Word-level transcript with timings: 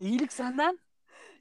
İyilik 0.00 0.32
senden. 0.32 0.78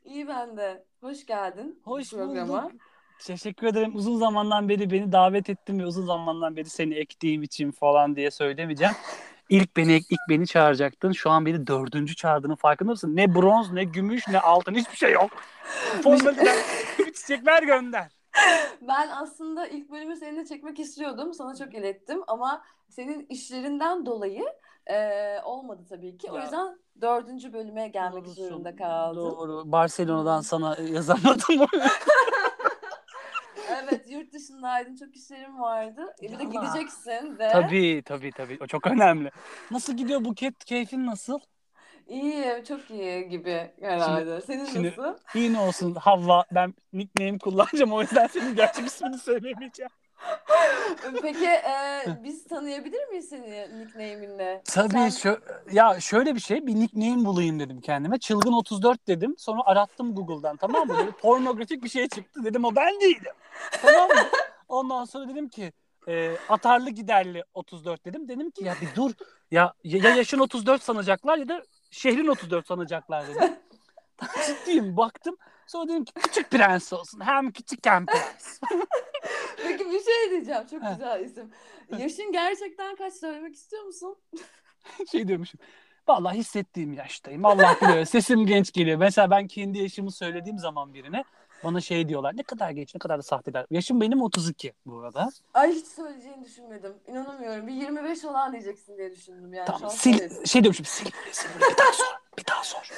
İyi 0.06 0.28
ben 0.28 0.58
de. 0.58 0.86
Hoş 1.02 1.26
geldin 1.26 1.82
Hoş 1.84 2.12
programa. 2.12 2.64
bulduk. 2.64 2.82
Teşekkür 3.26 3.68
ederim. 3.68 3.96
Uzun 3.96 4.18
zamandan 4.18 4.70
beri 4.70 4.92
beni 4.92 5.12
davet 5.12 5.50
ettin 5.50 5.80
ve 5.80 5.86
uzun 5.86 6.06
zamandan 6.06 6.56
beri 6.56 6.70
seni 6.70 6.94
ektiğim 6.96 7.44
için 7.44 7.72
falan 7.72 8.16
diye 8.16 8.32
söylemeyeceğim. 8.32 8.94
İlk 9.50 9.78
beni 9.78 9.96
ilk 9.96 10.20
beni 10.30 10.48
çağıracaktın. 10.48 11.12
Şu 11.12 11.30
an 11.30 11.46
beni 11.46 11.68
dördüncü 11.68 12.16
çağırdığının 12.16 12.56
farkında 12.56 12.92
mısın? 12.92 13.16
Ne 13.16 13.36
bronz, 13.36 13.72
ne 13.72 13.84
gümüş, 13.84 14.28
ne 14.28 14.40
altın 14.40 14.76
hiçbir 14.76 14.98
şey 14.98 15.12
yok. 15.12 15.32
Formaliden 16.04 16.58
çiçekler 17.16 17.64
gönder. 17.64 18.12
Ben 18.82 19.10
aslında 19.10 19.68
ilk 19.68 19.92
bölümü 19.92 20.16
seninle 20.16 20.46
çekmek 20.46 20.80
istiyordum. 20.80 21.34
Sana 21.34 21.56
çok 21.56 21.74
ilettim 21.74 22.24
ama 22.28 22.64
senin 22.90 23.26
işlerinden 23.30 24.06
dolayı 24.06 24.44
e, 24.88 24.98
olmadı 25.44 25.86
tabii 25.90 26.18
ki. 26.18 26.32
O 26.32 26.36
Ya. 26.38 26.44
yüzden 26.44 26.80
dördüncü 27.02 27.54
bölüme 27.54 27.88
gelmek 27.88 28.26
Doğrusun. 28.26 28.50
zorunda 28.50 28.76
kaldım. 28.76 29.16
Doğru. 29.18 29.72
Barcelona'dan 29.72 30.42
sana 30.42 30.78
yazamadım. 30.92 31.68
Evet 33.84 34.10
yurt 34.12 34.34
dışındaydın. 34.34 34.96
Çok 34.96 35.16
işlerim 35.16 35.60
vardı. 35.60 36.16
E, 36.22 36.32
bir 36.32 36.40
de 36.40 36.44
gideceksin 36.44 37.40
ve 37.40 37.50
tabii 37.52 38.02
tabii 38.06 38.32
tabii. 38.32 38.58
O 38.62 38.68
çok 38.68 38.88
önemli. 38.88 39.32
Nasıl 39.72 39.94
gidiyor 39.98 40.26
Buket? 40.26 40.66
Keyfin 40.66 41.06
nasıl? 41.06 41.40
iyiyim. 42.08 42.64
Çok 42.64 42.92
iyi 42.92 43.30
gibi 43.30 43.72
herhalde. 43.82 44.42
Senin 44.42 44.66
şimdi- 44.66 44.88
nasıl? 44.98 45.18
İyi 45.36 45.54
ne 45.54 45.60
olsun 45.60 45.96
Havva. 45.96 46.46
Ben 46.52 46.74
nickname 46.94 47.38
kullanacağım. 47.38 47.94
O 47.94 48.02
yüzden 48.02 48.28
senin 48.28 48.56
gerçek 48.56 48.88
ismini 48.88 49.18
söylemeyeceğim. 49.24 49.92
Peki 51.22 51.46
e, 51.46 52.04
biz 52.24 52.44
tanıyabilir 52.44 53.08
miyiz 53.08 53.30
seni 53.30 53.80
nickname'inle? 53.80 54.62
Tabii 54.66 54.92
Sen- 54.92 55.10
şö- 55.10 55.40
ya 55.72 56.00
şöyle 56.00 56.36
bir 56.36 56.40
şey 56.40 56.68
bir 56.68 56.76
nickname 56.76 57.26
bulayım 57.26 57.60
dedim 57.60 57.82
kendime. 57.82 58.18
Çılgın 58.20 58.54
34 58.54 59.08
dedim. 59.08 59.36
Sonra 59.38 59.62
arattım 59.66 60.16
Google'dan 60.16 60.58
tamam 60.58 60.88
mı? 60.88 60.98
Böyle 60.98 61.12
pornografik 61.12 61.84
bir 61.84 61.90
şey 61.90 62.08
çıktı. 62.10 62.44
Dedim 62.44 62.66
o 62.66 62.76
ben 62.76 63.00
değilim. 63.02 63.34
Tamam 63.82 64.08
mı? 64.10 64.28
Ondan 64.70 65.06
sonra 65.06 65.30
dedim 65.30 65.50
ki 65.50 65.74
e, 66.08 66.38
atarlı 66.50 66.90
giderli 66.90 67.44
34 67.54 68.06
dedim. 68.06 68.28
Dedim 68.28 68.52
ki 68.52 68.64
ya 68.64 68.76
bir 68.82 68.96
dur. 68.96 69.12
Ya, 69.52 69.74
ya 69.84 70.10
yaşın 70.16 70.40
34 70.40 70.84
sanacaklar 70.84 71.38
ya 71.38 71.50
da 71.50 71.64
şehrin 71.92 72.28
34 72.28 72.68
sanacaklar 72.68 73.28
dedim. 73.28 73.56
Ciddiyim 74.46 74.98
baktım. 74.98 75.38
Sonra 75.68 75.88
dedim 75.88 76.06
ki 76.06 76.14
küçük 76.14 76.52
prens 76.52 76.94
olsun. 76.94 77.20
Hem 77.20 77.52
küçük 77.52 77.86
hem 77.86 78.06
prens. 78.06 78.60
Peki 79.64 79.86
bir 79.86 80.00
şey 80.04 80.32
diyeceğim. 80.32 80.68
Çok 80.72 80.84
Heh. 80.84 80.92
güzel 80.94 81.24
isim. 81.26 81.52
Yaşın 81.98 82.32
gerçekten 82.32 82.96
kaç 82.96 83.14
söylemek 83.14 83.56
istiyor 83.56 83.84
musun? 83.84 84.18
şey 85.12 85.28
diyormuşum. 85.28 85.60
Vallahi 86.08 86.38
hissettiğim 86.38 86.94
yaştayım. 86.94 87.46
Allah 87.46 87.76
biliyor. 87.82 88.06
Sesim 88.06 88.46
genç 88.46 88.72
geliyor. 88.72 88.98
Mesela 88.98 89.32
ben 89.32 89.48
kendi 89.48 89.78
yaşımı 89.78 90.12
söylediğim 90.12 90.58
zaman 90.58 90.94
birine 90.94 91.24
bana 91.64 91.82
şey 91.82 92.10
diyorlar. 92.10 92.38
Ne 92.38 92.44
kadar 92.44 92.72
genç, 92.72 92.96
ne 92.96 93.00
kadar 93.00 93.18
da 93.18 93.22
sahteler. 93.22 93.66
Yaşım 93.72 94.02
benim 94.02 94.22
32 94.22 94.74
bu 94.86 95.00
arada. 95.00 95.30
Ay 95.54 95.72
hiç 95.72 95.86
söyleyeceğini 95.88 96.46
düşünmedim. 96.46 96.94
İnanamıyorum. 97.08 97.68
Bir 97.68 97.74
25 97.74 98.22
falan 98.22 98.52
diyeceksin 98.52 98.98
diye 98.98 99.12
düşündüm 99.12 99.54
yani. 99.54 99.68
Tamam. 99.68 99.90
Sil, 100.02 100.18
söyledim. 100.18 100.48
şey 100.48 100.64
diyormuşum. 100.64 100.86
Sil 100.96 101.08
burayı, 101.14 101.34
sil 101.40 101.50
burayı. 101.56 101.72
Bir 101.72 101.78
daha 101.78 101.94
sor. 101.94 102.16
Bir 102.40 102.46
daha 102.48 102.64
sor. 102.64 102.92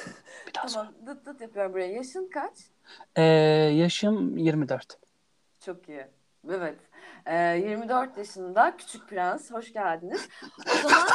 Bir 0.48 0.54
daha 0.54 0.68
sor. 0.68 0.84
Tamam. 0.84 0.94
Dıt 1.06 1.26
dıt 1.26 1.40
yapıyorum 1.40 1.72
buraya. 1.72 1.92
Yaşın 1.92 2.30
kaç? 2.34 2.54
Ee, 3.16 3.22
yaşım 3.22 4.36
24. 4.38 4.98
Çok 5.60 5.88
iyi. 5.88 6.06
Evet. 6.48 6.78
Ee, 7.26 7.62
24 7.64 8.18
yaşında 8.18 8.76
Küçük 8.76 9.08
Prens. 9.08 9.50
Hoş 9.50 9.72
geldiniz. 9.72 10.28
O 10.68 10.88
zaman 10.88 11.06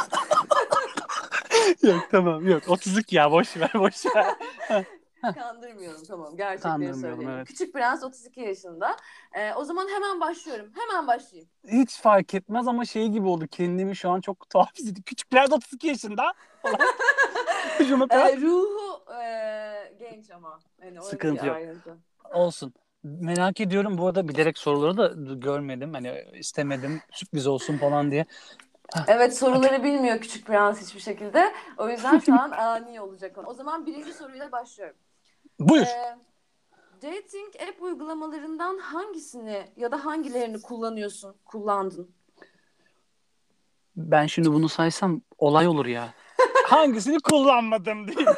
yok 1.82 2.08
tamam 2.10 2.48
yok. 2.48 2.62
32 2.68 3.16
ya 3.16 3.30
boş 3.32 3.56
ver 3.56 3.70
boş 3.74 4.06
ver. 4.16 4.34
kandırmıyorum. 5.34 6.02
Tamam. 6.08 6.36
Gerçekleri 6.36 6.94
söyleyeyim. 6.94 7.30
evet. 7.30 7.48
Küçük 7.48 7.72
Prens 7.72 8.04
32 8.04 8.40
yaşında. 8.40 8.96
Ee, 9.32 9.52
o 9.54 9.64
zaman 9.64 9.88
hemen 9.88 10.20
başlıyorum. 10.20 10.72
Hemen 10.74 11.06
başlayayım. 11.06 11.50
Hiç 11.68 12.00
fark 12.00 12.34
etmez 12.34 12.68
ama 12.68 12.84
şey 12.84 13.08
gibi 13.08 13.28
oldu. 13.28 13.46
Kendimi 13.50 13.96
şu 13.96 14.10
an 14.10 14.20
çok 14.20 14.50
tuhaf 14.50 14.74
hissettim. 14.74 15.02
Küçük 15.06 15.30
prens 15.30 15.52
32 15.52 15.86
yaşında. 15.86 16.32
Ee, 18.10 18.36
ruhu 18.40 19.12
e, 19.12 19.94
genç 19.98 20.30
ama. 20.30 20.58
Yani 20.82 21.02
Sıkıntı 21.02 21.46
yok. 21.46 21.56
ayrıntı. 21.56 21.96
Olsun. 22.34 22.74
Merak 23.06 23.60
ediyorum 23.60 23.98
bu 23.98 24.06
arada 24.06 24.28
bilerek 24.28 24.58
soruları 24.58 24.96
da 24.96 25.34
görmedim. 25.34 25.94
Hani 25.94 26.24
istemedim 26.34 27.00
sürpriz 27.10 27.46
olsun 27.46 27.78
falan 27.78 28.10
diye. 28.10 28.26
Evet 29.06 29.38
soruları 29.38 29.84
bilmiyor 29.84 30.18
Küçük 30.18 30.46
Prens 30.46 30.80
hiçbir 30.80 31.00
şekilde. 31.00 31.52
O 31.78 31.88
yüzden 31.88 32.18
şu 32.18 32.34
an 32.34 32.50
ani 32.50 33.00
olacak. 33.00 33.38
O 33.46 33.54
zaman 33.54 33.86
birinci 33.86 34.12
soruyla 34.12 34.52
başlıyorum. 34.52 34.96
Buyur. 35.60 35.86
Ee, 35.86 36.16
dating 37.02 37.68
app 37.68 37.82
uygulamalarından 37.82 38.78
hangisini 38.78 39.64
ya 39.76 39.92
da 39.92 40.04
hangilerini 40.04 40.62
kullanıyorsun, 40.62 41.36
kullandın? 41.44 42.10
Ben 43.96 44.26
şimdi 44.26 44.52
bunu 44.52 44.68
saysam 44.68 45.20
olay 45.38 45.68
olur 45.68 45.86
ya. 45.86 46.14
Hangisini 46.66 47.20
kullanmadım 47.20 48.08
diye. 48.08 48.26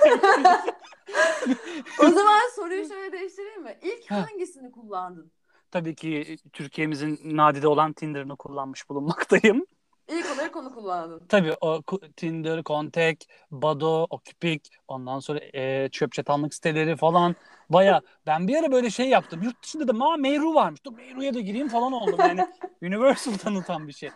O 1.99 2.11
zaman 2.15 2.41
soruyu 2.57 2.89
şöyle 2.89 3.13
değiştireyim 3.13 3.63
mi? 3.63 3.79
İlk 3.83 4.11
Ha. 4.11 4.27
hangisini 4.27 4.73
kullandın? 4.73 5.33
Tabii 5.71 5.95
ki 5.95 6.37
Türkiye'mizin 6.53 7.19
nadide 7.25 7.69
olan 7.69 7.93
Tinder'ını 7.93 8.37
kullanmış 8.37 8.89
bulunmaktayım. 8.89 9.67
İlk 10.09 10.27
olarak 10.37 10.57
onu 10.57 10.75
kullandın. 10.75 11.23
Tabii 11.29 11.55
o 11.61 11.83
Tinder, 12.17 12.63
Contact, 12.63 13.25
Bado, 13.51 14.07
Okipik, 14.11 14.69
ondan 14.89 15.19
sonra 15.19 15.41
e, 15.55 15.89
çöp 15.93 16.13
çatanlık 16.13 16.55
siteleri 16.55 16.97
falan. 16.97 17.37
Baya 17.71 18.01
ben 18.27 18.49
bir 18.49 18.57
ara 18.57 18.73
böyle 18.73 18.91
şey 18.91 19.09
yaptım. 19.09 19.43
Yurt 19.43 19.63
dışında 19.63 19.89
da 19.89 19.93
ma 19.93 20.17
Meyru 20.17 20.55
varmış. 20.55 20.85
Dur 20.85 20.93
Meyru'ya 20.93 21.35
da 21.35 21.41
gireyim 21.41 21.69
falan 21.69 21.93
oldum. 21.93 22.23
Yani 22.23 22.45
Universal 22.83 23.33
tanıtan 23.33 23.89
bir 23.89 23.93
şey. 23.93 24.11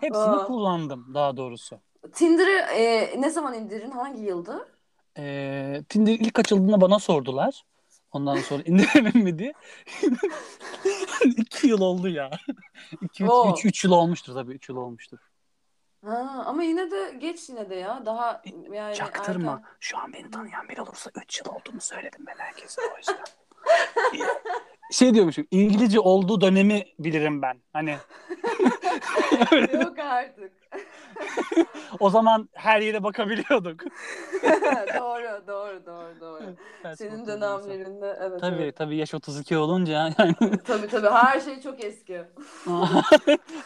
Hepsini 0.00 0.34
Aa. 0.34 0.46
kullandım 0.46 1.14
daha 1.14 1.36
doğrusu. 1.36 1.80
Tinder'ı 2.12 2.50
e, 2.74 3.20
ne 3.20 3.30
zaman 3.30 3.54
indirdin? 3.54 3.90
Hangi 3.90 4.22
yılda? 4.22 4.68
E, 5.18 5.82
Tinder 5.88 6.12
ilk 6.12 6.38
açıldığında 6.38 6.80
bana 6.80 6.98
sordular. 6.98 7.62
Ondan 8.12 8.36
sonra 8.36 8.62
indirelim 8.66 9.22
mi 9.22 9.38
diye. 9.38 9.52
İki 11.24 11.66
yıl 11.68 11.80
oldu 11.80 12.08
ya. 12.08 12.30
İki, 13.02 13.24
üç, 13.24 13.30
Oo. 13.30 13.52
üç, 13.52 13.64
üç 13.64 13.84
yıl 13.84 13.92
olmuştur 13.92 14.34
tabii. 14.34 14.52
Üç 14.52 14.68
yıl 14.68 14.76
olmuştur. 14.76 15.18
Ha, 16.04 16.42
ama 16.46 16.62
yine 16.62 16.90
de 16.90 17.14
geç 17.18 17.48
yine 17.48 17.70
de 17.70 17.74
ya. 17.74 18.02
Daha 18.06 18.42
yani 18.72 18.94
Çaktırma. 18.94 19.52
erken. 19.52 19.64
Şu 19.80 19.98
an 19.98 20.12
beni 20.12 20.30
tanıyan 20.30 20.68
biri 20.68 20.82
olursa 20.82 21.10
3 21.24 21.38
yıl 21.38 21.46
olduğunu 21.54 21.80
söyledim 21.80 22.24
ben 22.26 22.34
herkese 22.38 22.80
o 22.94 22.96
yüzden. 22.98 23.24
şey 24.92 25.14
diyormuşum. 25.14 25.46
İngilizce 25.50 26.00
olduğu 26.00 26.40
dönemi 26.40 26.84
bilirim 26.98 27.42
ben. 27.42 27.60
Hani 27.72 27.96
Yok 29.72 29.98
artık. 29.98 30.52
o 32.00 32.10
zaman 32.10 32.48
her 32.52 32.80
yere 32.80 33.02
bakabiliyorduk. 33.02 33.80
doğru, 34.98 35.46
doğru, 35.46 35.86
doğru, 35.86 36.20
doğru. 36.20 36.42
Ters 36.82 36.98
Senin 36.98 37.26
dönemlerinde 37.26 38.18
evet. 38.20 38.40
Tabii 38.40 38.62
evet. 38.62 38.76
tabii 38.76 38.96
yaş 38.96 39.14
32 39.14 39.56
olunca 39.56 39.92
yani 39.92 40.14
Tabii 40.66 40.88
tabii 40.88 41.08
her 41.08 41.40
şey 41.40 41.60
çok 41.60 41.84
eski. 41.84 42.22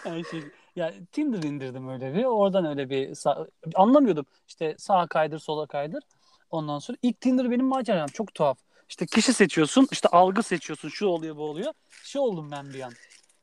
her 0.02 0.24
şey. 0.24 0.42
Ya 0.76 0.92
Tinder 1.12 1.42
indirdim 1.42 1.88
öyle 1.88 2.14
bir. 2.14 2.24
Oradan 2.24 2.64
öyle 2.64 2.90
bir 2.90 3.08
sa- 3.08 3.48
anlamıyordum. 3.74 4.26
İşte 4.48 4.74
sağa 4.78 5.06
kaydır, 5.06 5.38
sola 5.38 5.66
kaydır. 5.66 6.02
Ondan 6.50 6.78
sonra 6.78 6.98
ilk 7.02 7.20
Tinder 7.20 7.50
benim 7.50 7.66
maceram 7.66 8.06
çok 8.06 8.34
tuhaf. 8.34 8.58
İşte 8.88 9.06
kişi 9.06 9.32
seçiyorsun, 9.32 9.88
işte 9.92 10.08
algı 10.08 10.42
seçiyorsun, 10.42 10.88
şu 10.88 11.06
oluyor, 11.06 11.36
bu 11.36 11.42
oluyor. 11.42 11.72
Şey 12.04 12.20
oldum 12.20 12.50
ben 12.50 12.72
bir 12.74 12.80
an. 12.80 12.92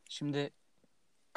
Şimdi 0.09 0.51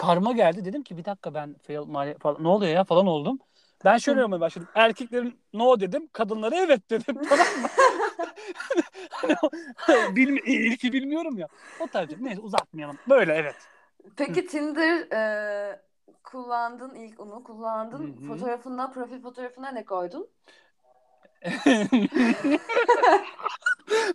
karma 0.01 0.33
geldi. 0.33 0.65
Dedim 0.65 0.83
ki 0.83 0.97
bir 0.97 1.05
dakika 1.05 1.35
ben 1.35 1.55
fail 1.67 2.15
falan 2.19 2.45
ne 2.45 2.49
oluyor 2.49 2.73
ya 2.73 2.85
falan 2.85 3.07
oldum. 3.07 3.39
Ben 3.85 3.99
şöyle 3.99 4.25
olmaya 4.25 4.41
başladım. 4.41 4.69
Erkeklerin 4.75 5.39
no 5.53 5.81
dedim, 5.81 6.09
kadınlara 6.13 6.57
evet 6.57 6.91
dedim. 6.91 7.23
Tamam 7.29 7.47
mı? 7.47 7.69
hani 9.77 10.17
bilmi, 10.17 10.41
ilki 10.41 10.93
bilmiyorum 10.93 11.39
ya. 11.39 11.49
O 11.81 11.87
tarz. 11.87 12.21
Neyse 12.21 12.41
uzatmayalım. 12.41 12.99
Böyle 13.09 13.35
evet. 13.35 13.57
Peki 14.17 14.47
Tinder 14.47 15.13
e, 15.13 15.81
kullandın 16.25 16.95
ilk 16.95 17.21
onu 17.21 17.45
kullandın. 17.45 18.17
Hı 18.17 18.25
hı. 18.25 18.27
Fotoğrafına, 18.27 18.91
profil 18.91 19.23
fotoğrafına 19.23 19.71
ne 19.71 19.85
koydun? 19.85 20.29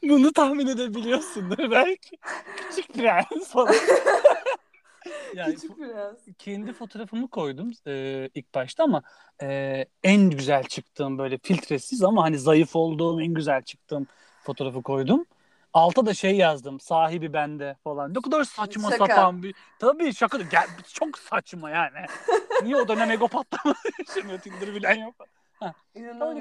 Bunu 0.03 0.33
tahmin 0.33 0.67
edebiliyorsundur 0.67 1.71
belki. 1.71 2.17
Küçük 2.57 2.93
prens 2.93 3.47
falan. 3.47 3.75
Yani 5.35 5.55
Küçük 5.55 5.79
biraz. 5.79 6.15
kendi 6.37 6.73
fotoğrafımı 6.73 7.27
koydum 7.27 7.71
e, 7.87 8.29
ilk 8.33 8.55
başta 8.55 8.83
ama 8.83 9.01
e, 9.41 9.85
en 10.03 10.29
güzel 10.29 10.63
çıktığım 10.63 11.17
böyle 11.17 11.37
filtresiz 11.37 12.03
ama 12.03 12.23
hani 12.23 12.39
zayıf 12.39 12.75
olduğum 12.75 13.21
en 13.21 13.33
güzel 13.33 13.61
çıktığım 13.61 14.07
fotoğrafı 14.43 14.81
koydum. 14.81 15.25
Alta 15.73 16.05
da 16.05 16.13
şey 16.13 16.35
yazdım 16.37 16.79
sahibi 16.79 17.33
bende 17.33 17.75
falan. 17.83 18.13
Ne 18.13 18.21
kadar 18.21 18.43
saçma 18.43 18.91
Şaka. 18.91 19.05
sapan 19.05 19.43
bir. 19.43 19.55
Tabii 19.79 20.13
şaka. 20.13 20.37
Gel, 20.37 20.67
çok 20.93 21.17
saçma 21.17 21.69
yani. 21.69 22.05
Niye 22.63 22.75
o 22.75 22.87
dönem 22.87 23.11
ego 23.11 23.27
patlama 23.27 23.75
yaşanıyor 24.07 24.39
Tinder 24.39 24.75
bilen 24.75 24.95
yok. 24.95 25.15
Ha. 25.59 25.73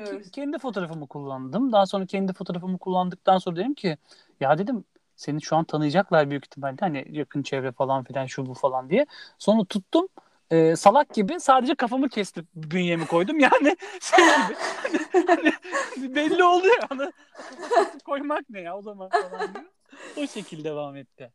Ki- 0.04 0.30
kendi 0.32 0.58
fotoğrafımı 0.58 1.06
kullandım. 1.06 1.72
Daha 1.72 1.86
sonra 1.86 2.06
kendi 2.06 2.32
fotoğrafımı 2.32 2.78
kullandıktan 2.78 3.38
sonra 3.38 3.56
dedim 3.56 3.74
ki 3.74 3.98
ya 4.40 4.58
dedim 4.58 4.84
seni 5.24 5.42
şu 5.42 5.56
an 5.56 5.64
tanıyacaklar 5.64 6.30
büyük 6.30 6.44
ihtimalle 6.46 6.76
hani 6.80 7.04
yakın 7.10 7.42
çevre 7.42 7.72
falan 7.72 8.04
filan 8.04 8.26
şu 8.26 8.46
bu 8.46 8.54
falan 8.54 8.90
diye. 8.90 9.06
Sonra 9.38 9.64
tuttum 9.64 10.08
e, 10.50 10.76
salak 10.76 11.14
gibi 11.14 11.40
sadece 11.40 11.74
kafamı 11.74 12.08
kestim 12.08 12.48
bünyemi 12.54 13.06
koydum 13.06 13.38
yani 13.40 13.76
şey 14.00 14.24
gibi 14.24 14.56
hani, 15.26 15.52
hani 15.96 16.14
belli 16.14 16.44
oluyor 16.44 16.76
hani 16.88 17.12
kafa 17.50 17.68
kesip 17.84 18.04
koymak 18.04 18.50
ne 18.50 18.60
ya 18.60 18.76
o 18.78 18.82
zaman 18.82 19.10
falan 19.10 19.54
diyor. 19.54 19.64
O 20.16 20.26
şekilde 20.26 20.64
devam 20.64 20.96
etti. 20.96 21.30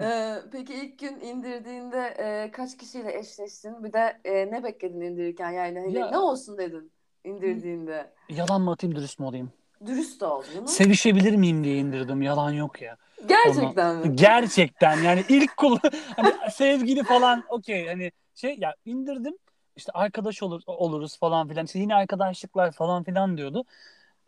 Ee, 0.00 0.34
peki 0.52 0.74
ilk 0.74 0.98
gün 0.98 1.20
indirdiğinde 1.20 2.14
e, 2.18 2.50
kaç 2.50 2.76
kişiyle 2.76 3.18
eşleştin? 3.18 3.84
Bir 3.84 3.92
de 3.92 4.20
e, 4.24 4.50
ne 4.52 4.64
bekledin 4.64 5.00
indirirken? 5.00 5.50
Yani 5.50 5.78
hani 5.78 5.98
Ya- 5.98 6.10
ne 6.10 6.18
olsun 6.18 6.58
dedin 6.58 6.92
indirdiğinde? 7.24 8.10
Yalan 8.28 8.60
mı 8.60 8.70
atayım 8.70 8.96
dürüst 8.96 9.18
mü 9.18 9.26
olayım? 9.26 9.52
Dürüst 9.86 10.22
ol 10.22 10.42
bunu. 10.56 10.68
Sevişebilir 10.68 11.36
miyim 11.36 11.64
diye 11.64 11.76
indirdim 11.76 12.22
yalan 12.22 12.50
yok 12.50 12.82
ya. 12.82 12.96
Gerçekten 13.26 13.96
mi? 13.96 14.16
Gerçekten 14.16 15.02
yani 15.02 15.24
ilk 15.28 15.56
kul 15.56 15.78
hani 16.16 16.32
sevgili 16.52 17.04
falan 17.04 17.44
okey 17.48 17.86
hani 17.86 18.12
şey 18.34 18.56
ya 18.58 18.74
indirdim 18.84 19.34
işte 19.76 19.92
arkadaş 19.92 20.42
olur 20.42 20.62
oluruz 20.66 21.18
falan 21.18 21.48
filan 21.48 21.64
işte 21.64 21.78
yine 21.78 21.94
arkadaşlıklar 21.94 22.72
falan 22.72 23.02
filan 23.02 23.36
diyordu. 23.36 23.64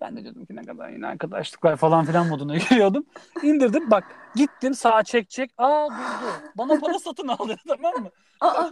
Ben 0.00 0.16
de 0.16 0.24
dedim 0.24 0.44
ki 0.46 0.56
ne 0.56 0.62
kadar 0.64 0.88
yine 0.88 1.06
arkadaşlıklar 1.06 1.76
falan 1.76 2.04
filan 2.04 2.26
moduna 2.26 2.56
giriyordum. 2.70 3.06
İndirdim 3.42 3.90
bak 3.90 4.04
gittim 4.34 4.74
sağa 4.74 5.02
çek 5.02 5.30
çek 5.30 5.50
aa 5.58 5.88
durdu. 5.88 6.32
Bana 6.54 6.80
para 6.80 6.98
satın 6.98 7.28
aldı 7.38 7.56
tamam 7.68 8.02
mı? 8.02 8.10
Aa, 8.40 8.70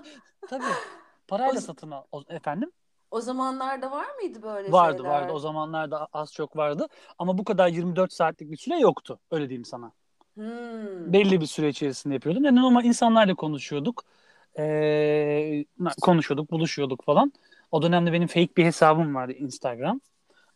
Tabii 0.51 0.63
parayla 1.29 1.61
O- 1.61 1.65
satın 1.65 1.91
al. 1.91 2.03
Efendim? 2.29 2.71
O 3.11 3.21
zamanlarda 3.21 3.91
var 3.91 4.07
mıydı 4.23 4.43
böyle 4.43 4.73
Vardı 4.73 4.97
şeyler? 4.97 5.11
vardı 5.11 5.33
o 5.33 5.39
zamanlarda 5.39 6.09
az 6.13 6.33
çok 6.33 6.57
vardı 6.57 6.87
ama 7.19 7.39
bu 7.39 7.45
kadar 7.45 7.69
24 7.69 8.13
saatlik 8.13 8.51
bir 8.51 8.57
süre 8.57 8.79
yoktu 8.79 9.19
öyle 9.31 9.49
diyeyim 9.49 9.65
sana. 9.65 9.93
Hmm. 10.35 11.13
belli 11.13 11.41
bir 11.41 11.47
süre 11.47 11.69
içerisinde 11.69 12.15
yapıyordum. 12.15 12.45
Yani 12.45 12.61
normal 12.61 12.85
insanlarla 12.85 13.35
konuşuyorduk. 13.35 14.05
Ee, 14.59 15.65
konuşuyorduk, 16.03 16.51
buluşuyorduk 16.51 17.05
falan. 17.05 17.33
O 17.71 17.83
dönemde 17.83 18.13
benim 18.13 18.27
fake 18.27 18.57
bir 18.57 18.65
hesabım 18.65 19.15
vardı 19.15 19.33
Instagram. 19.33 20.01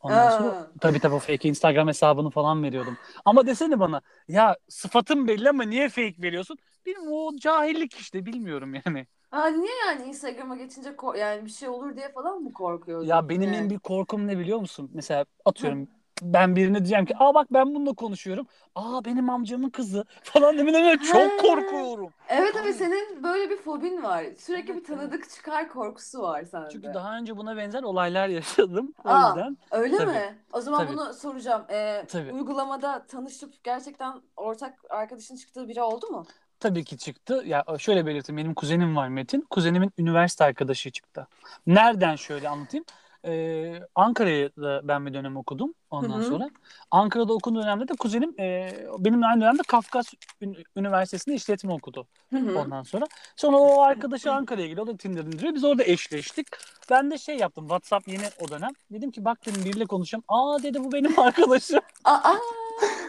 Ondan 0.03 0.29
sonra 0.29 0.55
Aa. 0.55 0.73
tabii 0.81 1.01
tabii 1.01 1.15
o 1.15 1.19
fake 1.21 1.49
Instagram 1.49 1.89
hesabını 1.89 2.31
falan 2.31 2.63
veriyordum. 2.63 2.99
Ama 3.25 3.47
desene 3.47 3.81
bana 3.81 4.03
ya 4.29 4.57
sıfatın 4.69 5.29
belli 5.29 5.49
ama 5.51 5.63
niye 5.65 5.89
fake 5.89 6.15
veriyorsun? 6.23 6.59
Bilmiyorum 6.87 7.13
o 7.13 7.37
cahillik 7.39 7.95
işte 7.95 8.27
bilmiyorum 8.27 8.75
yani. 8.87 9.07
Aa, 9.33 9.49
niye 9.51 9.73
yani 9.87 10.09
Instagram'a 10.09 10.57
geçince 10.57 10.97
yani 11.19 11.45
bir 11.45 11.51
şey 11.51 11.69
olur 11.69 11.97
diye 11.97 12.13
falan 12.13 12.43
mı 12.43 12.53
korkuyordun? 12.53 13.07
Ya 13.09 13.29
benim 13.29 13.53
Ne? 13.53 13.55
en 13.55 13.71
büyük 13.71 13.83
korkum 13.83 14.27
ne 14.27 14.39
biliyor 14.39 14.59
musun? 14.59 14.91
Mesela 14.95 15.27
atıyorum 15.45 15.89
ben 16.23 16.57
birine 16.57 16.79
diyeceğim 16.79 17.05
ki 17.07 17.15
aa 17.19 17.35
bak 17.35 17.47
ben 17.53 17.75
bununla 17.75 17.93
konuşuyorum. 17.95 18.47
Aa 18.75 19.05
benim 19.05 19.31
amcamın 19.31 19.71
kızı 19.71 20.05
falan 20.23 20.59
demin 20.59 20.99
çok 20.99 21.23
He. 21.23 21.37
korkuyorum. 21.37 22.11
Evet 22.29 22.57
Abi. 22.57 22.73
senin 22.73 23.23
böyle 23.23 23.51
bir 23.51 23.57
fobin 23.57 24.03
var. 24.03 24.25
Sürekli 24.39 24.77
bir 24.77 24.85
tanıdık 24.85 25.31
çıkar 25.31 25.69
korkusu 25.69 26.23
var 26.23 26.45
sende. 26.45 26.69
Çünkü 26.73 26.95
daha 26.95 27.17
önce 27.17 27.37
buna 27.37 27.57
benzer 27.57 27.83
olaylar 27.83 28.29
yaşadım. 28.29 28.95
O 29.05 29.09
Aa. 29.09 29.29
yüzden 29.29 29.57
Öyle 29.71 29.97
Tabii. 29.97 30.11
mi? 30.11 30.39
O 30.53 30.61
zaman 30.61 30.87
Tabii. 30.87 30.97
bunu 30.97 31.15
soracağım. 31.15 31.65
Ee, 31.71 32.05
Tabii. 32.09 32.33
Uygulamada 32.33 33.07
tanışıp 33.09 33.65
gerçekten 33.65 34.13
ortak 34.37 34.75
arkadaşın 34.91 35.37
çıktığı 35.37 35.69
biri 35.69 35.83
oldu 35.83 36.07
mu? 36.11 36.27
tabii 36.61 36.85
ki 36.85 36.99
çıktı. 36.99 37.43
Ya 37.47 37.65
şöyle 37.79 38.07
belirteyim. 38.07 38.37
Benim 38.37 38.55
kuzenim 38.55 38.97
var 38.97 39.09
Metin. 39.09 39.41
Kuzenimin 39.51 39.91
üniversite 39.99 40.45
arkadaşı 40.45 40.91
çıktı. 40.91 41.27
Nereden 41.67 42.17
şöyle 42.17 42.49
anlatayım? 42.49 42.85
Ee, 43.25 43.81
Ankara'da 43.95 44.89
ben 44.89 45.07
bir 45.07 45.15
dönem 45.15 45.37
okudum 45.37 45.75
ondan 45.91 46.19
Hı 46.19 46.23
hı. 46.23 46.29
sonra. 46.29 46.51
Ankara'da 46.91 47.33
okuduğum 47.33 47.63
dönemde 47.63 47.89
de 47.89 47.93
kuzenim 47.99 48.35
e, 48.41 48.73
benimle 48.99 49.27
aynı 49.27 49.41
dönemde 49.41 49.63
Kafkas 49.69 50.07
Ün- 50.41 50.65
Üniversitesi'nde 50.77 51.35
işletme 51.35 51.73
okudu. 51.73 52.07
Hı 52.31 52.39
hı. 52.39 52.59
Ondan 52.59 52.83
sonra. 52.83 53.07
Sonra 53.37 53.57
o 53.57 53.81
arkadaşı 53.83 54.33
Ankara'ya 54.33 54.67
geliyor. 54.67 54.87
O 54.87 54.91
da 54.91 54.97
Tinder 54.97 55.25
indiriyor. 55.25 55.55
Biz 55.55 55.65
orada 55.65 55.85
eşleştik. 55.85 56.47
Ben 56.91 57.11
de 57.11 57.19
şey 57.19 57.37
yaptım. 57.37 57.65
WhatsApp 57.65 58.09
yeni 58.09 58.25
o 58.41 58.51
dönem. 58.51 58.71
Dedim 58.93 59.11
ki 59.11 59.25
bak 59.25 59.47
dedim 59.47 59.65
biriyle 59.65 59.87
konuşacağım. 59.87 60.25
Aa 60.29 60.63
dedi 60.63 60.85
bu 60.85 60.93
benim 60.93 61.19
arkadaşım. 61.19 61.81
Aa, 62.05 62.35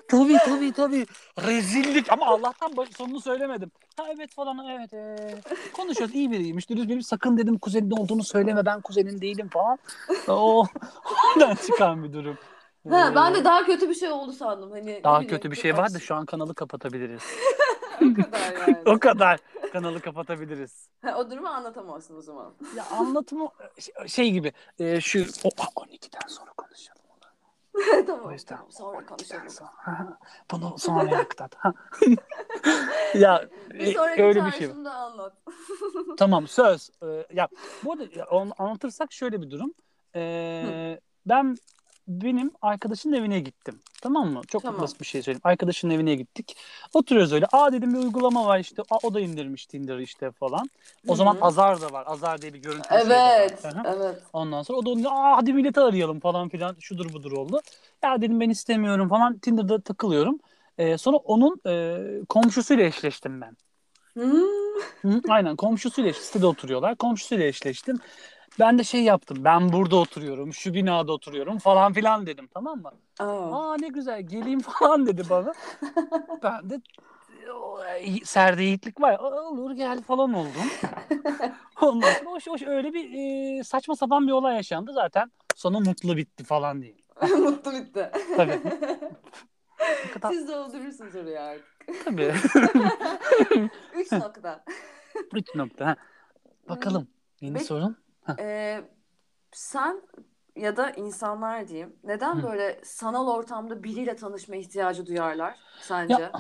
Tabii 0.08 0.38
tabii 0.46 0.72
tabii. 0.74 1.06
Rezillik 1.48 2.12
ama 2.12 2.26
Allah'tan 2.26 2.78
baş- 2.78 2.90
sonunu 2.98 3.22
söylemedim. 3.22 3.72
Ha 3.98 4.06
evet 4.16 4.34
falan 4.36 4.66
evet. 4.68 4.94
ee, 4.94 5.42
konuşuyoruz 5.74 6.16
iyi 6.16 6.32
biriymiş. 6.32 6.70
Dürüst 6.70 6.84
biriymiş. 6.86 7.06
Sakın 7.08 7.38
dedim 7.38 7.58
kuzenin 7.58 7.92
olduğunu 7.92 8.24
söyleme 8.24 8.66
ben 8.66 8.82
kuzenin 8.82 9.22
değilim 9.22 9.50
falan. 9.50 9.78
O 10.28 10.66
oradan 11.36 11.56
çıkan 11.56 12.04
bir 12.04 12.14
durum. 12.14 12.38
ha, 12.90 13.10
Ee, 13.12 13.16
ben 13.16 13.36
de 13.36 13.44
daha 13.44 13.66
kötü 13.66 13.90
bir 13.90 13.96
şey 13.96 14.10
oldu 14.12 14.32
sandım. 14.32 14.72
Hani 14.72 15.02
daha 15.04 15.20
bileyim, 15.20 15.36
kötü 15.36 15.52
bir 15.52 15.56
şey 15.56 15.78
var 15.78 15.94
da 15.94 16.00
şu 16.00 16.16
an 16.16 16.26
kanalı 16.26 16.56
kapatabiliriz. 16.56 17.22
o 18.02 18.14
kadar 18.22 18.54
yani. 18.68 18.78
o 18.86 19.00
kadar. 19.00 19.40
Kanalı 19.74 20.00
kapatabiliriz. 20.02 20.90
Ha, 21.02 21.16
o 21.18 21.32
durumu 21.32 21.48
anlatamazsın 21.48 22.18
o 22.18 22.22
zaman. 22.22 22.54
Ya 22.76 22.86
anlatımı 22.92 23.50
şey- 23.80 24.08
şey 24.08 24.32
gibi 24.32 24.54
e, 24.80 25.02
şu 25.02 25.26
o, 25.44 25.50
12'den 25.50 26.28
sonra 26.28 26.52
konuşalım. 26.58 27.03
tamam, 28.08 28.26
O 28.26 28.32
yüzden 28.32 28.56
tamam 28.56 28.72
sonra 28.72 29.06
konuşalım. 29.06 29.50
Sonra- 29.50 30.18
Bunu 30.52 30.78
sonra 30.78 31.18
aktat. 31.18 31.56
Ya 33.14 33.50
Bir 33.74 33.80
e, 33.80 33.94
sonraki 33.94 34.24
öyle 34.24 34.46
bir 34.46 34.52
şey 34.52 34.68
anlat. 34.72 35.34
Tamam 36.18 36.48
söz. 36.48 36.90
Ee, 37.04 37.28
ya 37.34 37.48
bu 37.84 37.92
arada 37.92 38.04
ya, 38.16 38.28
anlatırsak 38.58 39.12
şöyle 39.12 39.42
bir 39.42 39.52
durum. 39.52 39.74
Ee, 40.16 41.00
ben 41.26 41.58
benim 42.08 42.52
arkadaşın 42.62 43.14
evine 43.14 43.40
gittim. 43.40 43.80
Tamam 44.02 44.30
mı? 44.34 44.42
Çok 44.48 44.62
Tamam. 44.62 44.82
basit 44.82 45.02
bir 45.02 45.06
şey 45.06 45.22
söyleyeyim. 45.22 45.42
Arkadaşın 45.44 45.90
evine 45.90 46.16
gittik. 46.16 46.58
Oturuyoruz 46.94 47.34
öyle. 47.34 47.46
Aa 47.52 47.74
dedim 47.74 47.94
bir 47.94 48.00
uygulama 48.00 48.46
var 48.46 48.60
işte. 48.60 48.82
Aa, 48.90 48.98
o 49.04 49.14
da 49.14 49.20
indirmiş 49.20 49.66
Tinder 49.66 49.98
işte 49.98 50.32
falan. 50.32 50.70
O 51.08 51.14
Hı 51.14 51.18
zaman. 51.18 51.38
Azar 51.42 51.82
da 51.82 51.92
var. 51.92 52.04
Azar 52.08 52.42
diye 52.42 52.54
bir 52.54 52.60
görüntü 52.60 52.88
şey 52.88 52.98
var. 52.98 53.06
Evet, 53.06 53.64
hı. 53.64 53.82
evet. 53.86 54.22
Ondan 54.34 54.64
sonra 54.64 54.78
o 54.78 54.86
da 54.86 54.90
onu 54.90 55.12
aa 55.12 55.38
hadi 55.38 55.54
milleti 55.54 55.80
arayalım 55.80 56.20
falan 56.20 56.50
filan 56.50 56.76
şudur 56.80 57.14
budur 57.14 57.32
oldu. 57.32 57.62
Ya 58.04 58.22
dedim 58.22 58.40
ben 58.40 58.50
istemiyorum 58.50 59.10
falan 59.10 59.38
Tinder'da 59.38 59.82
takılıyorum. 59.82 60.40
Ee, 60.78 60.98
sonra 60.98 61.18
onun 61.18 61.62
e, 61.68 61.98
komşusuyla 62.30 62.86
eşleştim 62.86 63.42
ben. 63.42 63.58
Hmm. 64.14 65.22
Aynen 65.30 65.56
komşusuyla 65.56 66.14
sitede 66.14 66.46
oturuyorlar. 66.46 66.96
Komşusuyla 66.96 67.46
eşleştim. 67.46 68.00
Ben 68.60 68.80
de 68.80 68.84
şey 68.84 69.04
yaptım. 69.04 69.38
Ben 69.44 69.72
burada 69.72 69.96
oturuyorum. 69.96 70.54
Şu 70.54 70.74
binada 70.74 71.12
oturuyorum 71.12 71.58
falan 71.58 71.94
filan 71.94 72.26
dedim 72.26 72.48
tamam 72.54 72.82
mı? 72.82 72.92
Aa. 73.20 73.26
Aa 73.72 73.78
ne 73.80 73.88
güzel 73.88 74.22
geleyim 74.22 74.60
falan 74.80 75.06
dedi 75.06 75.24
bana. 75.30 75.54
ben 76.44 76.70
de 76.70 76.82
serde 78.24 78.64
yiğitlik 78.64 79.02
var. 79.02 79.20
Olur 79.20 79.72
gel 79.72 80.02
falan 80.02 80.34
oldum. 80.34 80.52
Ondan 81.82 82.14
sonra 82.14 82.30
hoş, 82.32 82.48
hoş 82.48 82.62
öyle 82.62 82.94
bir 82.94 83.10
e, 83.60 83.64
saçma 83.64 83.96
sapan 83.96 84.28
bir 84.28 84.32
olay 84.32 84.56
yaşandı 84.56 84.92
zaten. 84.94 85.32
Sonu 85.56 85.80
mutlu 85.80 86.18
bitti 86.18 86.44
falan 86.44 86.82
değil. 86.82 87.02
Mutlu 87.22 87.72
bitti. 87.74 88.12
Tabii. 88.38 88.62
Kadar, 90.14 90.32
Siz 90.32 90.48
doldurursunuz 90.48 91.16
oraya 91.16 91.44
artık. 91.44 92.06
tabii. 92.06 92.34
Üç 93.96 94.12
nokta. 94.12 94.64
Üç 95.34 95.56
nokta. 95.56 95.86
ha. 95.88 95.96
Bakalım. 96.70 97.08
Yeni 97.42 97.54
Peki- 97.54 97.66
sorun. 97.66 97.98
Ee, 98.40 98.82
sen 99.52 100.02
ya 100.56 100.78
da 100.78 100.92
insanlar 100.92 101.68
diyeyim 101.68 101.96
neden 102.04 102.38
Hı. 102.38 102.44
böyle 102.44 102.80
sanal 102.84 103.28
ortamda 103.28 103.84
biriyle 103.84 104.16
tanışma 104.16 104.56
ihtiyacı 104.56 105.06
duyarlar 105.06 105.56
sence? 105.80 106.14
Ya, 106.14 106.32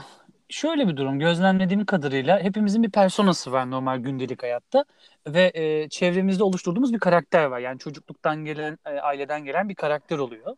Şöyle 0.49 0.87
bir 0.87 0.97
durum 0.97 1.19
gözlemlediğim 1.19 1.85
kadarıyla 1.85 2.39
hepimizin 2.39 2.83
bir 2.83 2.91
personası 2.91 3.51
var 3.51 3.71
normal 3.71 3.97
gündelik 3.99 4.43
hayatta 4.43 4.85
ve 5.27 5.51
e, 5.55 5.89
çevremizde 5.89 6.43
oluşturduğumuz 6.43 6.93
bir 6.93 6.99
karakter 6.99 7.45
var. 7.45 7.59
Yani 7.59 7.79
çocukluktan 7.79 8.45
gelen, 8.45 8.77
e, 8.85 8.89
aileden 8.89 9.45
gelen 9.45 9.69
bir 9.69 9.75
karakter 9.75 10.17
oluyor. 10.17 10.55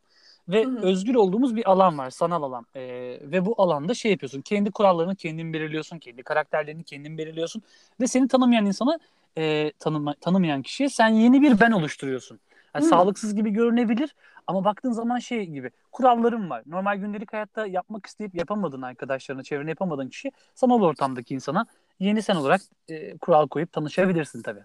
Ve 0.49 0.63
Hı 0.63 0.69
hı. 0.69 0.79
özgür 0.81 1.15
olduğumuz 1.15 1.55
bir 1.55 1.71
alan 1.71 1.97
var, 1.97 2.09
sanal 2.09 2.43
alan. 2.43 2.65
E, 2.75 2.81
ve 3.21 3.45
bu 3.45 3.61
alanda 3.61 3.93
şey 3.93 4.11
yapıyorsun, 4.11 4.41
kendi 4.41 4.71
kurallarını 4.71 5.15
kendin 5.15 5.53
belirliyorsun, 5.53 5.99
kendi 5.99 6.23
karakterlerini 6.23 6.83
kendin 6.83 7.17
belirliyorsun. 7.17 7.61
Ve 8.01 8.07
seni 8.07 8.27
tanımayan 8.27 8.65
insana, 8.65 8.99
e, 9.37 9.71
tanıma, 9.79 10.13
tanımayan 10.13 10.61
kişiye 10.61 10.89
sen 10.89 11.07
yeni 11.07 11.41
bir 11.41 11.59
ben 11.59 11.71
oluşturuyorsun. 11.71 12.39
Yani 12.75 12.85
Hı. 12.85 12.89
sağlıksız 12.89 13.35
gibi 13.35 13.49
görünebilir 13.49 14.15
ama 14.47 14.63
baktığın 14.65 14.91
zaman 14.91 15.19
şey 15.19 15.45
gibi 15.45 15.71
kurallarım 15.91 16.49
var. 16.49 16.63
Normal 16.65 16.97
gündelik 16.97 17.33
hayatta 17.33 17.65
yapmak 17.67 18.05
isteyip 18.05 18.35
yapamadığın 18.35 18.81
arkadaşlarına, 18.81 19.43
çevrene 19.43 19.69
yapamadığın 19.69 20.09
kişi 20.09 20.31
sanal 20.55 20.81
ortamdaki 20.81 21.33
insana 21.33 21.65
yeni 21.99 22.21
sen 22.21 22.35
olarak 22.35 22.61
e, 22.87 23.17
kural 23.17 23.47
koyup 23.47 23.71
tanışabilirsin 23.71 24.41
tabii. 24.41 24.63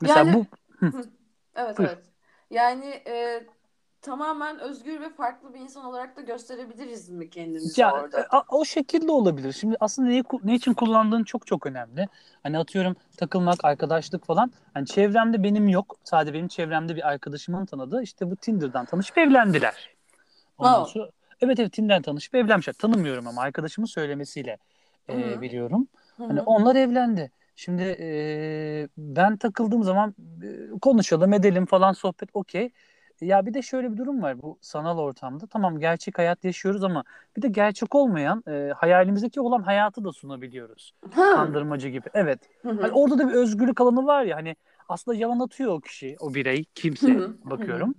Mesela 0.00 0.18
Yani- 0.18 0.34
bu 0.34 0.46
Evet 1.56 1.78
Buyur. 1.78 1.88
evet. 1.88 2.04
Yani 2.50 2.86
e, 3.06 3.44
tamamen 4.02 4.58
özgür 4.58 5.00
ve 5.00 5.10
farklı 5.10 5.54
bir 5.54 5.60
insan 5.60 5.84
olarak 5.84 6.16
da 6.16 6.20
gösterebiliriz 6.20 7.08
mi 7.10 7.30
kendimizi 7.30 7.80
Ya 7.80 7.92
orada? 7.92 8.26
a- 8.30 8.42
o 8.48 8.64
şekilde 8.64 9.12
olabilir. 9.12 9.52
Şimdi 9.52 9.76
aslında 9.80 10.08
neyi, 10.08 10.24
ne 10.44 10.54
için 10.54 10.74
kullandığın 10.74 11.24
çok 11.24 11.46
çok 11.46 11.66
önemli. 11.66 12.08
Hani 12.42 12.58
atıyorum 12.58 12.96
takılmak, 13.16 13.64
arkadaşlık 13.64 14.24
falan. 14.26 14.52
Hani 14.74 14.86
çevremde 14.86 15.42
benim 15.42 15.68
yok. 15.68 15.96
Sadece 16.04 16.34
benim 16.34 16.48
çevremde 16.48 16.96
bir 16.96 17.08
arkadaşımın 17.08 17.66
tanıdığı 17.66 18.02
işte 18.02 18.30
bu 18.30 18.36
Tinder'dan 18.36 18.84
tanışıp 18.86 19.18
evlendiler. 19.18 19.96
Ondan 20.58 20.84
Wow. 20.84 21.00
sonra 21.00 21.10
evet 21.40 21.58
evet 21.60 21.72
Tinder'dan 21.72 22.02
tanışıp 22.02 22.34
evlenmişler. 22.34 22.72
Tanımıyorum 22.74 23.26
ama 23.26 23.42
arkadaşımın 23.42 23.86
söylemesiyle 23.86 24.58
Hı 25.10 25.12
e, 25.12 25.40
biliyorum. 25.40 25.88
Hı 26.16 26.24
Hani 26.24 26.40
onlar 26.40 26.76
evlendi. 26.76 27.30
Şimdi 27.56 27.82
e, 28.00 28.88
ben 28.98 29.36
takıldığım 29.36 29.82
zaman 29.82 30.14
e, 30.42 30.78
konuşalım 30.82 31.32
edelim 31.32 31.66
falan 31.66 31.92
sohbet 31.92 32.28
okey. 32.34 32.70
Ya 33.20 33.46
bir 33.46 33.54
de 33.54 33.62
şöyle 33.62 33.92
bir 33.92 33.96
durum 33.96 34.22
var 34.22 34.42
bu 34.42 34.58
sanal 34.60 34.98
ortamda. 34.98 35.46
Tamam 35.46 35.80
gerçek 35.80 36.18
hayat 36.18 36.44
yaşıyoruz 36.44 36.84
ama 36.84 37.04
bir 37.36 37.42
de 37.42 37.48
gerçek 37.48 37.94
olmayan 37.94 38.44
e, 38.48 38.72
hayalimizdeki 38.76 39.40
olan 39.40 39.62
hayatı 39.62 40.04
da 40.04 40.12
sunabiliyoruz. 40.12 40.94
Ha. 41.10 41.34
Kandırmacı 41.34 41.88
gibi. 41.88 42.08
Evet. 42.14 42.38
Hı 42.62 42.68
hı. 42.70 42.82
Hani 42.82 42.92
orada 42.92 43.18
da 43.18 43.28
bir 43.28 43.34
özgürlük 43.34 43.80
alanı 43.80 44.06
var 44.06 44.24
ya 44.24 44.36
hani 44.36 44.56
aslında 44.88 45.16
yalan 45.16 45.40
atıyor 45.40 45.72
o 45.72 45.80
kişi, 45.80 46.16
o 46.20 46.34
birey, 46.34 46.64
kimse 46.74 47.14
Hı 47.14 47.18
hı, 47.18 47.22
hı 47.22 47.50
bakıyorum. 47.50 47.94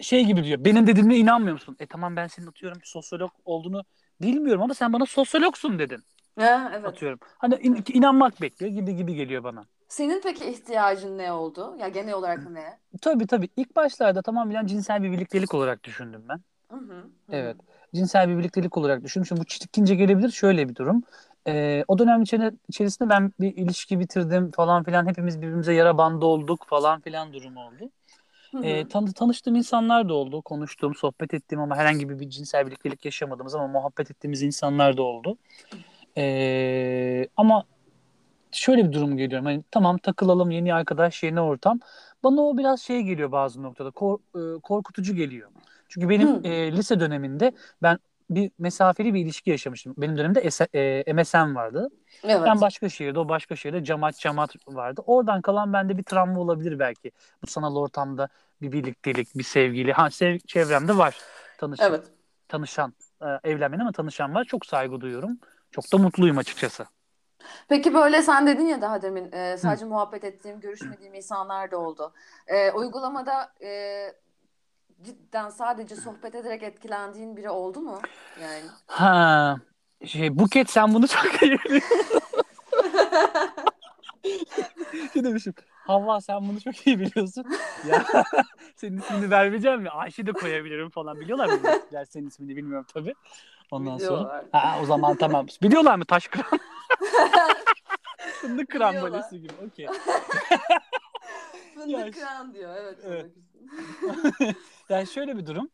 Şey 0.00 0.24
gibi 0.24 0.44
diyor. 0.44 0.64
Benim 0.64 0.86
dediğime 0.86 1.16
inanmıyor 1.16 1.52
musun? 1.52 1.76
E 1.80 1.86
tamam 1.86 2.16
ben 2.16 2.26
senin 2.26 2.46
atıyorum 2.46 2.78
sosyolog 2.84 3.30
olduğunu 3.44 3.84
bilmiyorum 4.22 4.62
ama 4.62 4.74
sen 4.74 4.92
bana 4.92 5.06
sosyologsun 5.06 5.78
dedin. 5.78 6.02
Ha, 6.38 6.70
evet. 6.74 6.86
Atıyorum. 6.86 7.18
Hani 7.38 7.54
in- 7.54 7.84
inanmak 7.92 8.40
bekliyor 8.40 8.72
gibi 8.72 8.96
gibi 8.96 9.14
geliyor 9.14 9.44
bana. 9.44 9.66
Senin 9.88 10.20
peki 10.20 10.44
ihtiyacın 10.50 11.18
ne 11.18 11.32
oldu? 11.32 11.76
Ya 11.78 11.88
genel 11.88 12.14
olarak 12.14 12.50
ne? 12.50 12.78
Tabii 13.00 13.26
tabii. 13.26 13.48
İlk 13.56 13.76
başlarda 13.76 14.22
tamamen 14.22 14.66
cinsel 14.66 15.02
bir 15.02 15.12
birliktelik 15.12 15.54
olarak 15.54 15.84
düşündüm 15.84 16.24
ben. 16.28 16.40
Hı 16.70 16.76
hı, 16.76 16.94
hı. 16.94 17.32
Evet. 17.32 17.56
Cinsel 17.94 18.28
bir 18.28 18.38
birliktelik 18.38 18.76
olarak 18.76 19.04
düşündüm. 19.04 19.26
Şimdi 19.26 19.40
bu 19.40 19.44
çirkince 19.44 19.94
gelebilir. 19.94 20.30
Şöyle 20.30 20.68
bir 20.68 20.74
durum. 20.74 21.02
Ee, 21.46 21.84
o 21.88 21.98
dönem 21.98 22.22
içerisinde 22.68 23.08
ben 23.08 23.32
bir 23.40 23.56
ilişki 23.56 24.00
bitirdim 24.00 24.50
falan 24.50 24.84
filan. 24.84 25.06
Hepimiz 25.06 25.42
birbirimize 25.42 25.72
yara 25.72 25.98
bandı 25.98 26.24
olduk 26.26 26.64
falan 26.68 27.00
filan 27.00 27.32
durum 27.32 27.56
oldu. 27.56 27.90
Hı 28.50 28.58
hı. 28.58 28.64
Ee, 28.66 28.88
tanı- 28.88 29.12
tanıştığım 29.12 29.56
insanlar 29.56 30.08
da 30.08 30.14
oldu. 30.14 30.42
Konuştuğum, 30.42 30.94
sohbet 30.94 31.34
ettiğim 31.34 31.60
ama 31.60 31.76
herhangi 31.76 32.08
bir, 32.08 32.20
bir 32.20 32.30
cinsel 32.30 32.66
birliktelik 32.66 33.04
yaşamadığımız 33.04 33.54
ama 33.54 33.66
muhabbet 33.66 34.10
ettiğimiz 34.10 34.42
insanlar 34.42 34.96
da 34.96 35.02
oldu. 35.02 35.38
Ee, 36.16 37.28
ama 37.36 37.64
şöyle 38.52 38.88
bir 38.88 38.92
durum 38.92 39.16
geliyorum. 39.16 39.46
Hani 39.46 39.64
tamam 39.70 39.98
takılalım 39.98 40.50
yeni 40.50 40.74
arkadaş, 40.74 41.22
yeni 41.22 41.40
ortam. 41.40 41.80
Bana 42.24 42.40
o 42.40 42.58
biraz 42.58 42.80
şey 42.80 43.02
geliyor 43.02 43.32
bazı 43.32 43.62
noktada. 43.62 43.90
Kor- 43.90 44.18
e, 44.56 44.60
korkutucu 44.60 45.14
geliyor. 45.14 45.50
Çünkü 45.88 46.08
benim 46.08 46.28
Hı. 46.28 46.48
e, 46.48 46.72
lise 46.72 47.00
döneminde 47.00 47.52
ben 47.82 47.98
bir 48.30 48.50
mesafeli 48.58 49.14
bir 49.14 49.20
ilişki 49.20 49.50
yaşamıştım. 49.50 49.94
Benim 49.98 50.16
dönemde 50.18 50.50
S- 50.50 50.68
e, 50.74 51.12
MSN 51.12 51.54
vardı. 51.54 51.88
Evet. 52.22 52.42
Ben 52.46 52.60
başka 52.60 52.88
şehirde, 52.88 53.18
o 53.18 53.28
başka 53.28 53.56
şehirde 53.56 53.84
camaat 53.84 54.18
camaat 54.18 54.54
vardı. 54.68 55.02
Oradan 55.06 55.42
kalan 55.42 55.72
bende 55.72 55.98
bir 55.98 56.02
travma 56.02 56.40
olabilir 56.40 56.78
belki. 56.78 57.12
Bu 57.42 57.46
sanal 57.46 57.76
ortamda 57.76 58.28
bir 58.62 58.72
birliktelik, 58.72 59.34
bir 59.34 59.44
sevgili. 59.44 59.92
Ha 59.92 60.10
sev 60.10 60.38
çevremde 60.38 60.98
var. 60.98 61.16
Tanış 61.58 61.80
Evet. 61.82 62.04
tanışan, 62.48 62.94
e, 63.22 63.26
evlenmeyen 63.50 63.80
ama 63.80 63.92
tanışan 63.92 64.34
var. 64.34 64.44
Çok 64.44 64.66
saygı 64.66 65.00
duyuyorum. 65.00 65.38
Çok 65.70 65.92
da 65.92 65.98
mutluyum 65.98 66.38
açıkçası. 66.38 66.86
Peki 67.68 67.94
böyle 67.94 68.22
sen 68.22 68.46
dedin 68.46 68.66
ya 68.66 68.80
daha 68.80 69.02
demin 69.02 69.32
e, 69.32 69.56
sadece 69.56 69.84
muhabbet 69.84 70.24
ettiğim, 70.24 70.60
görüşmediğim 70.60 71.14
insanlar 71.14 71.70
da 71.70 71.78
oldu. 71.78 72.12
E, 72.46 72.70
uygulamada 72.70 73.52
e, 73.62 74.02
cidden 75.02 75.48
sadece 75.48 75.96
sohbet 75.96 76.34
ederek 76.34 76.62
etkilendiğin 76.62 77.36
biri 77.36 77.50
oldu 77.50 77.80
mu? 77.80 77.98
Yani. 78.42 78.64
Ha, 78.86 79.56
şey 80.06 80.38
Buket 80.38 80.70
sen 80.70 80.94
bunu 80.94 81.08
çok 81.08 81.42
iyi 81.42 81.58
biliyorsun. 81.58 82.08
şey 85.12 85.24
demişim. 85.24 85.54
Havva 85.86 86.20
sen 86.20 86.48
bunu 86.48 86.60
çok 86.60 86.86
iyi 86.86 87.00
biliyorsun. 87.00 87.44
Ya 87.88 88.04
senin 88.76 88.98
ismini 88.98 89.30
vermeyeceğim 89.30 89.84
ya. 89.84 89.92
Ayşe 89.92 90.26
de 90.26 90.32
koyabilirim 90.32 90.90
falan. 90.90 91.20
Biliyorlar 91.20 91.46
mı? 91.46 92.06
senin 92.06 92.28
ismini 92.28 92.56
bilmiyorum 92.56 92.86
tabii. 92.94 93.14
Ondan 93.70 93.98
sonra. 93.98 94.08
Biliyorlar. 94.08 94.44
Ha, 94.52 94.78
o 94.82 94.84
zaman 94.86 95.16
tamam. 95.16 95.46
Biliyorlar 95.62 95.96
mı 95.96 96.04
taş 96.04 96.28
kıran? 96.28 96.60
Fındık 98.40 98.70
kıran 98.70 99.02
balesi 99.02 99.40
gibi. 99.40 99.52
Okey. 99.66 99.86
Fındık 101.74 101.98
Ya- 101.98 102.10
kıran 102.10 102.54
diyor. 102.54 102.76
Evet. 102.76 102.98
Evet. 103.04 103.26
Yani 104.88 105.06
şöyle 105.06 105.36
bir 105.36 105.46
durum. 105.46 105.70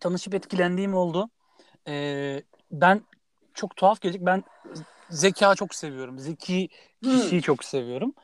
Tanışıp 0.00 0.34
etkilendiğim 0.34 0.94
oldu. 0.94 1.30
Ee, 1.88 2.42
ben 2.70 3.02
çok 3.54 3.76
tuhaf 3.76 4.00
gelecek. 4.00 4.26
Ben 4.26 4.44
zeka 5.10 5.54
çok 5.54 5.74
seviyorum. 5.74 6.18
Zeki 6.18 6.68
kişiyi 7.02 7.42
çok 7.42 7.64
seviyorum. 7.64 8.14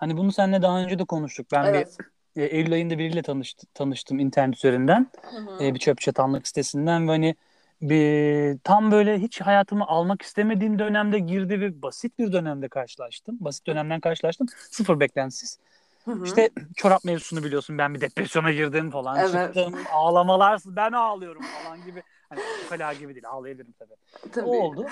Hani 0.00 0.16
bunu 0.16 0.32
seninle 0.32 0.62
daha 0.62 0.78
önce 0.80 0.98
de 0.98 1.04
konuştuk. 1.04 1.46
Ben 1.52 1.64
Evet. 1.64 1.96
bir 2.36 2.42
e, 2.42 2.46
Eylül 2.46 2.72
ayında 2.72 2.98
biriyle 2.98 3.22
tanıştı, 3.22 3.66
tanıştım 3.74 4.18
internet 4.18 4.56
üzerinden. 4.56 5.10
Hı 5.22 5.36
hı. 5.36 5.64
E, 5.64 5.74
bir 5.74 5.78
çöp 5.78 6.00
çatanlık 6.00 6.48
sitesinden 6.48 7.08
ve 7.08 7.10
hani 7.12 7.36
bir 7.82 8.58
tam 8.64 8.90
böyle 8.92 9.18
hiç 9.18 9.40
hayatımı 9.40 9.86
almak 9.86 10.22
istemediğim 10.22 10.78
dönemde 10.78 11.18
girdi 11.18 11.60
ve 11.60 11.82
basit 11.82 12.18
bir 12.18 12.32
dönemde 12.32 12.68
karşılaştım. 12.68 13.36
Basit 13.40 13.66
dönemden 13.66 14.00
karşılaştım. 14.00 14.46
Sıfır 14.70 15.00
beklentisiz. 15.00 15.58
Hı 16.04 16.10
hı. 16.10 16.24
İşte 16.24 16.50
çorap 16.76 17.04
mevzusunu 17.04 17.44
biliyorsun. 17.44 17.78
Ben 17.78 17.94
bir 17.94 18.00
depresyona 18.00 18.52
girdim 18.52 18.90
falan. 18.90 19.18
Evet. 19.18 19.54
Çıktım. 19.54 19.74
Ağlamalar. 19.92 20.60
Ben 20.66 20.92
ağlıyorum 20.92 21.42
falan 21.42 21.84
gibi. 21.84 22.02
Hani 22.28 22.40
ukala 22.66 22.92
gibi 22.92 23.14
değil. 23.14 23.28
Ağlayabilirim 23.28 23.74
tabii. 23.78 23.94
Tabii. 24.32 24.46
O 24.46 24.56
oldu. 24.56 24.86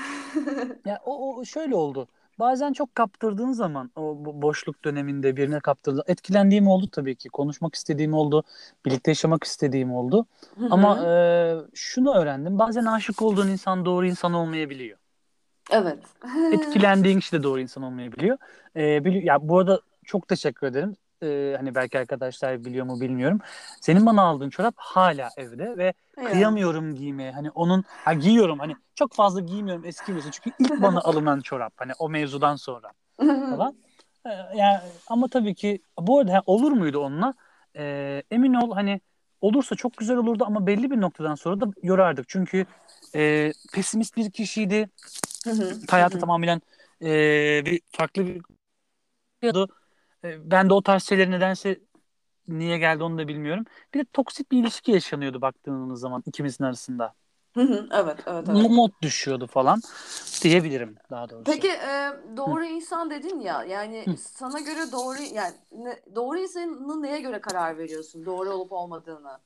Ya 0.85 1.01
o, 1.05 1.37
o 1.37 1.45
şöyle 1.45 1.75
oldu. 1.75 2.09
Bazen 2.39 2.73
çok 2.73 2.95
kaptırdığın 2.95 3.53
zaman 3.53 3.91
o 3.97 4.17
boşluk 4.25 4.85
döneminde 4.85 5.37
birine 5.37 5.61
kaptırdığın 5.61 6.03
etkilendiğim 6.07 6.67
oldu 6.67 6.89
tabii 6.93 7.17
ki. 7.17 7.29
Konuşmak 7.29 7.75
istediğim 7.75 8.15
oldu. 8.15 8.45
Birlikte 8.87 9.11
yaşamak 9.11 9.45
istediğim 9.45 9.93
oldu. 9.95 10.27
Hı 10.59 10.65
hı. 10.65 10.69
Ama 10.71 11.07
e, 11.09 11.11
şunu 11.75 12.15
öğrendim. 12.15 12.59
Bazen 12.59 12.85
aşık 12.85 13.23
olduğun 13.23 13.49
insan 13.49 13.85
doğru 13.85 14.07
insan 14.07 14.33
olmayabiliyor. 14.35 14.99
Evet. 15.71 15.99
Etkilendiğin 16.53 17.21
kişi 17.21 17.33
de 17.33 17.43
doğru 17.43 17.61
insan 17.61 17.83
olmayabiliyor. 17.83 18.39
E, 18.77 18.81
bili- 18.81 19.27
ya 19.27 19.49
bu 19.49 19.59
arada 19.59 19.81
çok 20.05 20.29
teşekkür 20.29 20.67
ederim. 20.67 20.97
E, 21.25 21.57
hani 21.57 21.75
belki 21.75 21.99
arkadaşlar 21.99 22.65
biliyor 22.65 22.87
mu 22.87 23.01
bilmiyorum. 23.01 23.39
Senin 23.81 24.07
bana 24.07 24.23
aldığın 24.23 24.51
çorap 24.51 24.75
hala 24.77 25.29
evde 25.37 25.79
ve 25.79 25.85
Ya. 26.17 26.25
kıyamıyorum 26.25 26.95
giymeye. 26.95 27.33
Hani 27.33 27.51
onun 27.51 27.85
ha 28.05 28.15
giyiyorum 28.15 28.59
hani 28.59 28.77
çok 28.95 29.13
fazla 29.15 29.41
giymiyorum 29.41 29.85
eskimesin. 29.85 30.31
Çünkü 30.31 30.51
ilk 30.59 30.83
bana 30.83 31.01
alınan 31.05 31.41
çorap 31.41 31.73
hani 31.77 31.93
o 31.99 32.09
mevzudan 32.09 32.57
sonra 32.57 32.93
falan. 33.19 33.75
Ee, 34.27 34.31
yani 34.57 34.81
ama 35.07 35.29
tabii 35.29 35.55
ki 35.55 35.83
bu 35.99 36.19
arada 36.19 36.35
ha, 36.35 36.43
olur 36.47 36.73
muydu 36.73 36.99
onunla? 36.99 37.35
Ee, 37.77 38.23
emin 38.31 38.55
ol 38.55 38.73
hani 38.75 39.01
olursa 39.41 39.77
çok 39.77 39.97
güzel 39.97 40.17
olurdu 40.17 40.45
ama 40.47 40.67
belli 40.67 40.91
bir 40.91 41.01
noktadan 41.01 41.35
sonra 41.35 41.61
da 41.61 41.67
yorardık. 41.83 42.29
Çünkü 42.29 42.67
e, 43.15 43.53
pesimist 43.73 44.17
bir 44.17 44.31
kişiydi. 44.31 44.89
Hayatı 45.91 46.19
tamamen 46.19 46.61
e, 47.03 47.07
bir 47.67 47.81
farklı 47.93 48.27
bir 48.27 48.43
ben 50.25 50.71
de 50.71 50.75
o 50.75 50.83
tarz 50.83 51.03
şeyler 51.03 51.31
nedense 51.31 51.81
niye 52.49 52.79
geldi 52.79 53.03
onu 53.03 53.19
da 53.19 53.29
bilmiyorum. 53.29 53.65
Bir 53.95 54.01
de 54.01 54.05
toksik 54.13 54.53
bir 54.53 54.59
ilişki 54.59 54.93
yaşanıyordu 54.93 55.41
baktığınız 55.41 56.01
zaman 56.01 56.23
ikimizin 56.27 56.65
arasında. 56.65 57.15
Hı 57.55 57.61
hı. 57.61 57.89
Evet, 57.93 58.17
evet, 58.27 58.45
evet. 58.49 58.49
Mo- 58.49 58.75
Mod 58.75 58.91
düşüyordu 59.03 59.47
falan 59.47 59.81
diyebilirim 60.43 60.97
daha 61.11 61.29
doğrusu. 61.29 61.45
Peki 61.53 61.69
e, 61.69 62.13
doğru 62.37 62.65
insan 62.65 63.11
dedin 63.11 63.41
ya 63.41 63.65
yani 63.65 64.05
Hı. 64.07 64.17
sana 64.17 64.61
göre 64.61 64.93
doğru 64.93 65.17
yani 65.35 65.55
ne- 65.73 66.03
doğru 66.15 66.39
insanın 66.39 67.03
neye 67.03 67.21
göre 67.21 67.41
karar 67.41 67.79
veriyorsun 67.79 68.27
doğru 68.27 68.51
olup 68.51 68.73
olmadığını 68.73 69.39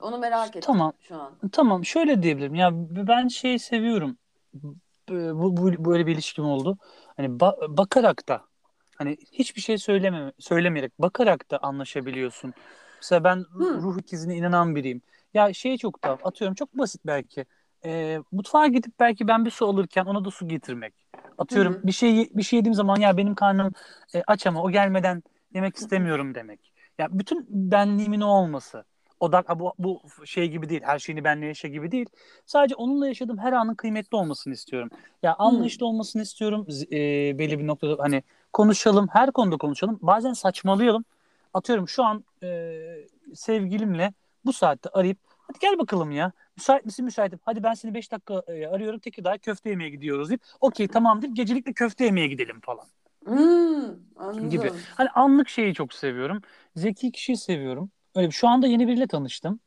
onu 0.00 0.18
merak 0.18 0.48
ettim 0.48 0.60
Tamam. 0.60 0.92
şu 1.08 1.16
an. 1.16 1.32
Tamam 1.52 1.84
şöyle 1.84 2.22
diyebilirim. 2.22 2.54
Ya 2.54 2.70
ben 3.06 3.28
şeyi 3.28 3.58
seviyorum. 3.58 4.18
Bu, 4.54 5.56
bu 5.56 5.84
böyle 5.84 6.06
bir 6.06 6.12
ilişkim 6.12 6.44
oldu. 6.44 6.78
Hani 7.16 7.26
ba- 7.28 7.76
bakarak 7.76 8.28
da 8.28 8.51
hani 8.96 9.16
hiçbir 9.32 9.60
şey 9.60 9.78
söyleme 9.78 10.32
söylemeyerek 10.38 10.92
bakarak 10.98 11.50
da 11.50 11.58
anlaşabiliyorsun. 11.58 12.54
Mesela 12.96 13.24
ben 13.24 13.44
ruh, 13.54 13.66
Hı. 13.66 13.82
ruh 13.82 13.98
ikizine 13.98 14.36
inanan 14.36 14.76
biriyim. 14.76 15.02
Ya 15.34 15.52
şey 15.52 15.78
çok 15.78 16.04
da 16.04 16.10
atıyorum 16.10 16.54
çok 16.54 16.78
basit 16.78 17.00
belki. 17.06 17.46
Ee, 17.84 18.18
mutfağa 18.32 18.66
gidip 18.66 18.92
belki 19.00 19.28
ben 19.28 19.44
bir 19.44 19.50
su 19.50 19.66
alırken 19.66 20.04
ona 20.04 20.24
da 20.24 20.30
su 20.30 20.48
getirmek. 20.48 20.94
Atıyorum 21.38 21.74
Hı 21.74 21.78
hı. 21.78 21.86
bir 21.86 21.92
şey 21.92 22.30
bir 22.34 22.42
şey 22.42 22.56
yediğim 22.56 22.74
zaman 22.74 23.00
ya 23.00 23.16
benim 23.16 23.34
karnım 23.34 23.72
e, 24.14 24.22
aç 24.26 24.46
ama 24.46 24.62
o 24.62 24.70
gelmeden 24.70 25.22
yemek 25.54 25.76
istemiyorum 25.76 26.34
demek. 26.34 26.72
Ya 26.98 27.08
bütün 27.10 27.46
benliğimin 27.48 28.20
o 28.20 28.26
olması. 28.26 28.84
Odak 29.20 29.58
bu, 29.58 29.72
bu 29.78 30.00
şey 30.26 30.48
gibi 30.48 30.68
değil. 30.68 30.80
Her 30.84 30.98
şeyini 30.98 31.24
benle 31.24 31.46
yaşa 31.46 31.68
gibi 31.68 31.92
değil. 31.92 32.06
Sadece 32.46 32.74
onunla 32.74 33.08
yaşadığım 33.08 33.38
her 33.38 33.52
anın 33.52 33.74
kıymetli 33.74 34.16
olmasını 34.16 34.54
istiyorum. 34.54 34.90
Ya 35.22 35.34
anlayışlı 35.38 35.86
olmasını 35.86 36.22
istiyorum. 36.22 36.66
E, 36.92 36.98
belli 37.38 37.58
bir 37.58 37.66
noktada 37.66 38.02
hani 38.02 38.22
konuşalım. 38.52 39.08
Her 39.12 39.32
konuda 39.32 39.56
konuşalım. 39.56 39.98
Bazen 40.02 40.32
saçmalayalım. 40.32 41.04
Atıyorum 41.54 41.88
şu 41.88 42.04
an 42.04 42.24
e, 42.42 42.72
sevgilimle 43.34 44.12
bu 44.44 44.52
saatte 44.52 44.88
arayıp 44.88 45.18
hadi 45.38 45.58
gel 45.58 45.78
bakalım 45.78 46.10
ya. 46.10 46.32
Müsait 46.56 46.84
misin 46.84 47.04
müsaitim. 47.04 47.38
Hadi 47.44 47.62
ben 47.62 47.74
seni 47.74 47.94
5 47.94 48.12
dakika 48.12 48.42
e, 48.46 48.66
arıyorum. 48.66 48.98
Tekirdağ 48.98 49.38
köfte 49.38 49.70
yemeye 49.70 49.90
gidiyoruz 49.90 50.28
deyip 50.28 50.42
okey 50.60 50.88
tamam 50.88 51.22
deyip 51.22 51.36
gecelikle 51.36 51.72
köfte 51.72 52.04
yemeye 52.04 52.26
gidelim 52.26 52.60
falan 52.60 52.84
Hmm, 53.24 53.84
anladım. 54.16 54.50
gibi. 54.50 54.70
Hani 54.96 55.08
anlık 55.08 55.48
şeyi 55.48 55.74
çok 55.74 55.94
seviyorum. 55.94 56.42
Zeki 56.76 57.12
kişiyi 57.12 57.36
seviyorum. 57.36 57.90
Öyle 58.14 58.26
bir- 58.28 58.32
şu 58.32 58.48
anda 58.48 58.66
yeni 58.66 58.86
biriyle 58.88 59.06
tanıştım. 59.06 59.60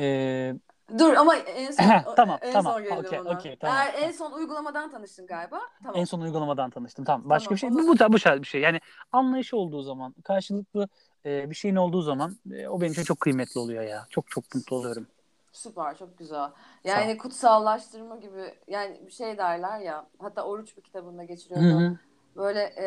Ee, 0.00 0.54
Dur 0.98 1.14
ama 1.14 1.36
en 1.36 1.72
son 1.72 2.14
tamam, 2.16 2.38
en 2.42 2.52
tamam. 2.52 2.72
son 2.72 2.96
Okey, 2.96 3.20
ona. 3.20 3.30
okey, 3.30 3.56
tamam. 3.56 3.76
Eğer 3.76 3.94
en 4.02 4.12
son 4.12 4.32
uygulamadan 4.32 4.90
tanıştın 4.90 5.26
galiba. 5.26 5.60
Tamam. 5.82 6.00
en 6.00 6.04
son 6.04 6.20
uygulamadan 6.20 6.70
tanıştım. 6.70 7.04
Tamam. 7.04 7.30
Başka 7.30 7.44
Tamam, 7.48 7.54
bir 7.54 7.60
şey. 7.60 7.70
Bu, 7.70 7.88
bu, 7.88 8.12
bu 8.12 8.18
tarz 8.18 8.40
bir 8.40 8.46
şey. 8.46 8.60
Yani 8.60 8.80
anlayışı 9.12 9.56
olduğu 9.56 9.82
zaman, 9.82 10.14
karşılıklı 10.24 10.88
e, 11.26 11.50
bir 11.50 11.54
şeyin 11.54 11.76
olduğu 11.76 12.02
zaman 12.02 12.36
e, 12.52 12.68
o 12.68 12.80
benim 12.80 12.92
için 12.92 13.04
çok 13.04 13.20
kıymetli 13.20 13.60
oluyor 13.60 13.82
ya. 13.82 14.06
Çok 14.10 14.30
çok 14.30 14.54
mutlu 14.54 14.76
oluyorum. 14.76 15.06
Süper 15.52 15.98
çok 15.98 16.18
güzel. 16.18 16.38
Sağ 16.38 16.52
Yani 16.84 17.18
kutsallaştırma 17.18 18.16
gibi 18.16 18.54
yani 18.68 19.00
bir 19.06 19.12
şey 19.12 19.38
derler 19.38 19.80
ya 19.80 20.06
hatta 20.18 20.42
oruç 20.42 20.76
bir 20.76 20.82
kitabında 20.82 21.24
geçiriyordu. 21.24 21.80
hı. 21.80 21.98
Böyle 22.36 22.60
e, 22.78 22.86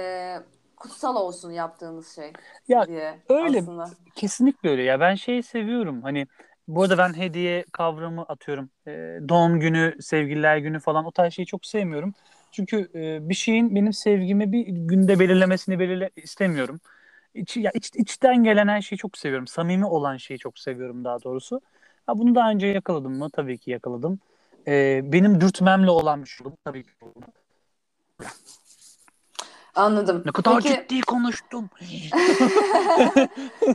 kutsal 0.77 1.15
olsun 1.15 1.51
yaptığınız 1.51 2.15
şey 2.15 2.33
Ya 2.67 2.87
diye 2.87 3.19
öyle. 3.29 3.59
aslında. 3.59 3.89
Kesinlikle 4.15 4.69
öyle 4.69 4.83
ya. 4.83 4.99
Ben 4.99 5.15
şeyi 5.15 5.43
seviyorum. 5.43 6.01
Hani 6.01 6.27
bu 6.75 6.83
arada 6.83 6.97
ben 6.97 7.13
hediye 7.17 7.65
kavramı 7.73 8.23
atıyorum. 8.23 8.69
E, 8.87 8.91
doğum 9.29 9.59
günü, 9.59 9.95
sevgililer 10.01 10.57
günü 10.57 10.79
falan 10.79 11.05
o 11.05 11.11
tarz 11.11 11.33
şeyi 11.33 11.45
çok 11.45 11.65
sevmiyorum. 11.65 12.13
Çünkü 12.51 12.89
e, 12.95 13.29
bir 13.29 13.33
şeyin 13.35 13.75
benim 13.75 13.93
sevgimi 13.93 14.51
bir 14.51 14.67
günde 14.67 15.19
belirlemesini 15.19 15.79
belirle 15.79 16.09
istemiyorum. 16.15 16.81
İç, 17.33 17.57
ya 17.57 17.71
iç, 17.73 17.91
içten 17.95 18.43
gelen 18.43 18.67
her 18.67 18.81
şeyi 18.81 18.97
çok 18.99 19.17
seviyorum. 19.17 19.47
Samimi 19.47 19.85
olan 19.85 20.17
şeyi 20.17 20.39
çok 20.39 20.59
seviyorum 20.59 21.05
daha 21.05 21.23
doğrusu. 21.23 21.61
Ha, 22.07 22.19
bunu 22.19 22.35
daha 22.35 22.51
önce 22.51 22.67
yakaladım 22.67 23.17
mı? 23.17 23.29
Tabii 23.33 23.57
ki 23.57 23.71
yakaladım. 23.71 24.19
E, 24.67 25.01
benim 25.03 25.41
dürtmemle 25.41 25.91
olan 25.91 26.23
bir 26.23 26.29
şey 26.29 26.47
oldu. 26.47 26.57
Tabii 26.65 26.83
ki 26.83 26.91
oldu. 27.01 27.25
Anladım. 29.75 30.23
Ne 30.25 30.31
kadar 30.31 30.61
Peki 30.63 30.69
ciddi 30.69 31.01
konuştum. 31.01 31.69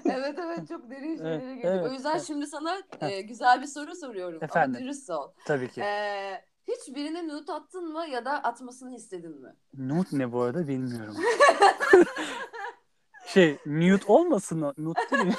evet 0.05 0.39
evet 0.39 0.69
çok 0.69 0.91
derin 0.91 1.17
şeylere 1.17 1.35
Evet, 1.35 1.55
girdik. 1.55 1.65
evet, 1.65 1.87
o 1.87 1.93
yüzden 1.93 2.13
evet. 2.13 2.25
şimdi 2.27 2.47
sana 2.47 2.83
e, 3.01 3.21
güzel 3.21 3.63
bir 3.63 3.67
soru 3.67 3.95
soruyorum. 3.95 4.45
Efendim? 4.45 4.77
Ama 4.77 4.85
dürüst 4.85 5.11
ol. 5.11 5.31
Tabii 5.47 5.69
ki. 5.69 5.81
E, 5.81 6.45
hiç 6.69 6.95
birine 6.95 7.29
nude 7.29 7.53
attın 7.53 7.93
mı 7.93 8.07
ya 8.07 8.25
da 8.25 8.31
atmasını 8.31 8.95
istedin 8.97 9.43
mi? 9.43 9.55
Nude 9.79 10.09
ne 10.13 10.33
bu 10.33 10.43
arada 10.43 10.69
bilmiyorum. 10.69 11.17
şey 13.27 13.59
nude 13.67 14.05
olmasın 14.07 14.63
o. 14.63 14.73
Nude 14.79 15.01
değil 15.11 15.25
mi? 15.25 15.35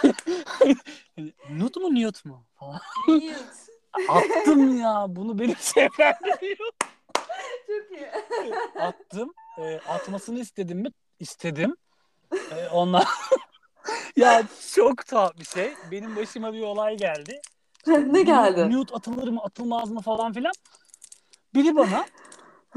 nude 1.50 1.80
mu 1.80 1.96
nude 1.96 2.20
mu? 2.26 2.46
Nude. 3.08 3.36
Attım 4.10 4.78
ya. 4.78 5.06
Bunu 5.10 5.40
benim 5.40 5.56
sevmem 5.56 6.14
biliyor. 6.42 6.72
çok 7.68 8.00
iyi. 8.00 8.56
Attım. 8.82 9.34
E, 9.58 9.80
atmasını 9.80 10.40
istedim 10.40 10.80
mi? 10.80 10.90
İstedim. 11.20 11.76
E, 12.52 12.68
ondan 12.72 13.04
ya 14.16 14.44
çok 14.76 15.08
tuhaf 15.08 15.38
bir 15.40 15.46
şey. 15.46 15.74
Benim 15.92 16.16
başıma 16.16 16.54
bir 16.54 16.62
olay 16.62 16.98
geldi. 16.98 17.42
ne 17.88 18.22
geldi? 18.22 18.72
Nude 18.72 18.94
atılır 18.94 19.28
mı 19.28 19.42
atılmaz 19.44 19.92
mı 19.92 20.02
falan 20.02 20.34
filan. 20.34 20.54
Biri 21.54 21.76
bana 21.76 22.06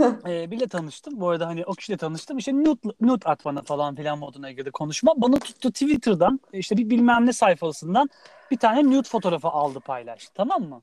e, 0.01 0.51
biriyle 0.51 0.69
tanıştım. 0.69 1.21
Bu 1.21 1.29
arada 1.29 1.47
hani 1.47 1.65
o 1.65 1.73
kişiyle 1.73 1.97
tanıştım. 1.97 2.39
İşte 2.39 2.53
nude, 2.53 2.89
nude 3.01 3.29
at 3.29 3.45
bana 3.45 3.63
falan 3.63 3.95
filan 3.95 4.19
moduna 4.19 4.53
girdi 4.53 4.71
konuşma. 4.71 5.13
Bana 5.17 5.39
tuttu 5.39 5.73
Twitter'dan 5.73 6.41
işte 6.53 6.77
bir 6.77 6.91
bilmem 6.91 7.27
ne 7.27 7.33
sayfasından 7.33 8.11
bir 8.51 8.57
tane 8.57 8.85
nude 8.85 9.09
fotoğrafı 9.09 9.49
aldı 9.49 9.81
paylaştı. 9.81 10.33
Tamam 10.35 10.63
mı? 10.63 10.83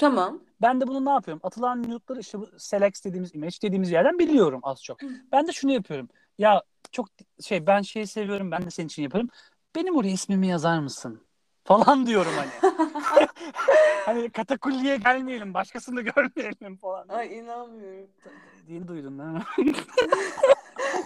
Tamam. 0.00 0.40
Ben 0.62 0.80
de 0.80 0.86
bunu 0.86 1.04
ne 1.04 1.10
yapıyorum? 1.10 1.40
Atılan 1.44 1.82
nude'ları 1.82 2.20
işte 2.20 2.38
bu 2.40 2.48
select 2.58 3.04
dediğimiz 3.04 3.34
image 3.34 3.56
dediğimiz 3.62 3.90
yerden 3.90 4.18
biliyorum 4.18 4.60
az 4.62 4.82
çok. 4.84 4.98
Ben 5.32 5.46
de 5.46 5.52
şunu 5.52 5.72
yapıyorum. 5.72 6.08
Ya 6.38 6.62
çok 6.92 7.08
şey 7.40 7.66
ben 7.66 7.82
şeyi 7.82 8.06
seviyorum. 8.06 8.50
Ben 8.50 8.62
de 8.62 8.70
senin 8.70 8.86
için 8.86 9.02
yaparım. 9.02 9.28
Benim 9.76 9.96
oraya 9.96 10.10
ismimi 10.10 10.46
yazar 10.46 10.78
mısın? 10.78 11.20
Falan 11.64 12.06
diyorum 12.06 12.32
hani. 12.36 12.72
hani 14.04 14.30
katakulliye 14.30 14.96
gelmeyelim. 14.96 15.54
Başkasını 15.54 16.00
görmeyelim 16.00 16.76
falan. 16.76 17.08
Ay 17.08 17.38
inanmıyorum. 17.38 18.10
Diye 18.70 18.88
duydun 18.88 19.18
değil 19.18 19.30
mi? 19.30 19.42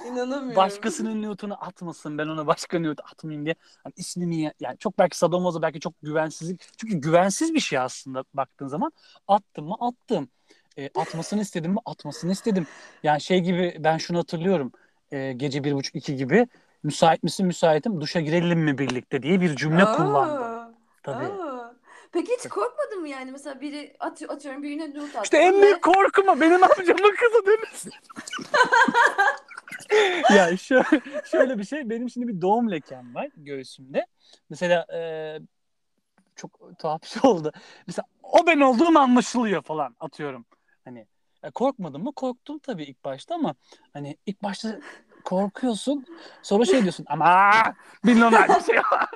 İnanamıyorum. 0.09 0.57
Başkasının 0.57 1.23
nude'unu 1.23 1.65
atmasın. 1.65 2.19
Ben 2.19 2.29
ona 2.29 2.47
başka 2.47 2.79
nude 2.79 3.03
atmayayım 3.03 3.45
diye. 3.45 3.55
Hani 3.85 3.93
ismini 3.97 4.41
ya- 4.43 4.53
yani 4.61 4.79
çok 4.79 4.99
belki 4.99 5.19
sadomoza 5.19 5.63
belki 5.63 5.81
çok 5.81 5.95
güvensizlik. 6.03 6.61
Çünkü 6.79 6.97
güvensiz 6.97 7.55
bir 7.55 7.61
şey 7.61 7.79
aslında 7.79 8.25
baktığın 8.35 8.67
zaman. 8.67 8.93
Attım 9.29 9.67
mı? 9.67 9.77
Attım. 9.81 10.29
E, 10.79 10.91
atmasını 10.95 11.41
istedim 11.41 11.73
mi? 11.73 11.79
Atmasını 11.85 12.33
istedim. 12.33 12.67
Yani 13.03 13.21
şey 13.21 13.41
gibi 13.41 13.77
ben 13.79 13.99
şunu 13.99 14.19
hatırlıyorum. 14.19 14.73
E, 15.11 15.33
gece 15.33 15.65
bir 15.65 15.73
buçuk 15.73 15.95
iki 15.95 16.17
gibi 16.17 16.47
müsait 16.83 17.23
misin 17.23 17.47
müsaitim 17.47 18.01
duşa 18.01 18.21
girelim 18.21 18.61
mi 18.61 18.79
birlikte 18.79 19.23
diye 19.23 19.41
bir 19.41 19.57
cümle 19.57 19.85
Aa, 19.85 19.97
kullandım. 19.97 20.75
Tabii. 21.03 21.25
aa. 21.25 21.44
Peki 22.15 22.33
hiç 22.39 22.49
korkmadın 22.49 23.01
mı 23.01 23.09
yani 23.09 23.31
mesela 23.33 23.61
biri 23.61 23.97
atıyor, 24.01 24.31
atıyorum 24.31 24.63
birine 24.63 24.91
nude 24.91 25.01
attı. 25.01 25.21
İşte 25.25 25.39
en 25.39 25.63
büyük 25.63 25.83
korkum 25.83 26.29
o. 26.29 26.41
Benim 26.41 26.65
amcamın 26.65 27.15
kızı 27.17 27.47
demesin. 27.47 27.93
ya 30.37 30.57
şöyle, 30.57 30.85
şöyle 31.25 31.59
bir 31.59 31.65
şey. 31.65 31.91
Benim 31.91 32.11
şimdi 32.11 32.29
bir 32.29 32.41
doğum 32.41 32.71
lekem 32.71 33.15
var 33.15 33.29
göğsümde. 33.37 34.07
Mesela 34.51 34.87
e, 34.95 35.01
çok 36.37 36.79
tuhaf 36.79 37.03
bir 37.03 37.09
şey 37.09 37.31
oldu. 37.31 37.53
Mesela 37.87 38.07
o 38.23 38.47
ben 38.47 38.61
olduğum 38.61 38.99
anlaşılıyor 38.99 39.63
falan 39.63 39.97
atıyorum. 40.01 40.47
Hani 40.85 41.07
e, 41.43 41.51
korkmadım 41.51 42.03
mı? 42.03 42.13
Korktum 42.13 42.59
tabii 42.59 42.85
ilk 42.85 43.05
başta 43.05 43.35
ama 43.35 43.55
hani 43.93 44.17
ilk 44.27 44.43
başta 44.43 44.81
korkuyorsun. 45.25 46.07
Sonra 46.43 46.65
şey 46.65 46.83
diyorsun 46.83 47.07
ama 47.09 47.53
milyonlar 48.03 48.49
bir 48.49 48.65
şey 48.65 48.77
var. 48.77 49.11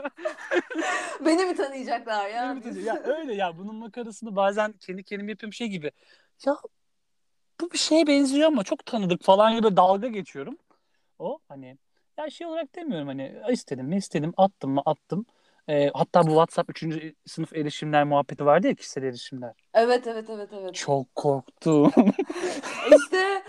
Beni 1.25 1.45
mi 1.45 1.57
tanıyacaklar 1.57 2.29
ya? 2.29 2.53
Evet, 2.53 2.65
evet. 2.73 2.87
ya 2.87 3.03
öyle 3.05 3.35
ya 3.35 3.59
bunun 3.59 3.75
makarasını 3.75 4.37
bazen 4.37 4.73
kendi 4.73 5.05
kendime 5.05 5.33
yapıyorum 5.33 5.53
şey 5.53 5.67
gibi. 5.67 5.93
Ya 6.47 6.57
bu 7.61 7.71
bir 7.71 7.79
şeye 7.79 8.07
benziyor 8.07 8.47
ama 8.47 8.65
çok 8.65 8.87
tanıdık 8.87 9.23
falan 9.23 9.57
gibi 9.57 9.77
dalga 9.77 10.09
geçiyorum. 10.09 10.57
O 11.19 11.39
hani 11.49 11.79
ya 12.19 12.31
şey 12.31 12.47
olarak 12.47 12.75
demiyorum 12.75 13.09
hani 13.09 13.43
istedim 13.51 13.87
mi 13.87 13.97
istedim 13.97 14.33
attım 14.37 14.71
mı 14.71 14.83
attım. 14.87 15.27
Ee, 15.69 15.91
hatta 15.95 16.23
bu 16.23 16.29
WhatsApp 16.29 16.71
3. 16.71 17.15
sınıf 17.27 17.57
erişimler 17.57 18.05
muhabbeti 18.05 18.47
vardı 18.47 18.67
ya 18.67 18.75
kişisel 18.75 19.03
erişimler. 19.03 19.53
Evet 19.75 20.07
evet 20.07 20.31
evet 20.31 20.49
evet. 20.53 20.75
Çok 20.75 21.15
korktum. 21.15 21.93
İşte 22.97 23.43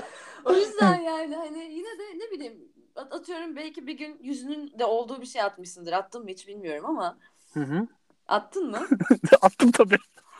o 0.45 0.53
yüzden 0.53 0.95
yani 1.05 1.35
hani 1.35 1.59
yine 1.59 1.99
de 1.99 2.19
ne 2.19 2.31
bileyim 2.31 2.71
at- 2.95 3.13
atıyorum 3.13 3.55
belki 3.55 3.87
bir 3.87 3.93
gün 3.93 4.19
yüzünün 4.23 4.79
de 4.79 4.85
olduğu 4.85 5.21
bir 5.21 5.25
şey 5.25 5.41
atmışsındır. 5.41 5.91
Attın 5.93 6.23
mı 6.23 6.29
hiç 6.29 6.47
bilmiyorum 6.47 6.85
ama 6.85 7.17
Hı 7.53 7.59
hı. 7.59 7.87
attın 8.27 8.71
mı? 8.71 8.87
attım 9.41 9.71
tabii. 9.71 9.97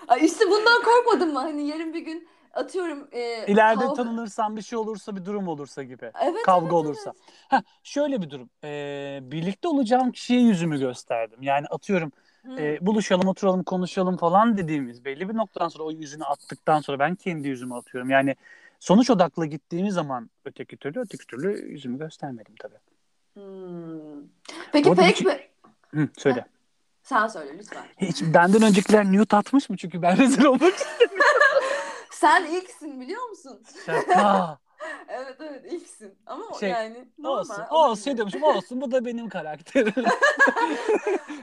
Ay 0.07 0.25
işte 0.25 0.45
bundan 0.45 0.83
korkmadın 0.83 1.33
mı? 1.33 1.39
Hani 1.39 1.67
yarın 1.67 1.93
bir 1.93 1.99
gün 1.99 2.27
atıyorum 2.53 3.07
e, 3.12 3.47
İleride 3.47 3.83
kavga- 3.83 3.95
tanınırsam 3.95 4.55
bir 4.57 4.62
şey 4.62 4.79
olursa 4.79 5.15
bir 5.15 5.25
durum 5.25 5.47
olursa 5.47 5.83
gibi. 5.83 6.12
Evet, 6.21 6.43
Kavga 6.45 6.63
evet, 6.65 6.73
olursa. 6.73 7.12
evet. 7.15 7.33
Ha 7.49 7.63
şöyle 7.83 8.21
bir 8.21 8.29
durum. 8.29 8.49
Ee, 8.63 9.19
birlikte 9.21 9.67
olacağım 9.67 10.12
kişiye 10.12 10.41
yüzümü 10.41 10.79
gösterdim. 10.79 11.41
Yani 11.41 11.67
atıyorum 11.67 12.12
e, 12.57 12.85
buluşalım, 12.85 13.27
oturalım, 13.27 13.63
konuşalım 13.63 14.17
falan 14.17 14.57
dediğimiz 14.57 15.05
belli 15.05 15.29
bir 15.29 15.35
noktadan 15.38 15.67
sonra 15.67 15.83
o 15.83 15.91
yüzünü 15.91 16.23
attıktan 16.23 16.81
sonra 16.81 16.99
ben 16.99 17.15
kendi 17.15 17.47
yüzümü 17.47 17.75
atıyorum. 17.75 18.09
Yani 18.09 18.35
sonuç 18.79 19.09
odaklı 19.09 19.45
gittiğimiz 19.45 19.93
zaman 19.93 20.29
öteki 20.45 20.77
türlü 20.77 20.99
öteki 20.99 21.27
türlü 21.27 21.71
yüzümü 21.71 21.97
göstermedim 21.97 22.55
tabii. 22.59 22.77
Hmm. 23.33 24.21
Peki 24.71 24.89
Orada 24.89 25.01
pek 25.01 25.17
şey- 25.17 25.27
mi? 25.27 25.39
Hı, 25.93 26.09
söyle. 26.17 26.45
Sen 27.03 27.27
söyle 27.27 27.57
lütfen. 27.59 27.85
Hiç 27.97 28.21
benden 28.21 28.61
öncekiler 28.61 29.05
nude 29.05 29.35
atmış 29.35 29.69
mı? 29.69 29.77
Çünkü 29.77 30.01
ben 30.01 30.17
rezil 30.17 30.43
olmak 30.45 30.73
Sen 32.11 32.45
ilksin 32.45 33.01
biliyor 33.01 33.29
musun? 33.29 33.63
Şaka. 33.85 34.57
Evet 35.07 35.35
evet 35.39 35.71
ilksin. 35.73 36.15
Ama 36.25 36.43
Şey, 36.59 36.69
yani 36.69 37.05
normal. 37.17 37.39
olsun. 37.39 37.63
Olsun 37.69 38.15
diyormuşum. 38.15 38.43
Olsun. 38.43 38.81
Bu 38.81 38.91
da 38.91 39.05
benim 39.05 39.29
karakterim. 39.29 39.93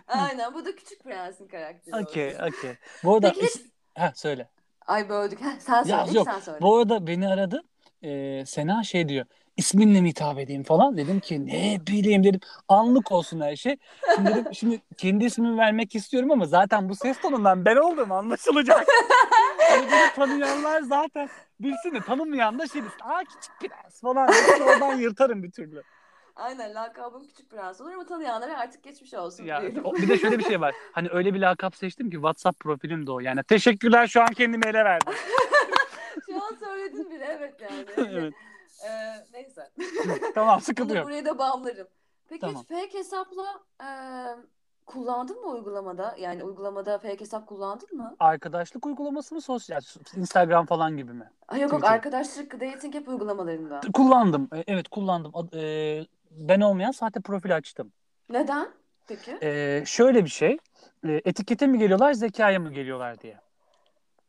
Aynen 0.08 0.54
bu 0.54 0.64
da 0.64 0.76
küçük 0.76 1.04
prensin 1.04 1.48
karakteri. 1.48 1.96
Okey, 1.96 2.28
okey. 2.34 2.76
Bu 3.04 3.14
arada 3.14 3.32
Peki 3.32 3.46
hiç- 3.46 3.62
ha 3.98 4.12
söyle. 4.14 4.48
Ay 4.86 5.08
böldük. 5.08 5.38
Sen 5.58 5.82
söyle. 5.82 5.96
Ya 5.96 6.06
yok. 6.12 6.28
sen 6.32 6.40
söyle. 6.40 6.58
Bu 6.60 6.76
arada 6.76 7.06
beni 7.06 7.28
aradı. 7.28 7.62
Ee, 8.02 8.44
Sena 8.46 8.84
şey 8.84 9.08
diyor. 9.08 9.26
İsminle 9.56 10.00
mi 10.00 10.08
hitap 10.08 10.38
edeyim 10.38 10.62
falan. 10.62 10.96
Dedim 10.96 11.20
ki 11.20 11.46
ne 11.46 11.78
bileyim 11.86 12.24
dedim. 12.24 12.40
Anlık 12.68 13.12
olsun 13.12 13.40
her 13.40 13.56
şey. 13.56 13.76
Şimdi 14.16 14.30
dedim 14.30 14.54
şimdi 14.54 14.80
kendi 14.96 15.24
ismimi 15.24 15.58
vermek 15.58 15.94
istiyorum 15.94 16.30
ama 16.30 16.46
zaten 16.46 16.88
bu 16.88 16.96
ses 16.96 17.20
tonundan 17.20 17.64
ben 17.64 17.76
olduğum 17.76 18.14
anlaşılacak. 18.14 18.86
hani 19.70 19.86
beni 19.92 20.12
tanıyanlar 20.16 20.82
zaten 20.82 21.28
bilsin 21.60 21.94
de 21.94 22.00
tanımayan 22.00 22.58
da 22.58 22.66
şey 22.66 22.84
desin. 22.84 23.00
Aa 23.04 23.20
küçük 23.20 23.60
prens 23.60 24.00
falan. 24.00 24.28
Oradan 24.62 24.96
yırtarım 24.96 25.42
bir 25.42 25.50
türlü. 25.50 25.82
Aynen 26.36 26.74
lakabım 26.74 27.26
Küçük 27.26 27.50
Prens 27.50 27.80
olur 27.80 27.92
ama 27.92 28.06
tanıyanlara 28.06 28.58
artık 28.58 28.82
geçmiş 28.82 29.14
olsun 29.14 29.44
Ya, 29.44 29.62
o- 29.84 29.94
bir 29.94 30.08
de 30.08 30.18
şöyle 30.18 30.38
bir 30.38 30.44
şey 30.44 30.60
var. 30.60 30.74
Hani 30.92 31.08
öyle 31.12 31.34
bir 31.34 31.40
lakap 31.40 31.76
seçtim 31.76 32.10
ki 32.10 32.14
WhatsApp 32.16 32.60
profilim 32.60 33.06
de 33.06 33.10
o. 33.12 33.20
Yani 33.20 33.42
teşekkürler 33.42 34.06
şu 34.06 34.20
an 34.22 34.26
kendimi 34.28 34.66
ele 34.66 34.84
verdim. 34.84 35.14
Şu 36.26 36.34
an 36.44 36.54
söyledin 36.60 37.10
bile 37.10 37.24
evet 37.24 37.54
yani. 37.60 37.84
evet. 38.12 38.34
Ee, 38.88 39.24
neyse. 39.32 39.70
Tamam 40.34 40.60
sıkıntı 40.60 40.96
yok. 40.96 41.04
buraya 41.06 41.24
da 41.24 41.38
bağlarım. 41.38 41.86
Peki 42.28 42.40
Tamam. 42.40 42.56
hiç 42.62 42.68
fake 42.68 42.98
hesapla 42.98 43.46
e, 43.82 43.88
kullandın 44.86 45.40
mı 45.40 45.50
uygulamada? 45.50 46.14
Yani 46.18 46.44
uygulamada 46.44 46.98
fake 46.98 47.20
hesap 47.20 47.46
kullandın 47.46 47.96
mı? 47.96 48.16
Arkadaşlık 48.20 48.86
uygulaması 48.86 49.34
mı 49.34 49.40
sosyal? 49.40 49.80
Instagram 50.16 50.66
falan 50.66 50.96
gibi 50.96 51.12
mi? 51.12 51.30
Ay 51.48 51.60
yok 51.60 51.72
yok 51.72 51.84
arkadaşlık 51.84 52.60
dating 52.60 52.96
app 52.96 53.08
uygulamalarında. 53.08 53.80
Kullandım. 53.94 54.48
E, 54.54 54.64
Evet 54.66 54.88
kullandım. 54.88 55.30
Ad- 55.34 55.52
e, 55.54 56.06
ben 56.36 56.60
olmayan 56.60 56.90
sahte 56.90 57.20
profil 57.20 57.56
açtım. 57.56 57.92
Neden? 58.30 58.68
Peki. 59.08 59.38
E, 59.42 59.82
şöyle 59.86 60.24
bir 60.24 60.30
şey. 60.30 60.58
E, 61.08 61.20
etikete 61.24 61.66
mi 61.66 61.78
geliyorlar, 61.78 62.12
zekaya 62.12 62.60
mı 62.60 62.72
geliyorlar 62.72 63.20
diye. 63.20 63.40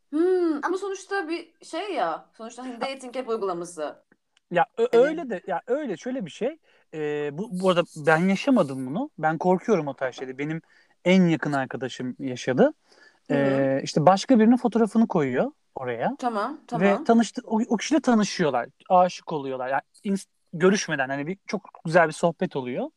Hmm, 0.10 0.66
ama 0.66 0.78
sonuçta 0.78 1.30
bir 1.30 1.54
şey 1.64 1.94
ya. 1.94 2.26
Sonuçta 2.38 2.64
hani 2.64 2.82
dating 2.82 3.18
app 3.18 3.30
uygulaması. 3.30 3.96
Ya 4.52 4.66
ö- 4.78 4.88
Hani- 4.92 5.04
öyle 5.04 5.30
de 5.30 5.42
ya 5.48 5.62
öyle 5.68 5.98
şöyle 5.98 6.26
bir 6.26 6.32
şey. 6.32 6.58
E, 6.94 7.30
bu 7.38 7.50
bu 7.52 7.70
arada 7.70 7.84
ben 7.98 8.18
yaşamadım 8.18 8.88
bunu. 8.88 9.10
Ben 9.18 9.38
korkuyorum 9.38 9.88
o 9.88 9.94
tarz 9.94 10.16
şeyde. 10.16 10.38
Benim 10.38 10.62
en 11.06 11.24
yakın 11.28 11.54
arkadaşım 11.54 12.16
yaşadı. 12.20 12.74
Hı 13.32 13.34
E, 13.36 13.82
işte 13.84 14.06
başka 14.06 14.40
birinin 14.40 14.58
fotoğrafını 14.58 15.08
koyuyor 15.08 15.52
oraya. 15.76 16.16
Tamam, 16.20 16.58
tamam. 16.68 16.88
Ve 16.88 17.04
tanıştı 17.04 17.42
o, 17.46 17.62
o 17.70 17.78
kişiyle 17.78 18.02
tanışıyorlar. 18.02 18.68
Aşık 18.90 19.34
oluyorlar. 19.34 19.68
Yani 19.70 19.82
ins- 20.06 20.28
görüşmeden 20.54 21.10
hani 21.10 21.28
bir 21.28 21.38
çok 21.48 21.70
güzel 21.86 22.08
bir 22.08 22.14
sohbet 22.14 22.56
oluyor. 22.56 22.90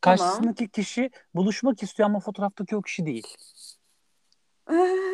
Karşısındaki 0.00 0.68
kişi 0.68 1.10
buluşmak 1.34 1.82
istiyor 1.82 2.08
ama 2.08 2.20
fotoğraftaki 2.20 2.76
o 2.76 2.82
kişi 2.82 3.06
değil. 3.06 3.26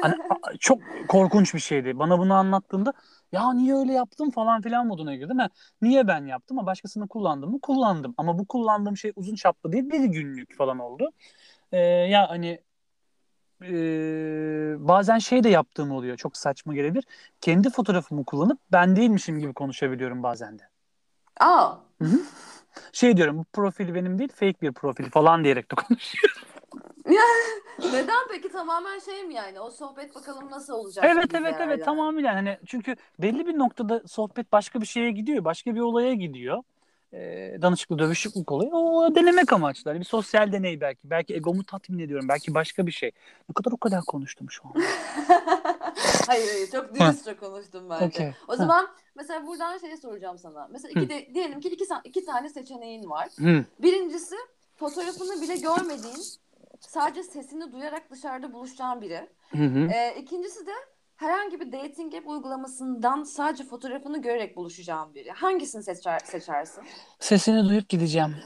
Hani 0.00 0.14
çok 0.60 0.78
korkunç 1.08 1.54
bir 1.54 1.58
şeydi. 1.58 1.98
Bana 1.98 2.18
bunu 2.18 2.34
anlattığında 2.34 2.92
ya 3.32 3.52
niye 3.52 3.74
öyle 3.74 3.92
yaptım 3.92 4.30
falan 4.30 4.60
filan 4.60 4.86
moduna 4.86 5.14
girdim. 5.14 5.38
Ha, 5.38 5.48
niye 5.82 6.06
ben 6.06 6.26
yaptım 6.26 6.58
ama 6.58 6.66
başkasını 6.66 7.08
kullandım 7.08 7.50
mı? 7.50 7.60
Kullandım. 7.60 8.14
Ama 8.16 8.38
bu 8.38 8.46
kullandığım 8.46 8.96
şey 8.96 9.12
uzun 9.16 9.34
çaplı 9.34 9.72
değil 9.72 9.90
bir 9.90 10.04
günlük 10.04 10.56
falan 10.56 10.78
oldu. 10.78 11.10
Ee, 11.72 11.78
ya 11.78 12.30
hani 12.30 12.60
e, 13.62 13.70
bazen 14.78 15.18
şey 15.18 15.44
de 15.44 15.48
yaptığım 15.48 15.90
oluyor. 15.90 16.16
Çok 16.16 16.36
saçma 16.36 16.74
gelebilir. 16.74 17.04
Kendi 17.40 17.70
fotoğrafımı 17.70 18.24
kullanıp 18.24 18.58
ben 18.72 18.96
değilmişim 18.96 19.38
gibi 19.38 19.52
konuşabiliyorum 19.52 20.22
bazen 20.22 20.58
de. 20.58 20.62
Aa, 21.40 21.74
Şey 22.92 23.16
diyorum 23.16 23.38
bu 23.38 23.44
profil 23.44 23.94
benim 23.94 24.18
değil 24.18 24.32
fake 24.34 24.60
bir 24.62 24.72
profil 24.72 25.10
falan 25.10 25.44
diyerek 25.44 25.70
de 25.70 25.74
konuşuyorum. 25.74 26.42
neden 27.92 28.28
peki 28.30 28.48
tamamen 28.48 28.98
şey 28.98 29.24
mi 29.24 29.34
yani? 29.34 29.60
O 29.60 29.70
sohbet 29.70 30.14
bakalım 30.14 30.50
nasıl 30.50 30.72
olacak? 30.74 31.04
Evet 31.08 31.34
evet 31.34 31.54
yani. 31.60 31.72
evet 31.72 31.84
tamamıyla 31.84 32.34
hani 32.34 32.58
çünkü 32.66 32.96
belli 33.18 33.46
bir 33.46 33.58
noktada 33.58 34.02
sohbet 34.06 34.52
başka 34.52 34.80
bir 34.80 34.86
şeye 34.86 35.10
gidiyor, 35.10 35.44
başka 35.44 35.74
bir 35.74 35.80
olaya 35.80 36.14
gidiyor. 36.14 36.62
Ee, 37.12 37.58
danışıklı 37.62 37.98
dövüşüklük 37.98 38.52
oluyor. 38.52 38.72
O 38.74 39.14
denemek 39.14 39.52
amaçlı. 39.52 39.90
Hani 39.90 40.00
bir 40.00 40.04
sosyal 40.04 40.52
deney 40.52 40.80
belki. 40.80 41.00
Belki 41.04 41.34
egomu 41.34 41.64
tatmin 41.64 41.98
ediyorum. 41.98 42.28
Belki 42.28 42.54
başka 42.54 42.86
bir 42.86 42.92
şey. 42.92 43.10
Ne 43.48 43.52
kadar 43.52 43.72
o 43.72 43.76
kadar 43.76 44.00
konuştum 44.04 44.50
şu 44.50 44.62
an. 44.64 44.72
hayır 46.28 46.48
hayır 46.52 46.70
çok 46.70 46.94
dürüstçe 46.94 47.36
konuştum 47.36 47.90
bence. 47.90 48.04
Okey. 48.04 48.32
O 48.48 48.56
zaman 48.56 48.88
mesela 49.14 49.46
buradan 49.46 49.78
şey 49.78 49.96
soracağım 49.96 50.38
sana. 50.38 50.68
Mesela 50.70 50.92
iki 51.00 51.08
de, 51.08 51.34
diyelim 51.34 51.60
ki 51.60 51.68
iki, 51.68 51.84
iki 52.04 52.24
tane 52.24 52.48
seçeneğin 52.48 53.10
var. 53.10 53.28
Hı. 53.38 53.64
Birincisi 53.78 54.34
fotoğrafını 54.76 55.42
bile 55.42 55.56
görmediğin 55.56 56.22
sadece 56.80 57.22
sesini 57.22 57.72
duyarak 57.72 58.10
dışarıda 58.10 58.52
buluşacağın 58.52 59.00
biri. 59.00 59.28
Hı 59.50 59.58
hı. 59.64 59.88
Ee, 59.92 60.14
ikincisi 60.20 60.66
de 60.66 60.72
herhangi 61.16 61.60
bir 61.60 61.72
dating 61.72 62.14
app 62.14 62.28
uygulamasından 62.28 63.22
sadece 63.22 63.64
fotoğrafını 63.64 64.22
görerek 64.22 64.56
buluşacağın 64.56 65.14
biri. 65.14 65.30
Hangisini 65.30 65.82
seçer, 65.82 66.18
seçersin? 66.18 66.84
Sesini 67.20 67.68
duyup 67.68 67.88
gideceğim. 67.88 68.36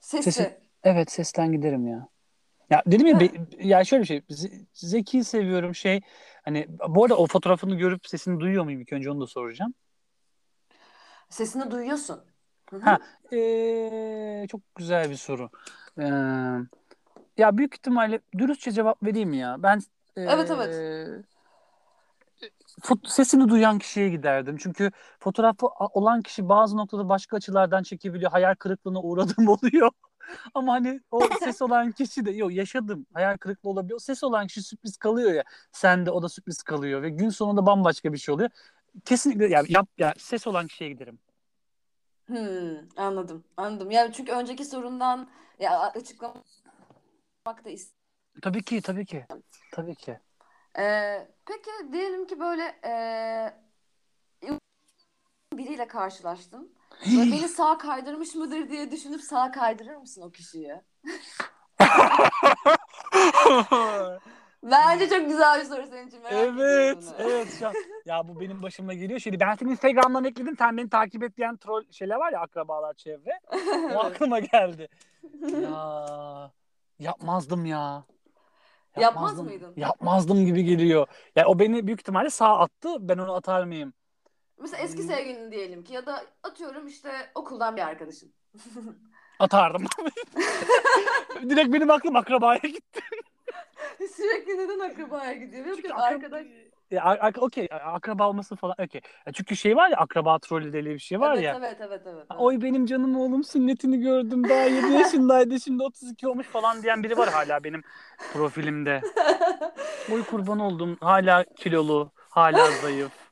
Sesi. 0.00 0.32
Sesi- 0.32 0.58
Evet 0.84 1.10
sesten 1.12 1.52
giderim 1.52 1.86
ya. 1.88 2.08
Ya 2.70 2.82
dedim 2.86 3.06
ya 3.06 3.20
be- 3.20 3.30
ya 3.58 3.84
şöyle 3.84 4.02
bir 4.02 4.06
şey. 4.06 4.18
Ze- 4.18 4.64
Zeki 4.72 5.24
seviyorum 5.24 5.74
şey. 5.74 6.00
Hani 6.48 6.66
bu 6.88 7.04
arada 7.04 7.16
o 7.16 7.26
fotoğrafını 7.26 7.74
görüp 7.74 8.06
sesini 8.06 8.40
duyuyor 8.40 8.64
muyum 8.64 8.80
ilk 8.80 8.92
önce 8.92 9.10
onu 9.10 9.20
da 9.20 9.26
soracağım. 9.26 9.74
Sesini 11.28 11.70
duyuyorsun. 11.70 12.20
Ha, 12.80 12.98
Ee, 13.32 14.46
çok 14.50 14.60
güzel 14.74 15.10
bir 15.10 15.14
soru. 15.14 15.50
Ee, 15.98 16.04
ya 17.38 17.58
büyük 17.58 17.74
ihtimalle 17.74 18.20
dürüstçe 18.38 18.72
cevap 18.72 19.02
vereyim 19.02 19.32
ya. 19.32 19.56
Ben 19.58 19.78
ee, 20.16 20.22
Evet, 20.22 20.50
evet. 20.50 20.74
fot- 22.82 23.08
sesini 23.08 23.48
duyan 23.48 23.78
kişiye 23.78 24.08
giderdim. 24.08 24.56
Çünkü 24.56 24.90
fotoğrafı 25.20 25.66
olan 25.66 26.22
kişi 26.22 26.48
bazı 26.48 26.76
noktada 26.76 27.08
başka 27.08 27.36
açılardan 27.36 27.82
çekebiliyor. 27.82 28.30
Hayal 28.30 28.54
kırıklığına 28.54 29.02
uğradığım 29.02 29.48
oluyor. 29.48 29.90
Ama 30.54 30.72
hani 30.72 31.00
o 31.10 31.20
ses 31.40 31.62
olan 31.62 31.92
kişi 31.92 32.24
de 32.26 32.30
yok 32.30 32.52
yaşadım. 32.52 33.06
Hayal 33.14 33.36
kırıklığı 33.36 33.70
olabiliyor. 33.70 33.96
O 33.96 34.00
ses 34.00 34.24
olan 34.24 34.46
kişi 34.46 34.62
sürpriz 34.62 34.96
kalıyor 34.96 35.32
ya. 35.32 35.44
Sen 35.72 36.06
de 36.06 36.10
o 36.10 36.22
da 36.22 36.28
sürpriz 36.28 36.62
kalıyor 36.62 37.02
ve 37.02 37.10
gün 37.10 37.28
sonunda 37.28 37.66
bambaşka 37.66 38.12
bir 38.12 38.18
şey 38.18 38.34
oluyor. 38.34 38.50
Kesinlikle 39.04 39.46
ya 39.48 39.62
yap 39.68 39.88
ya 39.98 40.14
ses 40.18 40.46
olan 40.46 40.66
kişiye 40.66 40.90
giderim. 40.90 41.18
Hmm, 42.26 42.76
anladım. 42.96 43.44
Anladım. 43.56 43.90
Ya 43.90 44.12
çünkü 44.12 44.32
önceki 44.32 44.64
sorundan 44.64 45.30
ya 45.58 45.80
açıklamak 45.80 46.44
da 47.46 47.70
is- 47.70 47.92
Tabii 48.42 48.62
ki, 48.62 48.82
tabii 48.82 49.06
ki. 49.06 49.26
Tabii 49.72 49.94
ki. 49.94 50.18
Ee, 50.78 51.28
peki 51.46 51.92
diyelim 51.92 52.26
ki 52.26 52.40
böyle 52.40 52.62
ee, 52.84 53.54
biriyle 55.52 55.88
karşılaştın. 55.88 56.77
Böyle 57.06 57.32
beni 57.32 57.48
sağ 57.48 57.78
kaydırmış 57.78 58.34
mıdır 58.34 58.68
diye 58.68 58.90
düşünüp 58.90 59.20
sağ 59.20 59.50
kaydırır 59.50 59.96
mısın 59.96 60.22
o 60.22 60.30
kişiyi? 60.30 60.74
Bence 64.62 65.08
çok 65.08 65.28
güzel 65.28 65.60
bir 65.60 65.64
soru 65.64 65.86
senin 65.86 66.08
için. 66.08 66.22
Merak 66.22 66.32
Evet, 66.32 66.98
evet. 67.18 67.56
Şu 67.58 67.68
an- 67.68 67.74
ya 68.06 68.28
bu 68.28 68.40
benim 68.40 68.62
başıma 68.62 68.94
geliyor. 68.94 69.20
Şimdi 69.20 69.40
ben 69.40 69.54
seni 69.54 69.70
Instagram'dan 69.70 70.24
ekledim. 70.24 70.56
Sen 70.56 70.76
beni 70.76 70.88
takip 70.90 71.22
et 71.22 71.36
diyen 71.36 71.56
troll 71.56 71.82
şeyler 71.90 72.16
var 72.16 72.32
ya 72.32 72.40
akrabalar 72.40 72.94
çevre. 72.94 73.40
O 73.94 73.98
aklıma 73.98 74.38
geldi. 74.38 74.88
Ya 75.62 76.50
yapmazdım 76.98 77.66
ya. 77.66 78.04
Yapmaz 78.96 79.38
mıydın? 79.38 79.72
Yapmazdım 79.76 80.46
gibi 80.46 80.64
geliyor. 80.64 81.06
Ya 81.36 81.46
o 81.46 81.58
beni 81.58 81.86
büyük 81.86 82.00
ihtimalle 82.00 82.30
sağ 82.30 82.58
attı. 82.58 82.96
Ben 83.00 83.18
onu 83.18 83.34
atar 83.34 83.64
mıyım? 83.64 83.92
Mesela 84.60 84.82
eski 84.82 85.02
sevgilin 85.02 85.50
diyelim 85.52 85.84
ki 85.84 85.94
ya 85.94 86.06
da 86.06 86.24
atıyorum 86.42 86.86
işte 86.86 87.10
okuldan 87.34 87.76
bir 87.76 87.82
arkadaşın. 87.82 88.32
Atardım. 89.38 89.84
Direkt 91.50 91.72
benim 91.72 91.90
aklım 91.90 92.16
akrabaya 92.16 92.58
gitti. 92.58 93.00
Sürekli 94.16 94.58
neden 94.58 94.78
akrabaya 94.78 95.32
gidiyor? 95.32 95.66
Çünkü 95.76 95.88
yok 95.88 95.98
akra- 95.98 96.14
arkadaş. 96.14 96.46
Ya, 96.90 97.04
ar- 97.04 97.18
ar- 97.18 97.34
okey 97.40 97.68
akraba 97.84 98.28
olması 98.28 98.56
falan 98.56 98.74
okey. 98.84 99.00
Ya 99.26 99.32
Çünkü 99.32 99.56
şey 99.56 99.76
var 99.76 99.90
ya 99.90 99.96
akraba 99.96 100.38
trolü 100.38 100.72
deli 100.72 100.90
bir 100.94 100.98
şey 100.98 101.20
var 101.20 101.34
evet, 101.34 101.44
ya. 101.44 101.54
evet 101.58 101.76
evet 101.80 102.02
evet 102.06 102.26
evet. 102.30 102.40
Oy 102.40 102.62
benim 102.62 102.86
canım 102.86 103.16
oğlum 103.16 103.44
sünnetini 103.44 104.00
gördüm 104.00 104.48
daha 104.48 104.62
7 104.62 104.92
yaşındaydı 104.92 105.60
şimdi 105.60 105.82
32 105.82 106.28
olmuş 106.28 106.46
falan 106.46 106.82
diyen 106.82 107.02
biri 107.02 107.16
var 107.18 107.28
hala 107.28 107.64
benim 107.64 107.82
profilimde. 108.32 109.00
Oy 110.12 110.24
kurban 110.24 110.58
oldum 110.60 110.96
hala 111.00 111.44
kilolu 111.44 112.10
hala 112.30 112.70
zayıf 112.70 113.27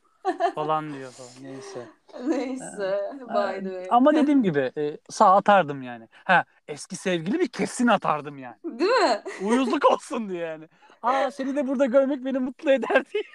falan 0.54 0.94
diyor 0.94 1.12
falan 1.12 1.30
neyse. 1.42 1.86
Neyse. 2.26 3.00
By 3.20 3.64
the 3.64 3.70
way. 3.70 3.86
Ama 3.90 4.14
dediğim 4.14 4.42
gibi 4.42 4.72
e, 4.78 4.98
sağ 5.10 5.36
atardım 5.36 5.82
yani. 5.82 6.08
Ha 6.24 6.44
eski 6.68 6.96
sevgili 6.96 7.40
bir 7.40 7.48
kesin 7.48 7.86
atardım 7.86 8.38
yani. 8.38 8.56
Değil 8.64 8.90
mi? 8.90 9.22
Uyuzluk 9.42 9.90
olsun 9.90 10.28
diye 10.28 10.46
yani. 10.46 10.68
Aa 11.02 11.30
seni 11.30 11.56
de 11.56 11.68
burada 11.68 11.86
görmek 11.86 12.24
beni 12.24 12.38
mutlu 12.38 12.72
eder 12.72 13.04
diye. 13.12 13.22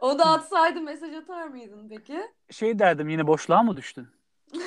O 0.00 0.18
da 0.18 0.24
atsaydı 0.24 0.80
mesaj 0.80 1.14
atar 1.14 1.46
mıydın 1.46 1.88
peki? 1.88 2.22
Şey 2.50 2.78
derdim 2.78 3.08
yine 3.08 3.26
boşluğa 3.26 3.62
mı 3.62 3.76
düştün? 3.76 4.08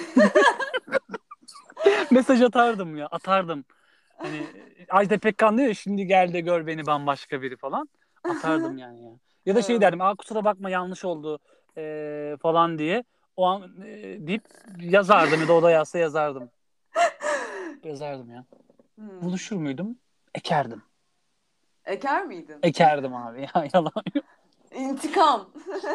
Mesaj 2.12 2.42
atardım 2.42 2.98
ya 2.98 3.08
atardım. 3.08 3.66
Hani 4.18 4.44
Ajda 4.90 5.18
Pekkan 5.18 5.58
diyor 5.58 5.68
ya 5.68 5.74
şimdi 5.74 6.08
gel 6.08 6.34
de 6.34 6.40
gör 6.40 6.68
beni 6.68 6.86
bambaşka 6.86 7.42
biri 7.42 7.58
falan. 7.58 7.90
Atardım 8.24 8.78
yani 8.78 9.04
ya. 9.04 9.12
Ya 9.46 9.56
da 9.56 9.62
şey 9.62 9.82
derdim 9.82 10.02
aa 10.02 10.16
kusura 10.16 10.44
bakma 10.46 10.70
yanlış 10.70 11.06
oldu 11.06 11.40
eee, 11.78 12.38
falan 12.42 12.78
diye. 12.80 13.04
O 13.36 13.46
an 13.46 13.76
eee, 13.86 14.28
deyip 14.28 14.44
yazardım 14.80 15.42
ya 15.42 15.48
da 15.48 15.54
o 15.54 15.64
da 15.64 15.72
yazsa 15.72 16.00
yazardım. 16.00 16.50
Yazardım 17.84 18.30
ya. 18.32 18.46
Hmm. 18.96 19.22
Buluşur 19.22 19.56
muydum? 19.56 19.98
Ekerdim. 20.36 20.82
Eker 21.86 22.26
miydin? 22.26 22.60
Ekerdim 22.64 23.16
abi 23.16 23.42
ya 23.42 23.68
yalan 23.74 24.04
yok. 24.16 24.26
İntikam. 24.76 25.50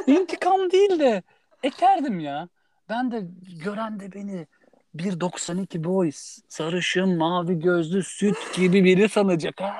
İntikam 0.06 0.70
değil 0.70 0.98
de 0.98 1.22
ekerdim 1.62 2.20
ya. 2.20 2.48
Ben 2.88 3.10
de 3.10 3.26
gören 3.64 4.00
de 4.00 4.12
beni 4.12 4.46
1.92 4.94 5.84
boy, 5.84 6.10
sarışın, 6.48 7.18
mavi 7.18 7.58
gözlü, 7.58 8.02
süt 8.02 8.54
gibi 8.54 8.84
biri 8.84 9.08
sanacak. 9.08 9.60
Ha. 9.60 9.76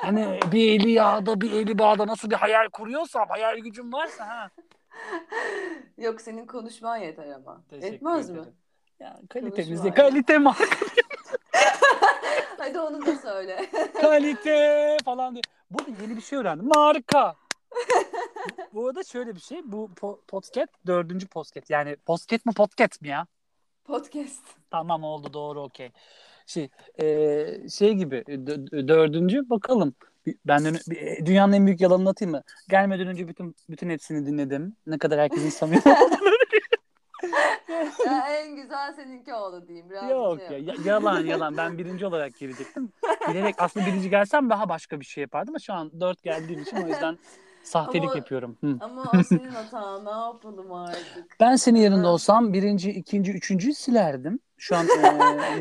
Hani 0.00 0.40
bir 0.52 0.80
eli 0.80 0.90
yağda 0.90 1.40
bir 1.40 1.52
eli 1.52 1.78
bağda 1.78 2.06
nasıl 2.06 2.30
bir 2.30 2.36
hayal 2.36 2.68
kuruyorsam 2.68 3.28
hayal 3.28 3.58
gücüm 3.58 3.92
varsa 3.92 4.26
ha. 4.28 4.50
Yok 5.98 6.20
senin 6.20 6.46
konuşman 6.46 6.96
yeter 6.96 7.30
ama. 7.30 7.62
Teşekkür 7.70 7.94
Etmez 7.94 8.30
mi? 8.30 8.38
ederim. 8.38 8.54
Ya 9.00 9.12
Konuşma 9.12 9.28
kalitemizde 9.50 9.88
ya. 9.88 9.94
kalite 9.94 10.38
mi? 10.38 10.50
Hadi 12.58 12.80
onu 12.80 13.06
da 13.06 13.16
söyle. 13.16 13.70
kalite 14.00 14.96
falan 15.04 15.34
diye. 15.34 15.42
Burada 15.70 15.90
yeni 16.02 16.16
bir 16.16 16.22
şey 16.22 16.38
öğrendim. 16.38 16.68
Marka. 16.68 17.34
bu 18.74 18.86
arada 18.88 19.02
şöyle 19.04 19.34
bir 19.34 19.40
şey. 19.40 19.60
Bu 19.64 19.90
po- 20.00 20.20
podcast 20.28 20.72
dördüncü 20.86 21.26
podcast. 21.28 21.70
Yani 21.70 21.96
podcast 21.96 22.46
mi 22.46 22.52
podcast 22.52 23.02
mi 23.02 23.08
ya? 23.08 23.26
Podcast. 23.84 24.44
Tamam 24.70 25.04
oldu 25.04 25.32
doğru 25.32 25.60
okey. 25.62 25.90
Şey 26.50 26.68
e, 27.00 27.06
şey 27.68 27.94
gibi 27.94 28.16
dö- 28.16 28.88
dördüncü 28.88 29.50
bakalım. 29.50 29.94
Ben 30.46 30.64
de, 30.64 30.72
bir- 30.72 31.26
dünyanın 31.26 31.52
en 31.52 31.66
büyük 31.66 31.80
yalanını 31.80 32.08
atayım 32.08 32.32
mı? 32.32 32.42
Gelmeden 32.68 33.06
önce 33.06 33.28
bütün 33.28 33.56
bütün 33.70 33.90
hepsini 33.90 34.26
dinledim. 34.26 34.76
Ne 34.86 34.98
kadar 34.98 35.20
herkesin 35.20 35.50
samimi. 35.50 35.82
Ya 38.06 38.26
en 38.30 38.56
güzel 38.56 38.92
seninki 38.92 39.34
oldu 39.34 39.64
diyeyim. 39.68 39.90
Biraz 39.90 40.10
Yok 40.10 40.38
şey 40.48 40.62
ya, 40.62 40.74
yalan 40.84 41.20
yalan. 41.24 41.56
Ben 41.56 41.78
birinci 41.78 42.06
olarak 42.06 42.38
girecektim. 42.38 42.92
Bilerek 43.28 43.54
aslında 43.58 43.86
birinci 43.86 44.10
gelsem 44.10 44.50
daha 44.50 44.68
başka 44.68 45.00
bir 45.00 45.04
şey 45.04 45.22
yapardım 45.22 45.50
ama 45.52 45.58
şu 45.58 45.72
an 45.72 46.00
dört 46.00 46.22
geldiğim 46.22 46.62
için 46.62 46.76
o 46.76 46.88
yüzden 46.88 47.18
sahtelik 47.62 48.08
Ama- 48.08 48.16
yapıyorum. 48.16 48.56
Hı. 48.64 48.76
Ama 48.80 49.12
o 49.14 49.22
senin 49.22 49.48
hatan. 49.48 50.04
Ne 50.04 50.10
yapalım 50.10 50.72
artık? 50.72 51.36
Ben 51.40 51.56
senin 51.56 51.78
yanında 51.80 52.08
olsam 52.08 52.52
birinci, 52.52 52.90
ikinci, 52.90 53.32
üçüncüyü 53.32 53.74
silerdim. 53.74 54.38
Şu 54.58 54.76
an 54.76 54.86
e, 54.88 55.02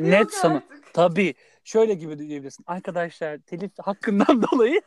net 0.12 0.45
artık. 0.45 0.63
Tabii. 0.93 1.34
Şöyle 1.63 1.93
gibi 1.93 2.19
diyebilirsin. 2.19 2.63
Arkadaşlar 2.67 3.38
telif 3.38 3.71
hakkından 3.80 4.41
dolayı 4.52 4.82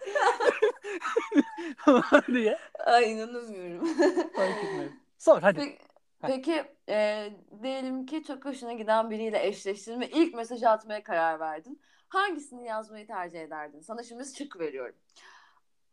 diye. 2.34 2.58
Ay 2.86 3.12
inanamıyorum. 3.12 3.94
Fark 4.36 4.64
etmez. 4.64 4.90
Sor 5.18 5.42
hadi. 5.42 5.58
Peki, 5.60 5.78
peki 6.20 6.64
e, 6.88 7.28
diyelim 7.62 8.06
ki 8.06 8.24
çok 8.24 8.44
hoşuna 8.44 8.72
giden 8.72 9.10
biriyle 9.10 9.46
eşleştin 9.46 10.00
ve 10.00 10.10
ilk 10.10 10.34
mesajı 10.34 10.70
atmaya 10.70 11.02
karar 11.02 11.40
verdin. 11.40 11.80
Hangisini 12.08 12.66
yazmayı 12.66 13.06
tercih 13.06 13.40
ederdin? 13.40 13.80
Sana 13.80 14.02
şimdi 14.02 14.24
şık 14.36 14.60
veriyorum. 14.60 14.96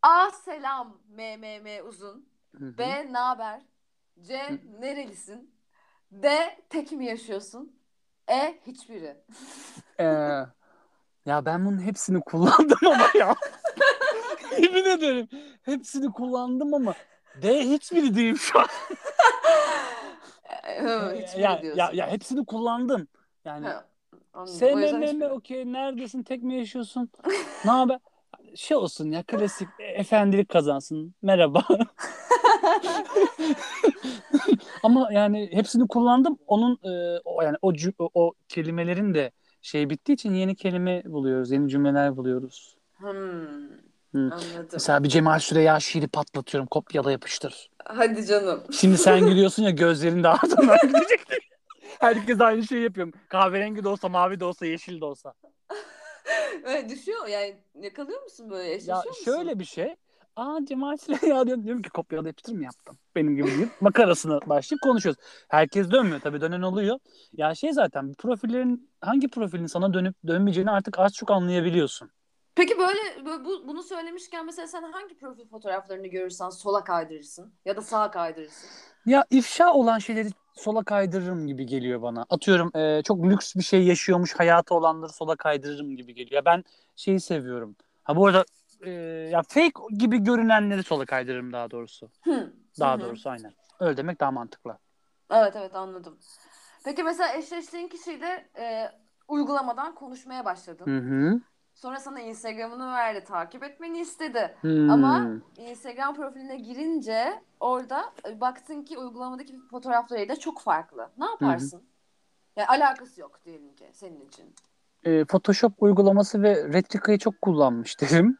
A. 0.02 0.30
Selam 0.30 1.00
MMM 1.08 1.88
uzun. 1.88 2.28
Hı 2.58 2.64
hı. 2.64 2.78
B. 2.78 3.12
Naber? 3.12 3.62
C. 4.20 4.58
Nerelisin? 4.78 5.54
D. 6.12 6.56
Tek 6.68 6.92
mi 6.92 7.06
yaşıyorsun? 7.06 7.79
E. 8.30 8.58
Hiçbiri. 8.66 9.16
Ee, 10.00 10.04
ya 11.26 11.44
ben 11.44 11.66
bunun 11.66 11.80
hepsini 11.82 12.20
kullandım 12.20 12.78
ama 12.86 13.08
ya. 13.18 13.34
Yemin 14.58 14.84
ederim. 14.84 15.28
Hepsini 15.62 16.12
kullandım 16.12 16.74
ama 16.74 16.94
D 17.42 17.60
hiçbiri 17.70 18.14
değil 18.14 18.36
şu 18.36 18.58
an. 18.60 18.66
E, 20.68 21.22
hiçbiri 21.22 21.42
ya, 21.42 21.62
diyorsun. 21.62 21.78
ya, 21.78 21.90
ya 21.92 22.08
hepsini 22.12 22.46
kullandım. 22.46 23.08
Yani 23.44 23.66
Ha, 23.66 23.84
anladım. 24.32 24.68
O 24.74 24.78
yüzden 24.80 25.00
SMM 25.00 25.02
hiçbiri. 25.06 25.28
okey 25.28 25.72
neredesin 25.72 26.22
tek 26.22 26.42
mi 26.42 26.58
yaşıyorsun? 26.58 27.10
ne 27.64 27.70
haber? 27.70 27.98
Şey 28.54 28.76
olsun 28.76 29.10
ya 29.10 29.22
klasik 29.22 29.68
e, 29.78 29.84
efendilik 29.84 30.48
kazansın. 30.48 31.14
Merhaba. 31.22 31.64
Ama 34.82 35.08
yani 35.12 35.48
hepsini 35.52 35.88
kullandım. 35.88 36.38
Onun 36.46 36.78
e, 36.84 37.20
o 37.24 37.42
yani 37.42 37.56
o, 37.62 37.72
o, 37.98 38.10
o 38.14 38.32
kelimelerin 38.48 39.14
de 39.14 39.30
şey 39.62 39.90
bittiği 39.90 40.14
için 40.14 40.34
yeni 40.34 40.56
kelime 40.56 41.02
buluyoruz, 41.04 41.50
yeni 41.50 41.68
cümleler 41.68 42.16
buluyoruz. 42.16 42.76
Hmm, 42.96 43.08
Hı. 44.14 44.18
anladım. 44.18 44.68
Mesela 44.72 45.04
bir 45.04 45.08
Cemal 45.08 45.38
Süreya 45.38 45.80
şiiri 45.80 46.08
patlatıyorum. 46.08 46.66
Kopyala 46.66 47.12
yapıştır. 47.12 47.70
Hadi 47.84 48.26
canım. 48.26 48.62
Şimdi 48.72 48.98
sen 48.98 49.20
gülüyorsun 49.26 49.62
ya 49.62 49.70
gözlerin 49.70 50.22
de 50.22 50.28
ardından 50.28 50.78
gidecek. 50.82 51.20
Herkes 52.00 52.40
aynı 52.40 52.66
şeyi 52.66 52.82
yapıyor. 52.82 53.12
Kahverengi 53.28 53.84
de 53.84 53.88
olsa, 53.88 54.08
mavi 54.08 54.40
de 54.40 54.44
olsa, 54.44 54.66
yeşil 54.66 55.00
de 55.00 55.04
olsa. 55.04 55.34
Öyle 56.64 56.88
düşüyor 56.88 57.26
yani 57.26 57.56
yakalıyor 57.80 58.22
musun 58.22 58.50
böyle 58.50 58.68
Ya 58.68 58.74
eşleşiyor 58.74 59.04
musun? 59.08 59.24
şöyle 59.24 59.58
bir 59.58 59.64
şey. 59.64 59.96
Aa 60.36 60.58
Cemal 60.64 60.96
Süreya 60.96 61.20
diyorum, 61.46 61.64
diyorum 61.64 61.82
ki 61.82 61.90
kopyala 61.90 62.28
yapıştır 62.28 62.52
mı 62.52 62.64
yaptım? 62.64 62.98
Benim 63.16 63.36
gibi 63.36 63.46
deyip 63.46 63.68
makarasına 63.80 64.40
başlayıp 64.46 64.82
konuşuyoruz. 64.82 65.20
Herkes 65.48 65.90
dönmüyor 65.90 66.20
tabii 66.20 66.40
dönen 66.40 66.62
oluyor. 66.62 66.98
Ya 67.32 67.54
şey 67.54 67.72
zaten 67.72 68.14
profillerin 68.14 68.90
hangi 69.00 69.28
profilin 69.28 69.66
sana 69.66 69.94
dönüp 69.94 70.14
dönmeyeceğini 70.26 70.70
artık 70.70 70.98
az 70.98 71.12
çok 71.14 71.30
anlayabiliyorsun. 71.30 72.10
Peki 72.60 72.78
böyle, 72.78 73.26
böyle 73.26 73.44
bu, 73.44 73.68
bunu 73.68 73.82
söylemişken 73.82 74.46
mesela 74.46 74.66
sen 74.66 74.82
hangi 74.82 75.18
profil 75.18 75.48
fotoğraflarını 75.48 76.06
görürsen 76.06 76.50
sola 76.50 76.84
kaydırırsın 76.84 77.52
ya 77.64 77.76
da 77.76 77.82
sağa 77.82 78.10
kaydırırsın? 78.10 78.70
Ya 79.06 79.24
ifşa 79.30 79.72
olan 79.72 79.98
şeyleri 79.98 80.28
sola 80.54 80.84
kaydırırım 80.84 81.46
gibi 81.46 81.66
geliyor 81.66 82.02
bana. 82.02 82.26
Atıyorum 82.30 82.76
e, 82.76 83.02
çok 83.02 83.24
lüks 83.24 83.56
bir 83.56 83.62
şey 83.62 83.84
yaşıyormuş 83.84 84.34
hayatı 84.34 84.74
olanları 84.74 85.12
sola 85.12 85.36
kaydırırım 85.36 85.96
gibi 85.96 86.14
geliyor. 86.14 86.44
Ben 86.44 86.64
şeyi 86.96 87.20
seviyorum. 87.20 87.76
Ha 88.02 88.16
bu 88.16 88.26
arada 88.26 88.44
e, 88.80 88.90
ya 89.30 89.42
fake 89.42 89.72
gibi 89.98 90.18
görünenleri 90.18 90.82
sola 90.82 91.06
kaydırırım 91.06 91.52
daha 91.52 91.70
doğrusu. 91.70 92.10
Hı. 92.24 92.52
Daha 92.80 92.92
Hı 92.92 92.96
hı. 92.96 93.00
doğrusu 93.00 93.30
aynen. 93.30 93.52
Öyle 93.80 93.96
demek 93.96 94.20
daha 94.20 94.30
mantıklı. 94.30 94.78
Evet 95.30 95.56
evet 95.56 95.74
anladım. 95.76 96.18
Peki 96.84 97.02
mesela 97.02 97.34
eşleştiğin 97.34 97.88
kişiyle 97.88 98.50
e, 98.58 98.92
uygulamadan 99.28 99.94
konuşmaya 99.94 100.44
başladın. 100.44 100.86
Hı 100.86 100.98
hı. 100.98 101.40
Sonra 101.82 102.00
sana 102.00 102.20
Instagram'ını 102.20 102.92
verdi, 102.92 103.24
takip 103.24 103.62
etmeni 103.62 103.98
istedi. 103.98 104.54
Hmm. 104.60 104.90
Ama 104.90 105.26
Instagram 105.56 106.14
profiline 106.14 106.56
girince 106.56 107.42
orada 107.60 108.12
e, 108.28 108.40
baktın 108.40 108.82
ki 108.82 108.98
uygulamadaki 108.98 109.54
fotoğraflarıyla 109.70 110.36
çok 110.36 110.60
farklı. 110.60 111.08
Ne 111.18 111.24
yaparsın? 111.24 111.82
Yani 112.56 112.68
alakası 112.68 113.20
yok 113.20 113.40
diyelim 113.44 113.74
ki 113.74 113.90
senin 113.92 114.20
için. 114.28 114.54
e, 115.04 115.24
Photoshop 115.24 115.72
uygulaması 115.82 116.42
ve 116.42 116.68
Retrica'yı 116.72 117.18
çok 117.18 117.42
kullanmış 117.42 118.00
derim. 118.00 118.38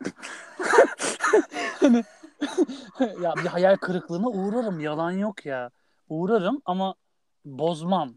hani 1.80 2.04
ya 3.22 3.34
bir 3.36 3.48
hayal 3.48 3.76
kırıklığına 3.76 4.28
uğrarım. 4.28 4.80
Yalan 4.80 5.10
yok 5.10 5.46
ya. 5.46 5.70
Uğrarım 6.08 6.62
ama 6.64 6.94
bozmam. 7.44 8.14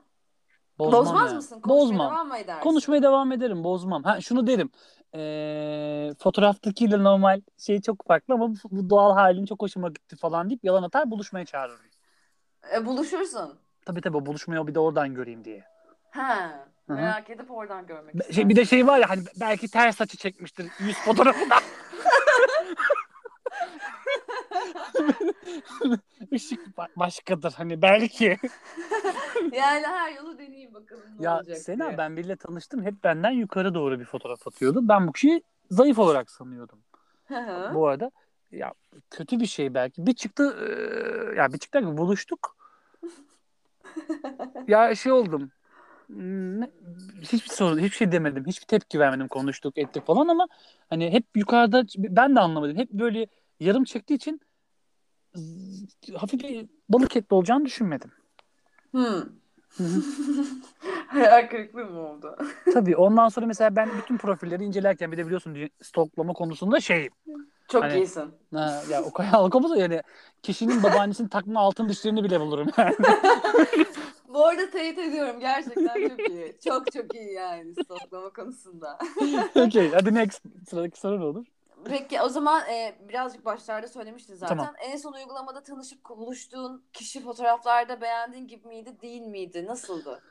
Bozmaz 0.79 1.27
yani. 1.27 1.35
mısın? 1.35 1.61
Konuşmaya 1.61 1.79
Bozmam. 1.79 2.11
devam 2.11 2.27
mı 2.27 2.37
edersin? 2.37 2.61
Konuşmaya 2.61 3.03
devam 3.03 3.31
ederim. 3.31 3.63
Bozmam. 3.63 4.03
Ha 4.03 4.21
şunu 4.21 4.47
derim. 4.47 4.69
E, 5.15 6.13
fotoğraftakiyle 6.19 7.03
normal 7.03 7.41
şey 7.57 7.81
çok 7.81 8.07
farklı 8.07 8.33
ama 8.33 8.49
bu, 8.49 8.55
bu 8.71 8.89
doğal 8.89 9.13
halin 9.13 9.45
çok 9.45 9.61
hoşuma 9.61 9.87
gitti 9.87 10.15
falan 10.15 10.49
deyip 10.49 10.63
yalan 10.63 10.83
atar 10.83 11.11
buluşmaya 11.11 11.45
çağırırım. 11.45 11.79
E, 12.75 12.85
buluşursun. 12.85 13.59
Tabii 13.85 14.01
tabii 14.01 14.17
o 14.17 14.25
buluşmayı 14.25 14.67
bir 14.67 14.75
de 14.75 14.79
oradan 14.79 15.13
göreyim 15.15 15.45
diye. 15.45 15.63
Ha, 16.11 16.65
merak 16.87 17.29
edip 17.29 17.51
oradan 17.51 17.85
görmek 17.87 18.15
Be- 18.15 18.19
istersin. 18.19 18.33
Şey, 18.33 18.49
bir 18.49 18.55
de 18.55 18.65
şey 18.65 18.87
var 18.87 18.99
ya 18.99 19.09
hani 19.09 19.23
belki 19.39 19.67
ters 19.67 20.01
açı 20.01 20.17
çekmiştir 20.17 20.67
yüz 20.79 20.95
fotoğrafında. 20.95 21.55
Işık 26.31 26.59
ba- 26.77 26.87
başkadır 26.95 27.51
hani 27.51 27.81
belki. 27.81 28.37
Yani 29.53 29.85
her 29.87 30.11
yolu 30.15 30.37
deneyeyim 30.39 30.73
bakalım 30.73 31.03
ne 31.19 31.23
ya 31.25 31.37
olacak 31.37 31.57
Sena 31.57 31.87
diye. 31.87 31.97
ben 31.97 32.17
biriyle 32.17 32.35
tanıştım 32.35 32.83
hep 32.85 33.03
benden 33.03 33.31
yukarı 33.31 33.73
doğru 33.75 33.99
bir 33.99 34.05
fotoğraf 34.05 34.47
atıyordu. 34.47 34.79
Ben 34.89 35.07
bu 35.07 35.11
kişiyi 35.11 35.43
zayıf 35.69 35.99
olarak 35.99 36.31
sanıyordum. 36.31 36.79
Bu 37.73 37.87
arada 37.87 38.11
ya 38.51 38.73
kötü 39.09 39.39
bir 39.39 39.45
şey 39.45 39.73
belki. 39.73 40.07
Bir 40.07 40.13
çıktı 40.13 40.57
eee, 40.61 41.37
ya 41.37 41.53
bir 41.53 41.57
çıktı 41.57 41.97
buluştuk. 41.97 42.55
ya 44.67 44.95
şey 44.95 45.11
oldum. 45.11 45.51
Ne- 46.09 46.71
Hiçbir 47.21 47.49
sorun, 47.49 47.77
hiçbir 47.79 47.97
şey 47.97 48.11
demedim. 48.11 48.45
Hiçbir 48.47 48.65
tepki 48.65 48.99
vermedim. 48.99 49.27
Konuştuk, 49.27 49.77
ettik 49.77 50.05
falan 50.05 50.27
ama 50.27 50.47
hani 50.89 51.11
hep 51.13 51.25
yukarıda 51.35 51.83
ben 51.97 52.35
de 52.35 52.39
anlamadım. 52.39 52.77
Hep 52.77 52.91
böyle 52.91 53.27
yarım 53.59 53.83
çektiği 53.83 54.13
için 54.15 54.41
hafif 56.15 56.39
bir 56.43 56.65
balık 56.89 57.15
etli 57.15 57.35
olacağını 57.35 57.65
düşünmedim. 57.65 58.11
Hmm. 58.91 59.21
Hayal 61.07 61.49
kırıklığı 61.49 61.85
mı 61.85 61.99
oldu? 61.99 62.37
Tabii 62.73 62.95
ondan 62.95 63.29
sonra 63.29 63.45
mesela 63.45 63.75
ben 63.75 63.89
bütün 64.01 64.17
profilleri 64.17 64.63
incelerken 64.63 65.11
bir 65.11 65.17
de 65.17 65.25
biliyorsun 65.25 65.69
stoklama 65.81 66.33
konusunda 66.33 66.79
şeyim. 66.79 67.11
Çok 67.67 67.83
Hani- 67.83 67.95
iyisin. 67.95 68.31
Ha, 68.53 68.83
ya 68.89 69.03
o 69.03 69.13
kadar 69.13 69.33
algımız 69.33 69.77
yani 69.77 70.01
kişinin 70.43 70.83
babaannesinin 70.83 71.27
takma 71.27 71.59
altın 71.59 71.89
dişlerini 71.89 72.23
bile 72.23 72.39
bulurum 72.39 72.67
yani. 72.77 72.95
Bu 74.33 74.45
arada 74.45 74.69
teyit 74.69 74.99
ediyorum 74.99 75.39
gerçekten 75.39 76.09
çok 76.09 76.29
iyi. 76.29 76.55
Çok 76.67 76.91
çok 76.91 77.15
iyi 77.15 77.33
yani 77.33 77.73
stoklama 77.73 78.29
konusunda. 78.29 78.99
Okey 79.55 79.91
hadi 79.91 80.13
next 80.13 80.41
sıradaki 80.69 80.99
soru 80.99 81.19
ne 81.19 81.23
olur? 81.23 81.45
Peki 81.85 82.21
o 82.21 82.29
zaman 82.29 82.69
e, 82.69 82.95
birazcık 83.09 83.45
başlarda 83.45 83.87
söylemiştin 83.87 84.35
zaten. 84.35 84.57
Tamam. 84.57 84.73
En 84.79 84.97
son 84.97 85.13
uygulamada 85.13 85.63
tanışıp 85.63 86.09
buluştuğun 86.09 86.83
kişi 86.93 87.23
fotoğraflarda 87.23 88.01
beğendiğin 88.01 88.47
gibi 88.47 88.67
miydi, 88.67 89.01
değil 89.01 89.21
miydi? 89.21 89.65
Nasıldı? 89.65 90.21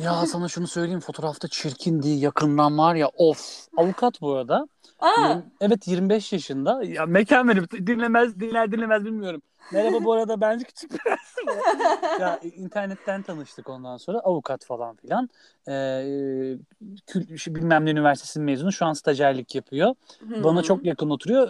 Ya 0.00 0.26
sana 0.26 0.48
şunu 0.48 0.66
söyleyeyim 0.66 1.00
fotoğrafta 1.00 1.48
çirkindi 1.48 2.08
yakından 2.08 2.78
var 2.78 2.94
ya 2.94 3.08
of. 3.08 3.66
Avukat 3.76 4.20
bu 4.20 4.32
arada. 4.34 4.68
Aa, 5.00 5.08
Yirmi- 5.20 5.42
evet 5.60 5.88
25 5.88 6.32
yaşında. 6.32 6.84
Ya 6.84 7.06
mekan 7.06 7.48
verip 7.48 7.72
dinlemez 7.86 8.40
dinler 8.40 8.72
dinlemez 8.72 9.04
bilmiyorum. 9.04 9.42
Merhaba 9.70 10.04
bu 10.04 10.12
arada 10.12 10.40
bence 10.40 10.64
küçük 10.64 10.92
bir 10.92 11.00
ya 12.20 12.38
internetten 12.38 13.22
tanıştık 13.22 13.68
ondan 13.68 13.96
sonra 13.96 14.18
avukat 14.18 14.64
falan 14.64 14.96
filan. 14.96 15.28
Ee, 15.68 16.58
kül, 17.06 17.54
bilmem 17.54 17.84
ne 17.86 17.90
üniversitesinin 17.90 18.44
mezunu 18.46 18.72
şu 18.72 18.86
an 18.86 18.92
stajyerlik 18.92 19.54
yapıyor. 19.54 19.94
Bana 20.38 20.62
çok 20.62 20.84
yakın 20.84 21.10
oturuyor. 21.10 21.48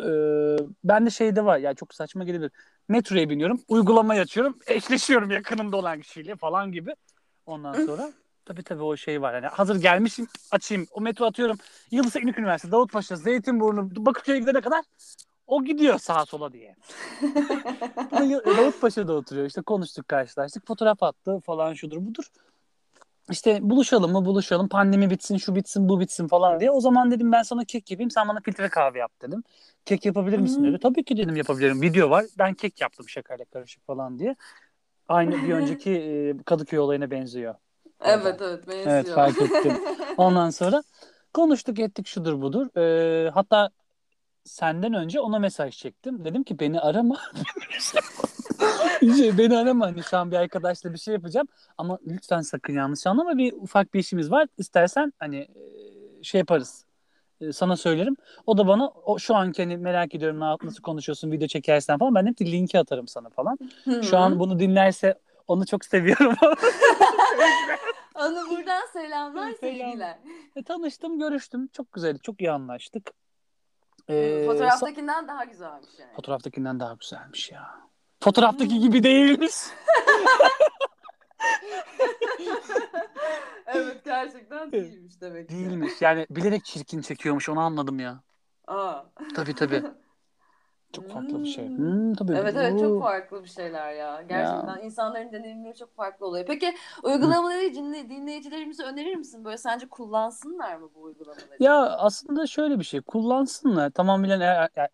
Ee, 0.60 0.66
ben 0.84 1.06
de 1.06 1.10
şeyde 1.10 1.44
var 1.44 1.58
ya 1.58 1.74
çok 1.74 1.94
saçma 1.94 2.24
gelebilir. 2.24 2.50
Metroya 2.88 3.30
biniyorum, 3.30 3.60
uygulamayı 3.68 4.20
açıyorum, 4.20 4.58
eşleşiyorum 4.66 5.30
yakınımda 5.30 5.76
olan 5.76 6.00
kişiyle 6.00 6.36
falan 6.36 6.72
gibi. 6.72 6.94
Ondan 7.46 7.86
sonra 7.86 8.12
tabii 8.44 8.62
tabii 8.62 8.82
o 8.82 8.96
şey 8.96 9.22
var. 9.22 9.34
Yani 9.34 9.46
hazır 9.46 9.76
gelmişim 9.76 10.28
açayım. 10.50 10.86
O 10.92 11.00
metro 11.00 11.24
atıyorum. 11.24 11.58
Yıldız 11.90 12.12
Teknik 12.12 12.38
Üniversitesi, 12.38 12.72
Davutpaşa, 12.72 13.16
Zeytinburnu, 13.16 13.90
Bakırköy'e 13.96 14.38
gidene 14.38 14.60
kadar 14.60 14.84
o 15.46 15.64
gidiyor 15.64 15.98
sağa 15.98 16.26
sola 16.26 16.52
diye. 16.52 16.76
Davutpaşa'da 18.46 19.12
oturuyor. 19.12 19.46
İşte 19.46 19.62
konuştuk, 19.62 20.08
karşılaştık. 20.08 20.66
Fotoğraf 20.66 21.02
attı 21.02 21.40
falan 21.40 21.74
şudur 21.74 22.06
budur. 22.06 22.24
İşte 23.30 23.58
buluşalım 23.62 24.12
mı 24.12 24.24
buluşalım. 24.24 24.68
Pandemi 24.68 25.10
bitsin, 25.10 25.36
şu 25.36 25.54
bitsin, 25.54 25.88
bu 25.88 26.00
bitsin 26.00 26.28
falan 26.28 26.60
diye. 26.60 26.70
O 26.70 26.80
zaman 26.80 27.10
dedim 27.10 27.32
ben 27.32 27.42
sana 27.42 27.64
kek 27.64 27.90
yapayım. 27.90 28.10
Sen 28.10 28.28
bana 28.28 28.40
filtre 28.40 28.68
kahve 28.68 28.98
yap 28.98 29.12
dedim. 29.22 29.42
Kek 29.84 30.06
yapabilir 30.06 30.38
misin 30.38 30.64
Hı. 30.64 30.68
dedi. 30.68 30.78
Tabii 30.82 31.04
ki 31.04 31.16
dedim 31.16 31.36
yapabilirim. 31.36 31.82
Video 31.82 32.10
var. 32.10 32.24
Ben 32.38 32.54
kek 32.54 32.80
yaptım 32.80 33.08
şakayla 33.08 33.44
karışık 33.44 33.86
falan 33.86 34.18
diye. 34.18 34.36
Aynı 35.08 35.42
bir 35.42 35.52
önceki 35.52 35.90
e, 35.90 36.36
Kadıköy 36.44 36.78
olayına 36.78 37.10
benziyor. 37.10 37.54
Evet 38.04 38.40
evet 38.42 38.68
benziyor. 38.68 38.86
Evet 38.90 39.10
fark 39.10 39.42
ettim. 39.42 39.72
Ondan 40.16 40.50
sonra 40.50 40.82
konuştuk 41.34 41.78
ettik 41.78 42.06
şudur 42.06 42.40
budur. 42.40 42.76
Ee, 42.76 43.30
hatta 43.30 43.70
senden 44.44 44.94
önce 44.94 45.20
ona 45.20 45.38
mesaj 45.38 45.76
çektim. 45.76 46.24
Dedim 46.24 46.44
ki 46.44 46.58
beni 46.58 46.80
arama. 46.80 47.20
şey, 49.00 49.38
beni 49.38 49.58
arama. 49.58 49.86
Hani 49.86 50.02
şu 50.02 50.16
an 50.16 50.30
bir 50.30 50.36
arkadaşla 50.36 50.92
bir 50.92 50.98
şey 50.98 51.14
yapacağım. 51.14 51.48
Ama 51.78 51.98
lütfen 52.06 52.40
sakın 52.40 52.72
yanlış 52.72 53.06
anlama. 53.06 53.38
Bir 53.38 53.52
ufak 53.52 53.94
bir 53.94 54.00
işimiz 54.00 54.30
var. 54.30 54.48
İstersen 54.58 55.12
hani 55.18 55.36
e, 55.36 56.22
şey 56.22 56.38
yaparız. 56.38 56.85
E, 57.40 57.52
Sana 57.52 57.76
söylerim. 57.76 58.16
O 58.46 58.58
da 58.58 58.66
bana 58.68 58.88
o, 58.88 59.18
şu 59.18 59.34
anki 59.36 59.62
hani 59.62 59.76
merak 59.76 60.14
ediyorum 60.14 60.40
ne 60.40 60.44
nasıl 60.62 60.82
konuşuyorsun 60.82 61.32
video 61.32 61.48
çekersen 61.48 61.98
falan. 61.98 62.14
Ben 62.14 62.32
ki 62.32 62.52
linki 62.52 62.78
atarım 62.78 63.08
sana 63.08 63.28
falan. 63.30 63.58
Hı 63.84 64.02
Şu 64.02 64.18
an 64.18 64.38
bunu 64.38 64.58
dinlerse 64.58 65.18
onu 65.48 65.66
çok 65.66 65.84
seviyorum. 65.84 66.34
Onu 68.14 68.50
buradan 68.50 68.86
selamlar 68.92 69.42
Selam. 69.52 69.54
sevgiler. 69.60 70.18
E, 70.56 70.62
tanıştım, 70.62 71.18
görüştüm. 71.18 71.68
Çok 71.72 71.92
güzeldi. 71.92 72.18
Çok 72.22 72.40
iyi 72.40 72.50
anlaştık. 72.50 73.10
Ee, 74.08 74.12
sa- 74.14 74.46
Fotoğraftakinden 74.46 75.28
daha 75.28 75.44
güzelmiş 75.44 75.88
yani. 76.00 76.12
fotoğraftakinden 76.16 76.80
daha 76.80 76.94
güzelmiş 76.94 77.50
ya. 77.52 77.66
Fotoğraftaki 78.20 78.80
gibi 78.80 79.02
değilmiş. 79.02 79.52
evet 83.66 84.04
gerçekten 84.04 84.72
değilmiş 84.72 85.20
demek 85.20 85.48
ki. 85.48 85.54
Değilmiş. 85.54 85.92
Yani 86.02 86.26
bilerek 86.30 86.64
çirkin 86.64 87.00
çekiyormuş. 87.00 87.48
Onu 87.48 87.60
anladım 87.60 87.98
ya. 88.00 88.22
Aa. 88.66 89.02
Tabii 89.34 89.54
tabii. 89.54 89.82
Çok 90.92 91.08
farklı 91.08 91.42
bir 91.42 91.48
şey. 91.48 91.68
Hmm. 91.76 91.84
Hmm, 91.84 92.14
tabii. 92.14 92.32
Evet 92.32 92.54
evet 92.56 92.80
çok 92.80 92.98
farklı 93.00 93.42
bir 93.44 93.48
şeyler 93.48 93.92
ya. 93.94 94.22
Gerçekten 94.28 94.82
insanların 94.84 95.32
deneyimleri 95.32 95.74
çok 95.76 95.96
farklı 95.96 96.26
oluyor. 96.26 96.44
Peki 96.46 96.74
uygulamaları 97.02 97.74
dinle- 97.74 98.08
dinleyicilerimize 98.10 98.82
önerir 98.82 99.14
misin? 99.14 99.44
Böyle 99.44 99.58
sence 99.58 99.88
kullansınlar 99.88 100.76
mı 100.76 100.88
bu 100.94 101.02
uygulamaları? 101.02 101.46
Ya 101.60 101.74
aslında 101.96 102.46
şöyle 102.46 102.78
bir 102.78 102.84
şey. 102.84 103.00
Kullansınlar. 103.00 103.90
Tamamıyla 103.90 104.36
eğer, 104.42 104.68
yani 104.76 104.88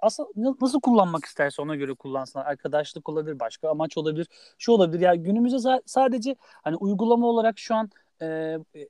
nasıl 0.60 0.80
kullanmak 0.80 1.24
isterse 1.24 1.62
ona 1.62 1.76
göre 1.76 1.94
kullansınlar. 1.94 2.46
Arkadaşlık 2.46 3.08
olabilir, 3.08 3.40
başka 3.40 3.70
amaç 3.70 3.98
olabilir, 3.98 4.26
şu 4.58 4.72
olabilir. 4.72 5.00
Ya 5.00 5.14
günümüzde 5.14 5.56
za- 5.56 5.82
sadece 5.86 6.36
hani 6.62 6.76
uygulama 6.76 7.26
olarak 7.26 7.58
şu 7.58 7.74
an 7.74 7.90
e, 8.22 8.26
e, 8.74 8.88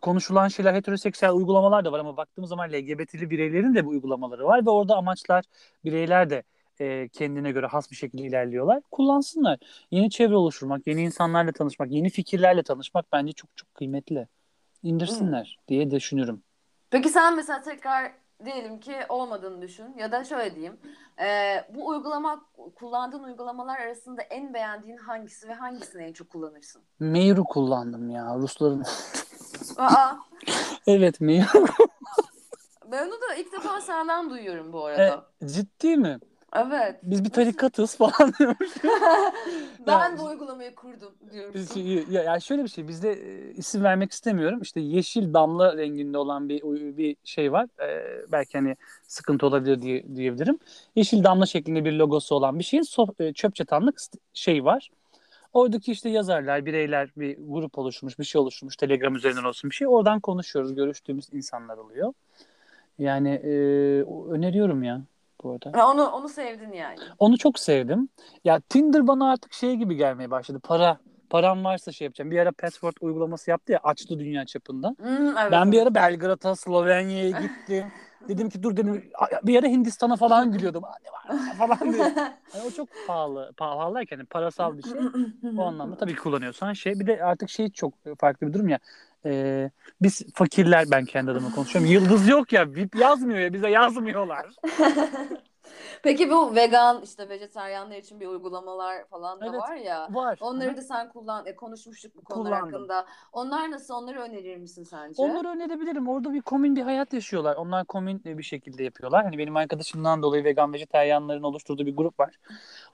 konuşulan 0.00 0.48
şeyler 0.48 0.74
heteroseksüel 0.74 1.32
uygulamalar 1.32 1.84
da 1.84 1.92
var 1.92 1.98
ama 1.98 2.16
baktığımız 2.16 2.50
zaman 2.50 2.72
LGBT'li 2.72 3.30
bireylerin 3.30 3.74
de 3.74 3.84
bu 3.84 3.88
uygulamaları 3.88 4.44
var 4.44 4.66
ve 4.66 4.70
orada 4.70 4.96
amaçlar 4.96 5.44
bireyler 5.84 6.30
de 6.30 6.42
e, 6.80 7.08
kendine 7.08 7.52
göre 7.52 7.66
has 7.66 7.90
bir 7.90 7.96
şekilde 7.96 8.22
ilerliyorlar. 8.22 8.82
Kullansınlar. 8.90 9.58
Yeni 9.90 10.10
çevre 10.10 10.36
oluşturmak, 10.36 10.86
yeni 10.86 11.02
insanlarla 11.02 11.52
tanışmak, 11.52 11.90
yeni 11.90 12.10
fikirlerle 12.10 12.62
tanışmak 12.62 13.06
bence 13.12 13.32
çok 13.32 13.56
çok 13.56 13.74
kıymetli. 13.74 14.28
İndirsinler 14.82 15.58
diye 15.68 15.90
düşünürüm. 15.90 16.42
Peki 16.90 17.08
sen 17.08 17.36
mesela 17.36 17.62
tekrar 17.62 18.12
diyelim 18.44 18.80
ki 18.80 18.94
olmadığını 19.08 19.62
düşün 19.62 19.94
ya 19.98 20.12
da 20.12 20.24
şöyle 20.24 20.54
diyeyim. 20.54 20.76
Ee, 21.20 21.64
bu 21.74 21.86
uygulama 21.86 22.44
kullandığın 22.74 23.22
uygulamalar 23.22 23.78
arasında 23.78 24.22
en 24.22 24.54
beğendiğin 24.54 24.96
hangisi 24.96 25.48
ve 25.48 25.54
hangisini 25.54 26.02
en 26.02 26.12
çok 26.12 26.30
kullanırsın? 26.30 26.82
Meiru 27.00 27.44
kullandım 27.44 28.10
ya 28.10 28.34
Rusların. 28.34 28.84
Aa, 29.78 30.16
evet 30.86 31.20
Meiru. 31.20 31.66
ben 32.86 33.06
onu 33.06 33.12
da 33.12 33.34
ilk 33.38 33.52
defa 33.52 33.80
senden 33.80 34.30
duyuyorum 34.30 34.72
bu 34.72 34.90
E, 34.90 34.92
arada. 34.92 35.26
ciddi 35.46 35.96
mi? 35.96 36.18
Evet. 36.56 37.00
Biz 37.02 37.24
bir 37.24 37.30
tarikatız 37.30 37.96
falan 37.96 38.32
diyormuş. 38.38 38.68
ben 39.86 39.92
Ya- 40.10 40.18
bu 40.18 40.24
uygulamayı 40.24 40.74
kurdum 40.74 41.14
şey, 41.72 42.04
ya, 42.10 42.22
ya 42.22 42.40
şöyle 42.40 42.64
bir 42.64 42.68
şey 42.68 42.88
bizde 42.88 43.12
e, 43.12 43.50
isim 43.52 43.84
vermek 43.84 44.12
istemiyorum. 44.12 44.62
İşte 44.62 44.80
yeşil 44.80 45.34
damla 45.34 45.76
renginde 45.76 46.18
olan 46.18 46.48
bir 46.48 46.62
bir 46.96 47.16
şey 47.24 47.52
var. 47.52 47.66
E, 47.82 48.04
belki 48.32 48.58
hani 48.58 48.76
sıkıntı 49.08 49.46
olabilir 49.46 49.82
diye 49.82 50.16
diyebilirim. 50.16 50.58
Yeşil 50.96 51.24
damla 51.24 51.46
şeklinde 51.46 51.84
bir 51.84 51.92
logosu 51.92 52.34
olan 52.34 52.58
bir 52.58 52.64
şeyin 52.64 52.82
so- 52.82 53.24
e, 53.24 53.32
çöp 53.32 53.54
çatanlık 53.54 54.00
şey 54.34 54.64
var. 54.64 54.90
Oradaki 55.52 55.92
işte 55.92 56.08
yazarlar, 56.08 56.66
bireyler 56.66 57.10
bir 57.16 57.36
grup 57.40 57.78
oluşmuş, 57.78 58.18
bir 58.18 58.24
şey 58.24 58.40
oluşmuş. 58.40 58.76
Telegram 58.76 59.16
üzerinden 59.16 59.44
olsun 59.44 59.70
bir 59.70 59.74
şey. 59.74 59.88
Oradan 59.88 60.20
konuşuyoruz. 60.20 60.74
Görüştüğümüz 60.74 61.28
insanlar 61.32 61.76
oluyor. 61.76 62.12
Yani 62.98 63.28
e, 63.28 63.50
öneriyorum 64.30 64.82
ya 64.82 65.02
bu 65.42 65.50
arada. 65.50 65.78
Ha, 65.78 65.90
onu 65.90 66.08
onu 66.08 66.28
sevdin 66.28 66.72
yani. 66.72 66.98
Onu 67.18 67.38
çok 67.38 67.58
sevdim. 67.58 68.08
Ya 68.44 68.60
Tinder 68.60 69.06
bana 69.06 69.30
artık 69.30 69.52
şey 69.52 69.76
gibi 69.76 69.96
gelmeye 69.96 70.30
başladı. 70.30 70.60
Para 70.62 70.98
param 71.30 71.64
varsa 71.64 71.92
şey 71.92 72.04
yapacağım. 72.04 72.30
Bir 72.30 72.38
ara 72.38 72.52
Password 72.52 72.94
uygulaması 73.00 73.50
yaptı 73.50 73.72
ya 73.72 73.80
açtı 73.82 74.18
dünya 74.18 74.46
çapında. 74.46 74.88
Hmm, 74.88 75.36
evet, 75.38 75.52
ben 75.52 75.72
bir 75.72 75.82
ara 75.82 75.94
Belgrad'a, 75.94 76.56
Slovenya'ya 76.56 77.30
gittim. 77.30 77.84
dedim 78.28 78.50
ki 78.50 78.62
dur 78.62 78.76
dedim 78.76 79.10
bir 79.42 79.58
ara 79.58 79.66
Hindistan'a 79.66 80.16
falan 80.16 80.52
gidiyordum. 80.52 80.84
Aa, 80.84 80.94
ne 81.04 81.34
var 81.34 81.54
falan 81.58 81.92
diye. 81.92 82.02
Yani 82.54 82.64
o 82.66 82.70
çok 82.70 82.88
pahalı. 83.06 83.52
Pahalı 83.56 84.02
yani 84.10 84.24
parasal 84.24 84.78
bir 84.78 84.82
şey. 84.82 84.92
O 85.56 85.62
anlamda 85.62 85.96
tabii 85.96 86.16
kullanıyorsan 86.16 86.72
şey. 86.72 87.00
Bir 87.00 87.06
de 87.06 87.24
artık 87.24 87.50
şey 87.50 87.70
çok 87.70 87.94
farklı 88.18 88.46
bir 88.46 88.52
durum 88.52 88.68
ya. 88.68 88.78
Ee, 89.24 89.70
biz 90.02 90.22
fakirler 90.34 90.86
ben 90.90 91.04
kendi 91.04 91.30
adıma 91.30 91.50
konuşuyorum. 91.54 91.90
Yıldız 91.92 92.28
yok 92.28 92.52
ya. 92.52 92.74
VIP 92.74 92.94
yazmıyor 92.94 93.38
ya. 93.38 93.52
Bize 93.52 93.68
yazmıyorlar. 93.68 94.46
Peki 96.02 96.30
bu 96.30 96.54
vegan 96.54 97.02
işte 97.02 97.28
vejetaryenler 97.28 97.98
için 97.98 98.20
bir 98.20 98.26
uygulamalar 98.26 99.04
falan 99.08 99.40
da 99.40 99.46
Evet. 99.46 99.60
var 99.60 99.76
ya. 99.76 100.08
Var. 100.10 100.38
Onları 100.40 100.72
Hı. 100.72 100.76
da 100.76 100.82
sen 100.82 101.08
kullan 101.08 101.46
e, 101.46 101.56
konuşmuştuk 101.56 102.16
bu 102.16 102.24
konular 102.24 102.52
Kullandım. 102.52 102.72
hakkında. 102.72 103.06
Onlar 103.32 103.70
nasıl? 103.70 103.94
Onları 103.94 104.20
önerir 104.20 104.56
misin 104.56 104.84
sence? 104.84 105.22
Onları 105.22 105.48
önerebilirim. 105.48 106.08
Orada 106.08 106.32
bir 106.32 106.42
komün 106.42 106.76
bir 106.76 106.82
hayat 106.82 107.12
yaşıyorlar. 107.12 107.56
Onlar 107.56 107.84
komün 107.84 108.22
bir 108.24 108.42
şekilde 108.42 108.84
yapıyorlar. 108.84 109.24
Hani 109.24 109.38
benim 109.38 109.56
arkadaşımdan 109.56 110.22
dolayı 110.22 110.44
vegan 110.44 110.72
vejetaryenlerin 110.72 111.42
oluşturduğu 111.42 111.86
bir 111.86 111.96
grup 111.96 112.20
var. 112.20 112.38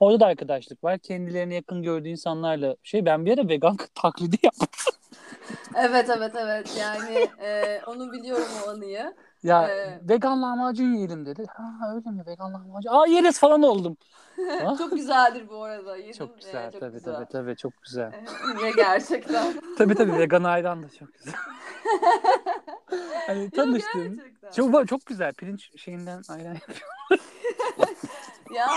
Orada 0.01 0.21
da 0.21 0.27
arkadaşlık 0.27 0.85
var. 0.85 0.99
Kendilerine 0.99 1.55
yakın 1.55 1.83
gördüğü 1.83 2.09
insanlarla 2.09 2.77
şey 2.83 3.07
ben 3.07 3.27
bir 3.27 3.39
ara 3.39 3.49
vegan 3.49 3.77
taklidi 3.95 4.37
yaptım. 4.43 4.69
Evet 5.75 6.11
evet 6.11 6.33
evet 6.37 6.77
yani 6.81 7.15
e, 7.43 7.81
onu 7.87 8.13
biliyorum 8.13 8.49
o 8.67 8.69
anıyı. 8.69 9.15
Ya 9.45 9.69
Ee, 9.69 10.01
vegan 10.09 10.42
lahmacun 10.42 10.95
yiyelim 10.95 11.27
dedi. 11.27 11.47
Ha 11.49 11.95
öyle 11.95 12.11
mi 12.11 12.27
vegan 12.27 12.53
lahmacun? 12.55 12.90
Aa 12.90 13.07
yeriz 13.07 13.38
falan 13.38 13.63
oldum. 13.63 13.97
Çok 14.79 14.90
güzeldir 14.92 15.49
bu 15.49 15.63
arada. 15.63 15.97
Yedim. 15.97 16.13
Çok 16.13 16.37
güzel 16.40 16.69
Ee, 16.69 16.71
çok 16.71 16.81
tabii 16.81 16.92
güzel. 16.92 17.15
tabii 17.15 17.27
tabii 17.33 17.57
çok 17.57 17.83
güzel. 17.83 18.13
Ve 18.63 18.71
gerçekten. 18.77 19.55
tabii 19.79 19.95
tabii 19.95 20.13
vegan 20.19 20.45
ayran 20.45 20.83
da 20.83 20.87
çok 20.99 21.15
güzel. 21.15 21.35
hani 23.27 23.51
tanıştım. 23.51 24.17
Gerçekten. 24.17 24.51
Çok, 24.51 24.88
çok 24.88 25.07
güzel 25.07 25.33
pirinç 25.33 25.71
şeyinden 25.81 26.23
ayran 26.29 26.57
Ya. 28.55 28.69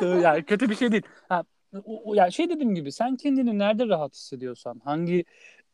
yani 0.00 0.44
kötü 0.44 0.70
bir 0.70 0.74
şey 0.74 0.92
değil. 0.92 1.02
Ha, 1.28 1.44
o, 1.84 2.10
o- 2.10 2.14
yani 2.14 2.32
şey 2.32 2.50
dediğim 2.50 2.74
gibi 2.74 2.92
sen 2.92 3.16
kendini 3.16 3.58
nerede 3.58 3.88
rahat 3.88 4.14
hissediyorsan, 4.14 4.80
hangi 4.84 5.24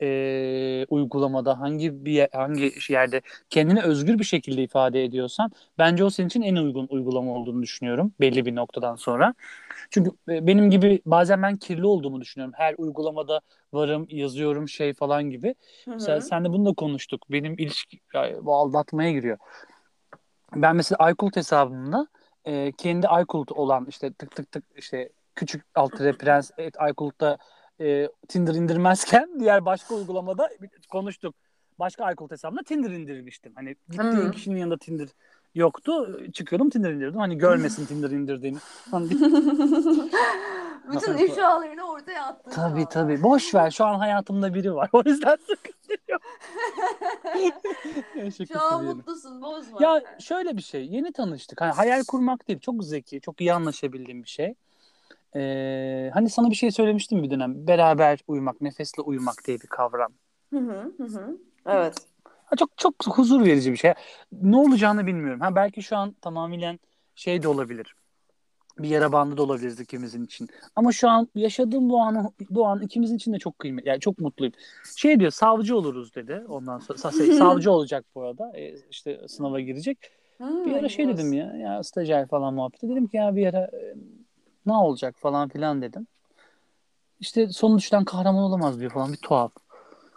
e, 0.03 0.87
uygulamada 0.91 1.61
hangi 1.61 2.05
bir 2.05 2.13
yer- 2.13 2.29
hangi 2.33 2.73
yerde 2.89 3.23
kendini 3.51 3.83
özgür 3.83 4.19
bir 4.19 4.25
şekilde 4.25 4.63
ifade 4.63 5.05
ediyorsan 5.05 5.51
bence 5.79 6.05
o 6.05 6.11
senin 6.11 6.29
için 6.29 6.43
en 6.43 6.57
uygun 6.57 6.87
uygulama 6.91 7.33
olduğunu 7.33 7.63
düşünüyorum 7.63 8.13
belli 8.21 8.47
bir 8.47 8.55
noktadan 8.55 8.97
sonra. 8.97 9.35
Çünkü 9.91 10.11
e, 10.29 10.47
benim 10.47 10.71
gibi 10.71 11.03
bazen 11.07 11.43
ben 11.43 11.57
kirli 11.57 11.87
olduğumu 11.87 12.21
düşünüyorum. 12.21 12.55
Her 12.57 12.75
uygulamada 12.79 13.41
varım, 13.73 14.07
yazıyorum 14.11 14.69
şey 14.69 14.95
falan 14.95 15.31
gibi. 15.31 15.55
Hı 15.85 15.91
Mesela 15.91 16.17
hı. 16.17 16.23
sen 16.23 16.45
de 16.45 16.49
bununla 16.53 16.75
konuştuk. 16.75 17.23
Benim 17.31 17.55
ilişki 17.59 18.01
ya, 18.15 18.31
bu 18.43 18.55
aldatmaya 18.55 19.13
giriyor. 19.13 19.39
Ben 20.57 20.77
mesela 20.77 21.11
iCloud 21.11 21.37
hesabımda 21.37 22.07
e, 22.45 22.73
kendi 22.73 23.07
iCloud 23.07 23.49
olan 23.49 23.87
işte 23.89 24.13
tık 24.13 24.37
tık 24.37 24.53
tık 24.53 24.65
işte 24.77 25.09
küçük 25.35 25.65
alt 25.75 25.93
prens 25.93 26.51
et 26.59 26.75
iCloud'da 26.91 27.39
e, 27.83 28.09
Tinder 28.29 28.55
indirmezken 28.55 29.29
diğer 29.41 29.65
başka 29.65 29.95
uygulamada 29.95 30.49
konuştuk. 30.91 31.35
Başka 31.79 32.13
iCloud 32.13 32.31
hesabımda 32.31 32.63
Tinder 32.63 32.91
indirmiştim. 32.91 33.53
Hani 33.55 33.77
gittiğim 33.91 34.17
Hı. 34.17 34.31
kişinin 34.31 34.57
yanında 34.57 34.77
Tinder 34.79 35.09
yoktu. 35.55 36.21
Çıkıyordum 36.33 36.71
Tinder 36.71 36.93
indirdim. 36.93 37.21
Hani 37.21 37.39
görmesin 37.39 37.87
Tinder 37.87 38.11
indirdiğimi. 38.11 38.59
Hani 38.91 39.11
Bütün 40.93 41.17
ifşalarını 41.17 41.91
ortaya 41.91 42.27
attın 42.27 42.51
tabii 42.51 42.81
anda. 42.81 42.89
tabii. 42.89 43.23
Boş 43.23 43.55
ver. 43.55 43.71
Şu 43.71 43.85
an 43.85 43.99
hayatımda 43.99 44.55
biri 44.55 44.75
var. 44.75 44.91
O 44.93 45.03
yüzden 45.07 45.37
sıkıntı. 45.37 45.93
Ya 46.09 46.19
Şu 48.31 48.61
an 48.61 48.83
yana. 48.83 48.95
mutlusun 48.95 49.43
bozma. 49.43 49.79
Ya 49.83 50.03
şöyle 50.19 50.57
bir 50.57 50.63
şey. 50.63 50.87
Yeni 50.87 51.13
tanıştık. 51.13 51.61
Hani 51.61 51.73
hayal 51.73 52.05
kurmak 52.05 52.49
değil. 52.49 52.61
Çok 52.61 52.85
zeki, 52.85 53.21
çok 53.21 53.41
iyi 53.41 53.53
anlaşabildiğim 53.53 54.23
bir 54.23 54.29
şey. 54.29 54.55
Ee, 55.37 56.11
hani 56.15 56.31
sana 56.31 56.51
bir 56.51 56.55
şey 56.55 56.71
söylemiştim 56.71 57.23
bir 57.23 57.31
dönem. 57.31 57.67
Beraber 57.67 58.19
uyumak, 58.29 58.61
nefesle 58.61 59.03
uyumak 59.03 59.35
diye 59.47 59.61
bir 59.61 59.67
kavram. 59.67 60.13
Hı 60.53 60.59
hı, 60.59 61.05
hı. 61.05 61.37
Evet. 61.67 61.95
Ha, 62.27 62.57
çok 62.57 62.79
çok 62.79 62.95
huzur 63.19 63.45
verici 63.45 63.73
bir 63.73 63.77
şey. 63.77 63.93
Ne 64.33 64.57
olacağını 64.57 65.07
bilmiyorum. 65.07 65.41
Ha 65.41 65.55
belki 65.55 65.83
şu 65.83 65.97
an 65.97 66.13
tamamen 66.13 66.81
şey 67.15 67.43
de 67.43 67.49
olabilir. 67.49 67.95
Bir 68.79 68.89
yara 68.89 69.13
bandı 69.13 69.37
da 69.37 69.43
olabiliriz 69.43 69.81
ikimizin 69.81 70.25
için. 70.25 70.49
Ama 70.77 70.93
şu 70.93 71.09
an 71.09 71.29
yaşadığım 71.35 71.91
bu 71.91 71.99
an 72.01 72.33
bu 72.51 72.67
an 72.67 72.83
ikimizin 72.83 73.17
için 73.17 73.33
de 73.33 73.39
çok 73.39 73.59
kıymetli. 73.59 73.89
Yani 73.89 74.01
çok 74.01 74.19
mutluyum. 74.19 74.55
Şey 74.97 75.21
diyor 75.21 75.31
savcı 75.31 75.77
oluruz 75.77 76.15
dedi. 76.15 76.45
Ondan 76.49 76.79
sonra 76.79 77.13
şey, 77.19 77.27
savcı 77.27 77.73
olacak 77.73 78.05
bu 78.15 78.23
arada. 78.23 78.53
E, 78.59 78.75
işte 78.91 79.29
sınava 79.29 79.61
girecek. 79.61 79.99
Hı, 80.39 80.65
Bir 80.67 80.73
ara 80.73 80.89
şey 80.89 81.09
dedim 81.09 81.33
ya, 81.33 81.57
ya 81.57 81.83
stajyer 81.83 82.29
falan 82.29 82.55
muhabbeti. 82.55 82.89
Dedim 82.89 83.07
ki 83.07 83.17
ya 83.17 83.37
bir 83.37 83.47
ara 83.47 83.61
e, 83.61 83.95
ne 84.67 84.73
olacak 84.73 85.17
falan 85.19 85.49
filan 85.49 85.83
dedim. 85.83 86.07
İşte 87.21 87.49
sonu 87.49 87.79
düşen 87.79 88.05
kahraman 88.05 88.43
olamaz 88.43 88.81
diyor 88.81 88.91
falan 88.91 89.13
bir 89.13 89.19
tuhaf. 89.19 89.53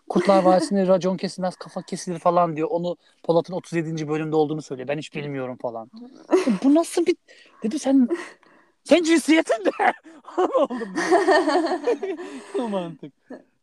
Kurtlar 0.10 0.44
Vadisi'nde 0.44 0.88
racon 0.88 1.18
kesilmez 1.18 1.56
kafa 1.56 1.82
kesilir 1.82 2.20
falan 2.20 2.56
diyor. 2.56 2.68
Onu 2.72 2.98
Polat'ın 3.24 3.54
37. 3.54 4.08
bölümde 4.08 4.36
olduğunu 4.36 4.62
söylüyor. 4.62 4.88
Ben 4.88 4.98
hiç 4.98 5.16
bilmiyorum 5.16 5.58
falan. 5.62 5.92
Bu 6.64 6.76
nasıl 6.76 7.06
bir... 7.06 7.16
Dedi 7.64 7.80
sen... 7.80 8.08
Sen 8.84 9.04
cinsiyetin 9.04 9.66
de. 9.66 9.94
Oldum. 10.58 10.94
Bu 12.58 12.70
mantık. 12.70 13.14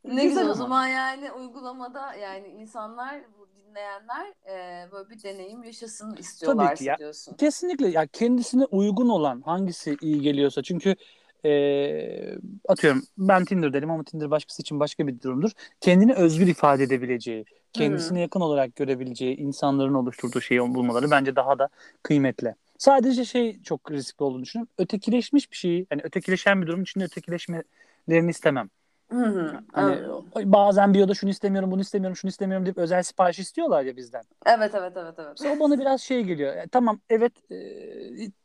Ne 0.05 0.25
güzel 0.25 0.43
o 0.43 0.47
ama. 0.47 0.55
zaman 0.55 0.87
yani 0.87 1.33
uygulamada 1.33 2.15
yani 2.15 2.49
insanlar 2.49 3.21
bu 3.39 3.49
dinleyenler 3.57 4.27
e, 4.49 4.93
böyle 4.93 5.11
bir 5.11 5.23
deneyim 5.23 5.63
yaşasın 5.63 6.17
istiyorlarsa 6.17 6.85
ya. 6.85 6.99
diyorsun. 6.99 7.35
Kesinlikle 7.35 7.89
ya 7.89 8.07
kendisine 8.07 8.65
uygun 8.65 9.09
olan 9.09 9.41
hangisi 9.41 9.97
iyi 10.01 10.21
geliyorsa 10.21 10.63
çünkü 10.63 10.97
e, 11.45 12.39
atıyorum 12.69 13.03
ben 13.19 13.45
Tinder 13.45 13.73
dedim 13.73 13.91
ama 13.91 14.05
Tinder 14.05 14.31
başkası 14.31 14.63
için 14.63 14.81
başka 14.81 15.07
bir 15.07 15.21
durumdur. 15.21 15.51
Kendini 15.81 16.15
özgür 16.15 16.47
ifade 16.47 16.83
edebileceği, 16.83 17.45
kendisine 17.73 18.21
yakın 18.21 18.41
olarak 18.41 18.77
görebileceği 18.77 19.37
insanların 19.37 19.95
oluşturduğu 19.95 20.41
şeyi 20.41 20.61
bulmaları 20.61 21.11
bence 21.11 21.37
daha 21.37 21.59
da 21.59 21.69
kıymetli. 22.03 22.55
Sadece 22.79 23.25
şey 23.25 23.63
çok 23.63 23.91
riskli 23.91 24.23
olduğunu 24.23 24.43
düşünüyorum. 24.43 24.73
Ötekileşmiş 24.79 25.51
bir 25.51 25.57
şeyi, 25.57 25.87
hani 25.91 26.01
ötekileşen 26.05 26.63
bir 26.63 26.67
durum 26.67 26.83
içinde 26.83 27.05
ötekileşmelerini 27.05 28.31
istemem. 28.31 28.71
Hı 29.13 29.27
hı. 29.27 29.61
Hani 29.73 29.93
Anladım. 29.93 30.53
bazen 30.53 30.95
bir 30.95 31.09
da 31.09 31.15
şunu 31.15 31.31
istemiyorum, 31.31 31.71
bunu 31.71 31.81
istemiyorum, 31.81 32.17
şunu 32.17 32.29
istemiyorum 32.29 32.67
deyip 32.67 32.79
özel 32.79 33.03
sipariş 33.03 33.39
istiyorlar 33.39 33.83
ya 33.83 33.97
bizden. 33.97 34.23
Evet 34.47 34.75
evet 34.75 34.93
evet 34.97 35.15
evet. 35.19 35.29
Mesela 35.39 35.57
o 35.57 35.61
bana 35.61 35.79
biraz 35.79 36.01
şey 36.01 36.25
geliyor. 36.25 36.57
Yani 36.57 36.69
tamam 36.69 37.01
evet 37.11 37.33
e, 37.51 37.57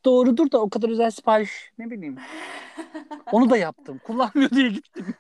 doğrudur 0.06 0.52
da 0.52 0.62
o 0.62 0.70
kadar 0.70 0.90
özel 0.90 1.12
sipariş 1.12 1.72
ne 1.78 1.90
bileyim. 1.90 2.18
Onu 3.32 3.50
da 3.50 3.58
yaptım. 3.58 4.00
Kullanmıyor 4.04 4.50
diye 4.50 4.70
gittim. 4.70 5.06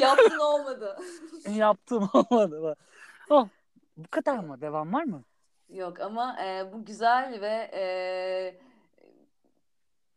Yaptın 0.00 0.38
olmadı. 0.38 0.96
yaptım 1.50 2.08
olmadı. 2.30 2.76
Oh, 3.30 3.48
bu 3.96 4.08
kadar 4.10 4.38
mı? 4.38 4.60
Devam 4.60 4.92
var 4.92 5.04
mı? 5.04 5.22
Yok 5.68 6.00
ama 6.00 6.36
e, 6.44 6.72
bu 6.72 6.84
güzel 6.84 7.40
ve 7.40 7.70
e, 7.74 7.84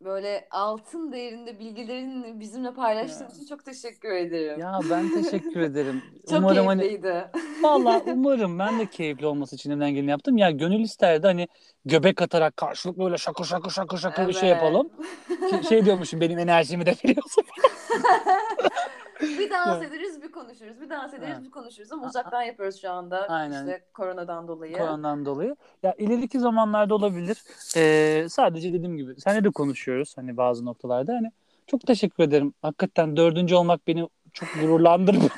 böyle 0.02 0.48
altın 0.52 1.12
değerinde 1.12 1.60
bilgilerini 1.60 2.40
bizimle 2.40 2.74
paylaştığın 2.74 3.30
için 3.30 3.46
çok 3.46 3.66
teşekkür 3.66 4.12
ederim. 4.12 4.60
Ya 4.60 4.80
ben 4.90 5.10
teşekkür 5.10 5.62
ederim. 5.62 6.02
çok 6.30 6.40
umarım 6.40 6.68
hani 6.68 6.82
keyifliydi. 6.82 7.26
Valla 7.62 8.02
umarım 8.08 8.60
ben 8.60 8.80
de 8.80 8.86
keyifli 8.86 9.26
olması 9.26 9.56
için 9.56 9.70
elimden 9.70 9.92
geleni 9.92 10.10
yaptım. 10.10 10.38
Ya 10.38 10.52
gönül 10.52 10.80
isterdi 10.80 11.28
hani 11.28 11.48
göbek 11.86 12.22
atarak 12.22 12.58
karşılıklı 12.58 13.04
böyle 13.04 13.18
şakır 13.18 13.46
şakır 13.46 13.70
şakır 13.70 13.98
şakır 13.98 14.28
bir 14.28 14.34
şey 14.34 14.52
Evet. 14.52 14.62
yapalım. 14.64 14.90
Ki 15.50 15.68
şey 15.68 15.86
diyormuşum 15.86 16.22
benim 16.22 16.40
enerjimi 16.40 16.86
de 16.86 16.96
veriyorsun. 17.06 17.44
Bir 19.22 19.50
dans 19.52 19.84
ederiz 19.84 20.22
bir 20.24 20.32
konuşuruz. 20.32 20.82
Bir 20.82 20.90
dans 20.90 21.14
ederiz 21.14 21.46
bir 21.46 21.52
konuşuruz 21.52 21.92
ama 21.92 22.08
uzaktan 22.08 22.42
yapıyoruz 22.42 22.82
şu 22.82 22.92
anda. 22.92 23.28
Aynen. 23.30 23.68
İşte 23.68 23.86
koronadan 23.94 24.48
dolayı. 24.48 24.74
Koronadan 24.74 25.26
dolayı. 25.26 25.56
Ya 25.84 25.94
ileriki 25.98 26.40
zamanlarda 26.40 26.96
olabilir. 26.96 27.44
Ee, 27.76 28.30
sadece 28.30 28.74
dediğim 28.74 28.98
gibi 28.98 29.22
seninle 29.22 29.44
de 29.44 29.50
konuşuyoruz 29.50 30.18
hani 30.18 30.38
bazı 30.38 30.66
noktalarda. 30.66 31.14
Hani 31.14 31.32
çok 31.68 31.88
teşekkür 31.88 32.24
ederim. 32.24 32.54
Hakikaten 32.62 33.18
dördüncü 33.18 33.56
olmak 33.56 33.88
beni 33.88 34.10
çok 34.34 34.50
gururlandırdı. 34.62 35.28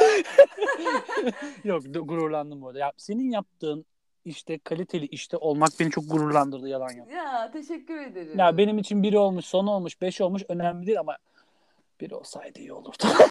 Yok 1.64 1.82
gururlandım 1.94 2.62
bu 2.62 2.68
arada. 2.68 2.78
Ya, 2.78 2.92
senin 2.96 3.30
yaptığın 3.30 3.84
işte 4.24 4.58
kaliteli 4.58 5.06
işte 5.06 5.36
olmak 5.36 5.70
beni 5.80 5.90
çok 5.90 6.10
gururlandırdı 6.10 6.68
yalan 6.68 6.90
yok. 6.90 7.12
Ya 7.12 7.50
teşekkür 7.52 7.98
ederim. 7.98 8.38
Ya 8.38 8.56
benim 8.56 8.78
için 8.78 9.02
biri 9.02 9.18
olmuş, 9.18 9.44
son 9.44 9.66
olmuş, 9.66 10.00
beş 10.00 10.20
olmuş 10.20 10.42
önemli 10.48 10.86
değil 10.86 11.00
ama 11.00 11.16
biri 12.00 12.14
olsaydı 12.14 12.58
iyi 12.58 12.72
olurdu. 12.72 13.06